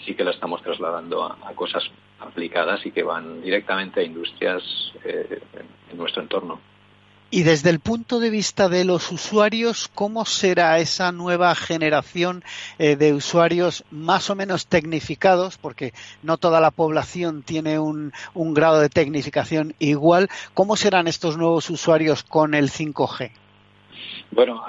sí 0.05 0.15
que 0.15 0.25
la 0.25 0.33
estamos 0.33 0.63
trasladando 0.63 1.25
a, 1.25 1.53
cosas 1.55 1.85
aplicadas 2.21 2.85
y 2.87 2.91
que 2.91 3.03
van 3.03 3.43
directamente 3.43 4.01
a 4.01 4.03
industrias 4.05 4.63
eh, 5.05 5.41
en 5.91 5.99
nuestro 5.99 6.23
entorno. 6.23 6.61
Y 7.35 7.45
desde 7.45 7.71
el 7.71 7.81
punto 7.81 8.21
de 8.21 8.29
vista 8.29 8.69
de 8.69 8.85
los 8.85 9.11
usuarios, 9.11 9.89
¿cómo 9.95 10.27
será 10.27 10.79
esa 10.79 11.13
nueva 11.13 11.55
generación 11.55 12.45
eh, 12.79 12.95
de 12.97 13.15
usuarios 13.15 13.87
más 13.91 14.29
o 14.29 14.35
menos 14.35 14.67
tecnificados? 14.67 15.57
Porque 15.57 15.95
no 16.23 16.37
toda 16.37 16.61
la 16.61 16.71
población 16.71 17.43
tiene 17.43 17.79
un, 17.79 18.13
un 18.35 18.53
grado 18.53 18.81
de 18.81 18.91
tecnificación 18.91 19.75
igual. 19.79 20.29
¿Cómo 20.53 20.77
serán 20.77 21.09
estos 21.09 21.39
nuevos 21.39 21.71
usuarios 21.71 22.23
con 22.23 22.53
el 22.53 22.71
5G? 22.71 23.31
Bueno, 24.31 24.63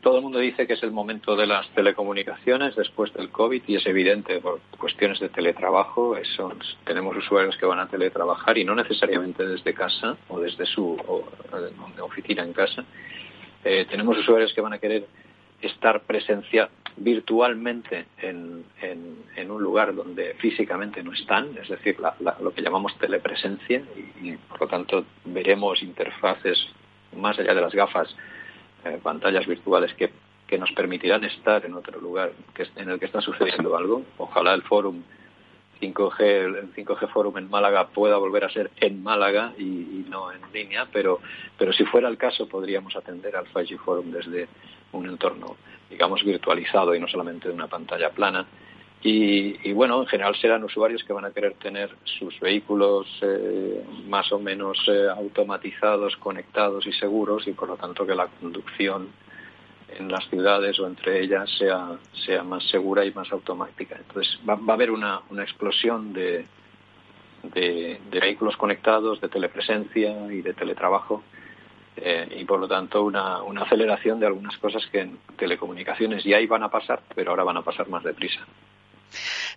todo 0.00 0.16
el 0.16 0.22
mundo 0.22 0.38
dice 0.38 0.66
que 0.66 0.74
es 0.74 0.82
el 0.82 0.92
momento 0.92 1.36
de 1.36 1.46
las 1.46 1.68
telecomunicaciones 1.70 2.76
después 2.76 3.12
del 3.12 3.30
COVID 3.30 3.62
y 3.66 3.76
es 3.76 3.86
evidente 3.86 4.40
por 4.40 4.60
cuestiones 4.78 5.20
de 5.20 5.28
teletrabajo. 5.28 6.16
tenemos 6.84 7.16
usuarios 7.16 7.56
que 7.56 7.66
van 7.66 7.80
a 7.80 7.88
teletrabajar 7.88 8.58
y 8.58 8.64
no 8.64 8.74
necesariamente 8.74 9.46
desde 9.46 9.74
casa 9.74 10.16
o 10.28 10.40
desde 10.40 10.66
su 10.66 10.96
oficina 12.00 12.42
en 12.42 12.52
casa. 12.52 12.84
Eh, 13.64 13.86
tenemos 13.90 14.18
usuarios 14.18 14.52
que 14.52 14.60
van 14.60 14.74
a 14.74 14.78
querer 14.78 15.06
estar 15.60 16.02
presencial 16.02 16.68
virtualmente 16.96 18.06
en, 18.18 18.64
un 19.50 19.62
lugar 19.62 19.94
donde 19.94 20.34
físicamente 20.34 21.02
no 21.02 21.12
están, 21.12 21.56
es 21.60 21.68
decir, 21.68 21.96
lo 22.40 22.52
que 22.52 22.62
llamamos 22.62 22.96
telepresencia 22.98 23.82
y 24.20 24.32
por 24.36 24.62
lo 24.62 24.68
tanto 24.68 25.04
veremos 25.24 25.82
interfaces 25.82 26.66
más 27.16 27.38
allá 27.38 27.54
de 27.54 27.60
las 27.60 27.74
gafas 27.74 28.14
eh, 28.84 28.98
pantallas 29.02 29.46
virtuales 29.46 29.94
que, 29.94 30.10
que, 30.46 30.58
nos 30.58 30.70
permitirán 30.72 31.24
estar 31.24 31.64
en 31.64 31.74
otro 31.74 32.00
lugar 32.00 32.32
que, 32.54 32.66
en 32.76 32.90
el 32.90 32.98
que 32.98 33.06
está 33.06 33.20
sucediendo 33.20 33.76
algo. 33.76 34.02
Ojalá 34.18 34.54
el 34.54 34.62
fórum 34.62 35.02
5G, 35.80 36.20
el 36.20 36.74
5G 36.74 37.08
Forum 37.08 37.38
en 37.38 37.50
Málaga 37.50 37.88
pueda 37.88 38.16
volver 38.16 38.44
a 38.44 38.50
ser 38.50 38.70
en 38.76 39.02
Málaga 39.02 39.52
y, 39.58 40.04
no 40.08 40.32
en 40.32 40.40
línea, 40.52 40.86
pero, 40.92 41.20
pero 41.58 41.72
si 41.72 41.84
fuera 41.84 42.08
el 42.08 42.16
caso 42.16 42.48
podríamos 42.48 42.94
atender 42.96 43.36
al 43.36 43.46
5G 43.46 43.78
Forum 43.78 44.10
desde 44.10 44.48
un 44.92 45.08
entorno, 45.08 45.56
digamos, 45.90 46.24
virtualizado 46.24 46.94
y 46.94 47.00
no 47.00 47.08
solamente 47.08 47.48
de 47.48 47.54
una 47.54 47.66
pantalla 47.66 48.10
plana. 48.10 48.46
Y, 49.06 49.70
bueno, 49.74 50.00
en 50.00 50.06
general 50.06 50.34
serán 50.36 50.64
usuarios 50.64 51.04
que 51.04 51.12
van 51.12 51.26
a 51.26 51.30
querer 51.30 51.52
tener 51.56 51.94
sus 52.04 52.40
vehículos 52.40 53.06
eh, 53.20 53.84
más 54.08 54.32
o 54.32 54.38
menos 54.38 54.78
eh, 54.88 55.08
automatizados, 55.14 56.16
conectados 56.16 56.86
y 56.86 56.92
seguros 56.94 57.46
y 57.46 57.52
por 57.52 57.68
lo 57.68 57.76
tanto 57.76 58.06
que 58.06 58.14
la 58.14 58.28
conducción 58.28 59.08
en 59.98 60.10
las 60.10 60.26
ciudades 60.30 60.80
o 60.80 60.86
entre 60.86 61.20
ellas 61.20 61.50
sea, 61.58 61.98
sea 62.24 62.44
más 62.44 62.66
segura 62.70 63.04
y 63.04 63.12
más 63.12 63.30
automática. 63.30 63.94
Entonces 63.94 64.40
va, 64.48 64.54
a 64.54 64.72
haber 64.72 64.90
una, 64.90 65.20
una 65.28 65.42
explosión 65.42 66.14
de, 66.14 66.46
de, 67.42 68.00
vehículos 68.10 68.56
conectados, 68.56 69.20
de 69.20 69.28
telepresencia 69.28 70.32
y 70.32 70.40
de 70.40 70.54
teletrabajo 70.54 71.22
eh, 71.96 72.38
y 72.40 72.44
por 72.46 72.58
lo 72.58 72.68
tanto 72.68 73.02
una, 73.02 73.42
una 73.42 73.64
aceleración 73.64 74.18
de 74.18 74.28
algunas 74.28 74.56
cosas 74.56 74.86
que 74.86 75.00
en 75.00 75.18
telecomunicaciones 75.36 76.24
ya 76.24 76.40
iban 76.40 76.62
a 76.62 76.70
pasar, 76.70 77.02
pero 77.14 77.32
ahora 77.32 77.44
van 77.44 77.58
a 77.58 77.62
pasar 77.62 77.86
más 77.90 78.02
deprisa. 78.02 78.40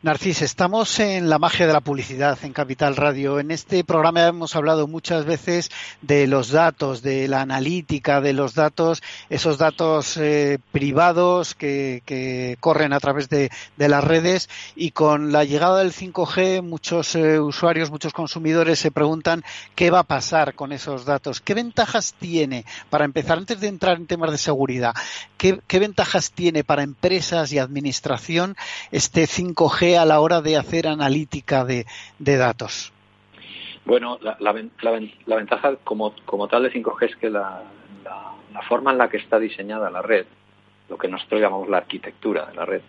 Narcis, 0.02 0.42
estamos 0.42 1.00
en 1.00 1.30
la 1.30 1.40
magia 1.40 1.68
de 1.68 1.74
la 1.74 1.82
publicidad 1.82 2.38
en 2.44 2.54
Capital 2.54 2.96
Radio. 2.96 3.40
En 3.40 3.52
este 3.52 3.84
programa 3.84 4.28
hemos 4.28 4.56
hablado 4.56 4.88
muchas 4.88 5.26
veces 5.26 5.72
de 6.02 6.28
los 6.28 6.52
datos, 6.52 7.02
de 7.02 7.28
la 7.28 7.42
analítica 7.42 8.22
de 8.22 8.34
los 8.34 8.54
datos, 8.54 9.02
esos 9.30 9.58
datos 9.58 10.18
eh, 10.18 10.60
privados 10.72 11.56
que, 11.56 12.58
corren 12.60 12.94
a 12.94 13.00
través 13.00 13.30
de, 13.30 13.50
las 13.78 14.04
redes 14.04 14.50
y 14.76 14.92
con 14.92 15.32
la 15.32 15.44
llegada 15.44 15.80
del 15.80 15.94
5G 15.94 16.62
muchos 16.62 17.16
eh, 17.16 17.40
usuarios, 17.40 17.92
muchos 17.92 18.14
consumidores 18.14 18.80
se 18.80 18.92
preguntan 18.92 19.44
qué 19.76 19.92
va 19.92 20.00
a 20.00 20.04
pasar 20.04 20.54
con 20.56 20.72
esos 20.72 21.06
datos, 21.06 21.42
qué 21.42 21.54
ventajas 21.54 22.16
tiene 22.20 22.66
para 22.90 23.06
empezar 23.06 23.38
antes 23.38 23.60
de 23.60 23.68
entrar 23.68 23.98
en 23.98 24.08
temas 24.08 24.32
de 24.32 24.38
seguridad, 24.38 24.94
qué, 25.38 25.60
ventajas 25.80 26.32
tiene 26.32 26.64
para 26.64 26.84
empresas 26.84 27.52
y 27.52 27.60
administración 27.60 28.56
este 28.92 29.28
5G 29.54 29.98
a 29.98 30.06
la 30.06 30.20
hora 30.20 30.42
de 30.42 30.58
hacer 30.58 30.88
analítica 30.88 31.66
de, 31.66 31.86
datos? 32.20 32.92
Bueno, 33.86 34.20
la, 34.22 34.52
ventaja 34.52 35.76
como, 35.84 36.12
tal 36.50 36.64
de 36.64 36.72
5G 36.72 37.06
es 37.06 37.16
que 37.16 37.30
la, 37.30 37.64
forma 38.68 38.92
en 38.92 38.98
la 38.98 39.10
que 39.10 39.18
está 39.18 39.40
diseñada 39.40 39.90
la 39.90 40.02
red, 40.02 40.26
lo 40.90 40.98
que 40.98 41.08
nosotros 41.08 41.40
llamamos 41.40 41.70
la 41.70 41.78
arquitectura 41.78 42.48
de 42.48 42.56
la 42.56 42.66
red, 42.66 42.82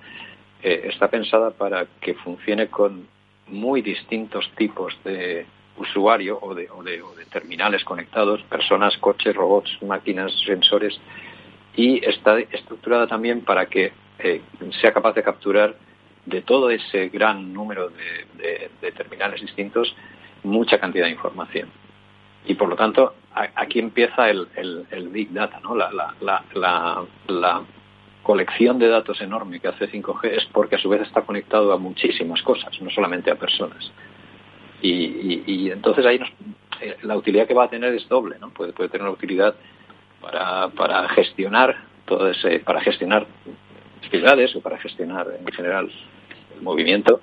eh, 0.63 0.83
está 0.85 1.09
pensada 1.09 1.51
para 1.51 1.87
que 2.01 2.15
funcione 2.15 2.69
con 2.69 3.07
muy 3.47 3.83
distintos 3.83 4.51
tipos 4.57 4.97
de 5.05 5.47
usuario 5.77 6.39
o 6.41 6.55
de, 6.55 6.69
o 6.71 6.83
de, 6.83 7.25
terminales 7.31 7.85
conectados, 7.85 8.43
personas, 8.43 8.97
coches, 8.99 9.35
robots, 9.35 9.79
máquinas, 9.83 10.33
sensores, 10.45 10.99
y 11.77 12.05
está 12.05 12.39
estructurada 12.41 13.07
también 13.07 13.43
para 13.43 13.67
que 13.67 13.93
eh, 14.19 14.43
sea 14.81 14.93
capaz 14.93 15.15
de 15.15 15.23
capturar 15.23 15.77
de 16.29 16.43
todo 16.43 16.71
ese 16.71 17.09
gran 17.09 17.53
número 17.53 17.91
de, 17.91 18.93
terminales 18.93 19.41
distintos 19.41 19.95
mucha 20.43 20.79
cantidad 20.79 21.07
de 21.07 21.13
información. 21.13 21.69
Y 22.47 22.55
por 22.55 22.69
lo 22.69 22.77
tanto, 22.77 23.15
aquí 23.35 23.79
empieza 23.79 24.31
el, 24.31 24.47
Big 25.11 25.33
Data, 25.33 25.61
¿no? 25.61 25.75
La, 25.75 25.91
la, 26.21 27.63
colección 28.23 28.79
de 28.79 28.89
datos 28.89 29.23
enorme 29.23 29.59
que 29.59 29.69
hace 29.69 29.91
5G 29.91 30.37
es 30.37 30.45
porque 30.53 30.77
a 30.77 30.79
su 30.79 30.91
vez 30.91 31.01
está 31.01 31.23
conectado 31.23 31.73
a 31.73 31.79
muchísimas 31.79 32.43
cosas, 32.43 32.79
no 32.83 32.91
solamente 32.91 33.31
a 33.31 33.37
personas. 33.37 33.91
Y, 34.83 35.71
entonces 35.71 36.05
ahí 36.05 36.21
eh, 36.81 36.97
la 37.03 37.17
utilidad 37.17 37.47
que 37.47 37.55
va 37.55 37.65
a 37.65 37.71
tener 37.71 37.95
es 37.95 38.07
doble, 38.07 38.37
¿no? 38.39 38.51
Puede, 38.51 38.73
puede 38.75 38.91
tener 38.91 39.09
utilidad 39.09 39.55
para, 40.21 40.69
para 40.69 41.09
gestionar 41.09 41.75
todo 42.05 42.29
ese, 42.31 42.61
para 42.61 42.81
gestionar 42.83 43.27
ciudades 44.11 44.55
o 44.57 44.61
para 44.61 44.79
gestionar 44.79 45.27
en 45.39 45.47
general 45.53 45.87
el 45.87 45.93
movimiento. 46.63 47.21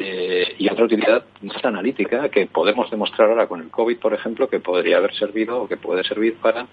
Eh, 0.00 0.54
y 0.58 0.68
otra 0.68 0.84
utilidad 0.84 1.24
más 1.42 1.64
analítica 1.64 2.28
que 2.28 2.46
podemos 2.46 2.88
demostrar 2.88 3.30
ahora 3.30 3.48
con 3.48 3.60
el 3.60 3.68
COVID, 3.68 3.98
por 3.98 4.14
ejemplo, 4.14 4.48
que 4.48 4.60
podría 4.60 4.98
haber 4.98 5.12
servido 5.14 5.62
o 5.62 5.68
que 5.68 5.76
puede 5.76 6.04
servir 6.04 6.36
para 6.36 6.68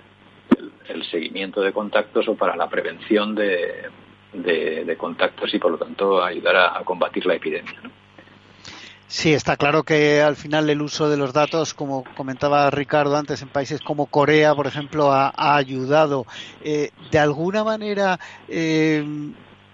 el, 0.88 1.04
seguimiento 1.10 1.62
de 1.62 1.74
contactos 1.74 2.28
o 2.28 2.36
para 2.36 2.56
la 2.56 2.70
prevención 2.70 3.34
de, 3.34 3.90
de, 4.34 4.96
contactos 4.98 5.54
y, 5.54 5.60
por 5.60 5.72
lo 5.72 5.78
tanto, 5.78 6.24
ayudar 6.24 6.56
a, 6.56 6.84
combatir 6.84 7.26
la 7.26 7.36
epidemia. 7.36 7.74
Sí, 9.08 9.34
está 9.34 9.58
claro 9.58 9.84
que 9.84 10.22
al 10.22 10.36
final 10.36 10.70
el 10.70 10.82
uso 10.82 11.10
de 11.10 11.18
los 11.18 11.34
datos, 11.34 11.74
como 11.74 12.04
comentaba 12.16 12.70
Ricardo 12.70 13.18
antes, 13.18 13.42
en 13.42 13.50
países 13.50 13.82
como 13.82 14.06
Corea, 14.08 14.54
por 14.54 14.68
ejemplo, 14.68 15.12
ha, 15.12 15.34
ayudado. 15.36 16.26
Eh, 16.64 16.92
de 17.12 17.20
alguna 17.20 17.64
manera, 17.64 18.20
eh, 18.48 19.04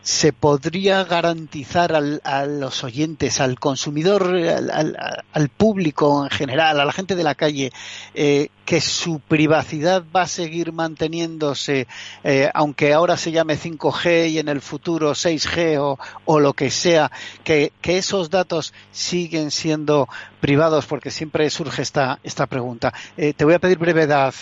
se 0.02 0.34
podría 0.34 1.04
garantizar 1.04 1.93
a 1.95 2.45
los 2.45 2.84
oyentes, 2.84 3.39
al 3.39 3.60
consumidor, 3.60 4.24
al, 4.34 5.49
público 5.49 6.24
en 6.24 6.30
general, 6.30 6.80
a 6.80 6.86
la 6.86 6.91
gente 6.91 7.16
de 7.16 7.24
la 7.24 7.36
calle, 7.36 7.72
eh, 8.14 8.47
que 8.66 8.82
su 8.82 9.20
privacidad 9.20 10.04
va 10.16 10.24
a 10.24 10.28
seguir 10.28 10.72
manteniéndose, 10.72 11.88
eh, 12.24 12.49
aunque 12.54 12.93
ahora 12.93 13.18
se 13.18 13.32
llame 13.32 13.56
5G 13.56 14.32
y 14.32 14.39
en 14.39 14.47
el 14.47 14.62
futuro 14.62 15.12
6G 15.12 15.97
o, 16.26 16.39
lo 16.39 16.54
que 16.54 16.72
sea, 16.72 17.12
que, 17.43 17.72
esos 17.84 18.30
datos 18.30 18.74
siguen 18.91 19.52
siendo 19.52 20.08
privados, 20.39 20.88
porque 20.88 21.12
siempre 21.12 21.49
surge 21.49 21.82
esta, 21.82 22.20
esta 22.24 22.47
pregunta. 22.47 22.93
Eh, 23.18 23.34
te 23.34 23.45
voy 23.45 23.54
a 23.54 23.60
pedir 23.60 23.78
brevedad, 23.78 24.34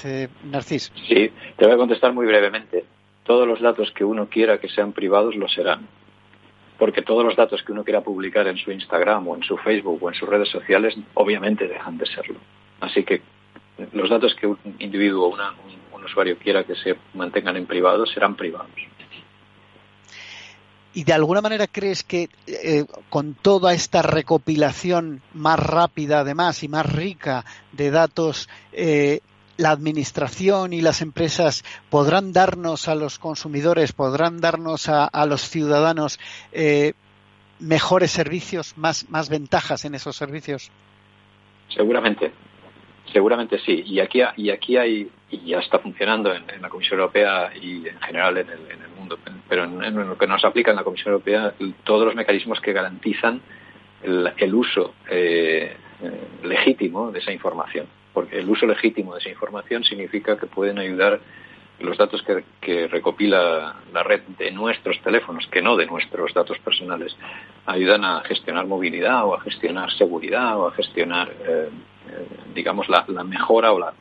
Narcis. 0.44 0.94
Sí, 1.08 1.32
te 1.58 1.66
voy 1.66 1.74
a 1.74 1.78
contestar 1.78 2.14
muy 2.14 2.28
brevemente 2.28 2.86
todos 3.30 3.48
los 3.48 3.62
datos 3.62 3.92
que 3.92 4.04
uno 4.04 4.28
quiera 4.28 4.58
que 4.58 4.70
sean 4.70 4.92
privados 4.92 5.36
lo 5.36 5.48
serán. 5.48 5.88
Porque 6.80 7.04
todos 7.04 7.24
los 7.24 7.36
datos 7.36 7.62
que 7.62 7.72
uno 7.72 7.84
quiera 7.84 8.02
publicar 8.02 8.48
en 8.48 8.58
su 8.58 8.72
Instagram 8.72 9.28
o 9.28 9.36
en 9.36 9.44
su 9.44 9.56
Facebook 9.58 10.02
o 10.02 10.10
en 10.10 10.16
sus 10.16 10.28
redes 10.28 10.50
sociales 10.50 10.96
obviamente 11.14 11.68
dejan 11.68 12.00
de 12.00 12.08
serlo. 12.08 12.40
Así 12.80 13.04
que 13.04 13.22
los 13.94 14.10
datos 14.10 14.34
que 14.34 14.48
un 14.48 14.58
individuo 14.80 15.28
o 15.28 15.96
un, 15.96 16.04
usuario 16.04 16.40
quiera 16.40 16.64
que 16.64 16.74
se 16.74 16.96
mantengan 17.14 17.56
en 17.56 17.68
privado 17.68 18.08
serán 18.08 18.36
privados. 18.36 18.72
¿Y 20.96 21.04
de 21.04 21.14
alguna 21.14 21.42
manera 21.42 21.68
crees 21.68 22.04
que 22.04 22.30
eh, 22.48 22.86
con 23.10 23.36
toda 23.36 23.76
esta 23.76 24.02
recopilación 24.02 25.22
más 25.36 25.60
rápida, 25.60 26.22
además, 26.22 26.64
y 26.64 26.68
más 26.68 26.92
rica 26.92 27.46
de 27.74 27.92
datos, 27.92 28.50
eh, 28.72 29.20
la 29.60 29.72
administración 29.72 30.72
y 30.72 30.82
las 30.82 31.02
empresas 31.02 31.66
podrán 31.90 32.32
darnos 32.32 32.88
a 32.88 32.96
los 32.96 33.20
consumidores, 33.20 33.92
podrán 33.92 34.40
darnos 34.40 34.88
a, 34.88 35.26
los 35.26 35.42
ciudadanos 35.42 36.18
eh, 36.54 36.94
mejores 37.60 38.10
servicios, 38.10 38.78
más, 38.78 39.10
más 39.10 39.30
ventajas 39.30 39.84
en 39.84 39.96
esos 39.96 40.16
servicios? 40.16 40.72
Seguramente, 41.68 42.32
seguramente 43.12 43.60
sí. 43.60 43.84
Y 43.86 44.00
aquí, 44.00 44.22
y 44.38 44.50
aquí 44.50 44.78
hay, 44.78 45.10
y 45.30 45.46
ya 45.46 45.60
está 45.60 45.80
funcionando 45.80 46.34
en, 46.34 46.46
la 46.62 46.70
Comisión 46.70 46.98
Europea 47.02 47.52
y 47.54 47.86
en 47.86 48.00
general 48.00 48.38
en 48.38 48.50
el, 48.50 48.90
mundo, 48.98 49.20
pero 49.50 49.66
en, 49.66 50.08
lo 50.08 50.18
que 50.18 50.26
nos 50.26 50.46
aplica 50.46 50.72
en 50.72 50.78
la 50.78 50.86
Comisión 50.86 51.12
Europea, 51.12 51.54
todos 51.84 52.06
los 52.06 52.16
mecanismos 52.16 52.62
que 52.62 52.72
garantizan 52.72 53.42
el, 54.04 54.56
uso 54.56 54.94
eh, 55.10 55.76
eh, 56.02 56.28
legítimo 56.44 57.12
de 57.12 57.20
esa 57.20 57.34
información 57.34 57.99
porque 58.20 58.38
el 58.38 58.50
uso 58.50 58.66
legítimo 58.66 59.14
de 59.14 59.22
esa 59.22 59.30
información 59.30 59.86
significa 59.86 60.38
que 60.38 60.46
pueden 60.46 60.78
ayudar 60.78 61.22
los 61.80 61.98
datos 61.98 62.22
que, 62.60 62.88
recopila 62.90 63.78
la 63.94 64.04
red 64.04 64.24
de 64.38 64.52
nuestros 64.52 65.02
teléfonos, 65.02 65.48
que 65.48 65.62
no 65.62 65.78
de 65.78 65.86
nuestros 65.86 66.34
datos 66.34 66.60
personales, 66.60 67.16
ayudan 67.66 68.04
a 68.04 68.22
gestionar 68.26 68.68
movilidad 68.68 69.24
o 69.24 69.36
a 69.36 69.40
gestionar 69.40 69.90
seguridad 69.94 70.60
o 70.60 70.68
a 70.68 70.74
gestionar, 70.74 71.30
eh, 71.30 71.70
eh, 72.10 72.28
digamos, 72.54 72.90
la, 72.90 73.06
mejora 73.24 73.72
o 73.72 73.80
la 73.80 73.94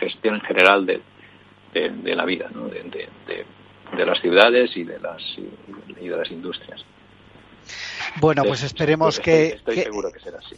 gestión 0.00 0.36
en 0.36 0.40
general 0.40 0.86
de, 0.86 1.02
la 2.14 2.24
vida, 2.24 2.48
de, 2.48 4.06
las 4.06 4.18
ciudades 4.22 4.74
y 4.74 4.84
de 4.84 4.98
las, 5.00 5.22
y 6.00 6.08
de 6.08 6.16
las 6.16 6.30
industrias. 6.30 6.82
Bueno, 8.22 8.42
pues 8.44 8.62
esperemos 8.62 9.20
que... 9.20 9.48
Estoy 9.48 9.76
seguro 9.76 10.10
que 10.10 10.20
será 10.20 10.38
así. 10.38 10.56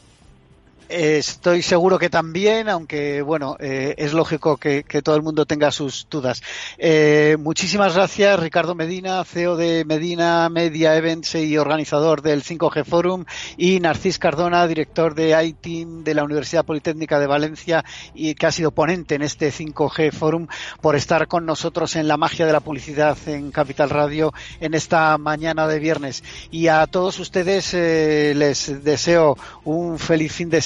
Estoy 0.91 1.63
seguro 1.63 2.01
que 2.01 2.11
también, 2.11 2.69
aunque 2.69 3.23
bueno, 3.23 3.57
eh, 3.61 3.95
es 3.97 4.13
lógico 4.13 4.57
que, 4.57 4.83
todo 5.05 5.15
el 5.15 5.23
mundo 5.23 5.47
tenga 5.47 5.71
sus 5.71 6.09
dudas. 6.11 6.43
Eh, 6.79 7.37
muchísimas 7.39 7.95
gracias, 7.95 8.41
Ricardo 8.41 8.75
Medina, 8.75 9.23
CEO 9.25 9.57
de 9.57 9.85
Medina 9.85 10.49
Media 10.49 10.97
Events 10.97 11.37
y 11.37 11.57
organizador 11.59 12.23
del 12.23 12.43
5G 12.43 12.85
Forum, 12.85 13.25
y 13.57 13.79
Narcís 13.79 14.19
Cardona, 14.19 14.67
director 14.67 15.15
de 15.15 15.41
ITIM 15.41 16.03
de 16.03 16.15
la 16.15 16.25
Universidad 16.25 16.65
Politécnica 16.65 17.21
de 17.21 17.29
Valencia 17.29 17.85
y 18.13 18.35
que 18.35 18.47
ha 18.47 18.53
sido 18.53 18.73
ponente 18.73 19.15
en 19.15 19.23
este 19.23 19.53
5G 19.53 20.11
Forum, 20.11 20.49
por 20.81 20.97
estar 20.97 21.29
con 21.29 21.47
nosotros 21.47 21.95
en 21.95 22.09
la 22.09 22.17
magia 22.17 22.47
de 22.47 22.53
la 22.53 22.61
publicidad 22.61 23.17
en 23.29 23.53
Capital 23.53 23.91
Radio 23.91 24.35
en 24.59 24.75
esta 24.75 25.17
mañana 25.19 25.69
de 25.69 25.79
viernes. 25.79 26.25
Y 26.51 26.67
a 26.67 26.85
todos 26.89 27.21
ustedes 27.21 27.75
eh, 27.75 28.33
les 28.35 28.83
deseo 28.83 29.39
un 29.63 29.97
feliz 30.01 30.33
fin 30.33 30.51
de 30.51 30.61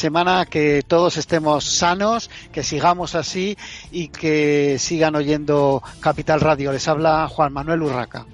que 0.48 0.84
todos 0.86 1.16
estemos 1.16 1.64
sanos, 1.64 2.30
que 2.52 2.62
sigamos 2.62 3.16
así 3.16 3.58
y 3.90 4.08
que 4.08 4.76
sigan 4.78 5.16
oyendo 5.16 5.82
Capital 5.98 6.40
Radio. 6.40 6.70
Les 6.70 6.86
habla 6.86 7.26
Juan 7.28 7.52
Manuel 7.52 7.82
Urraca. 7.82 8.24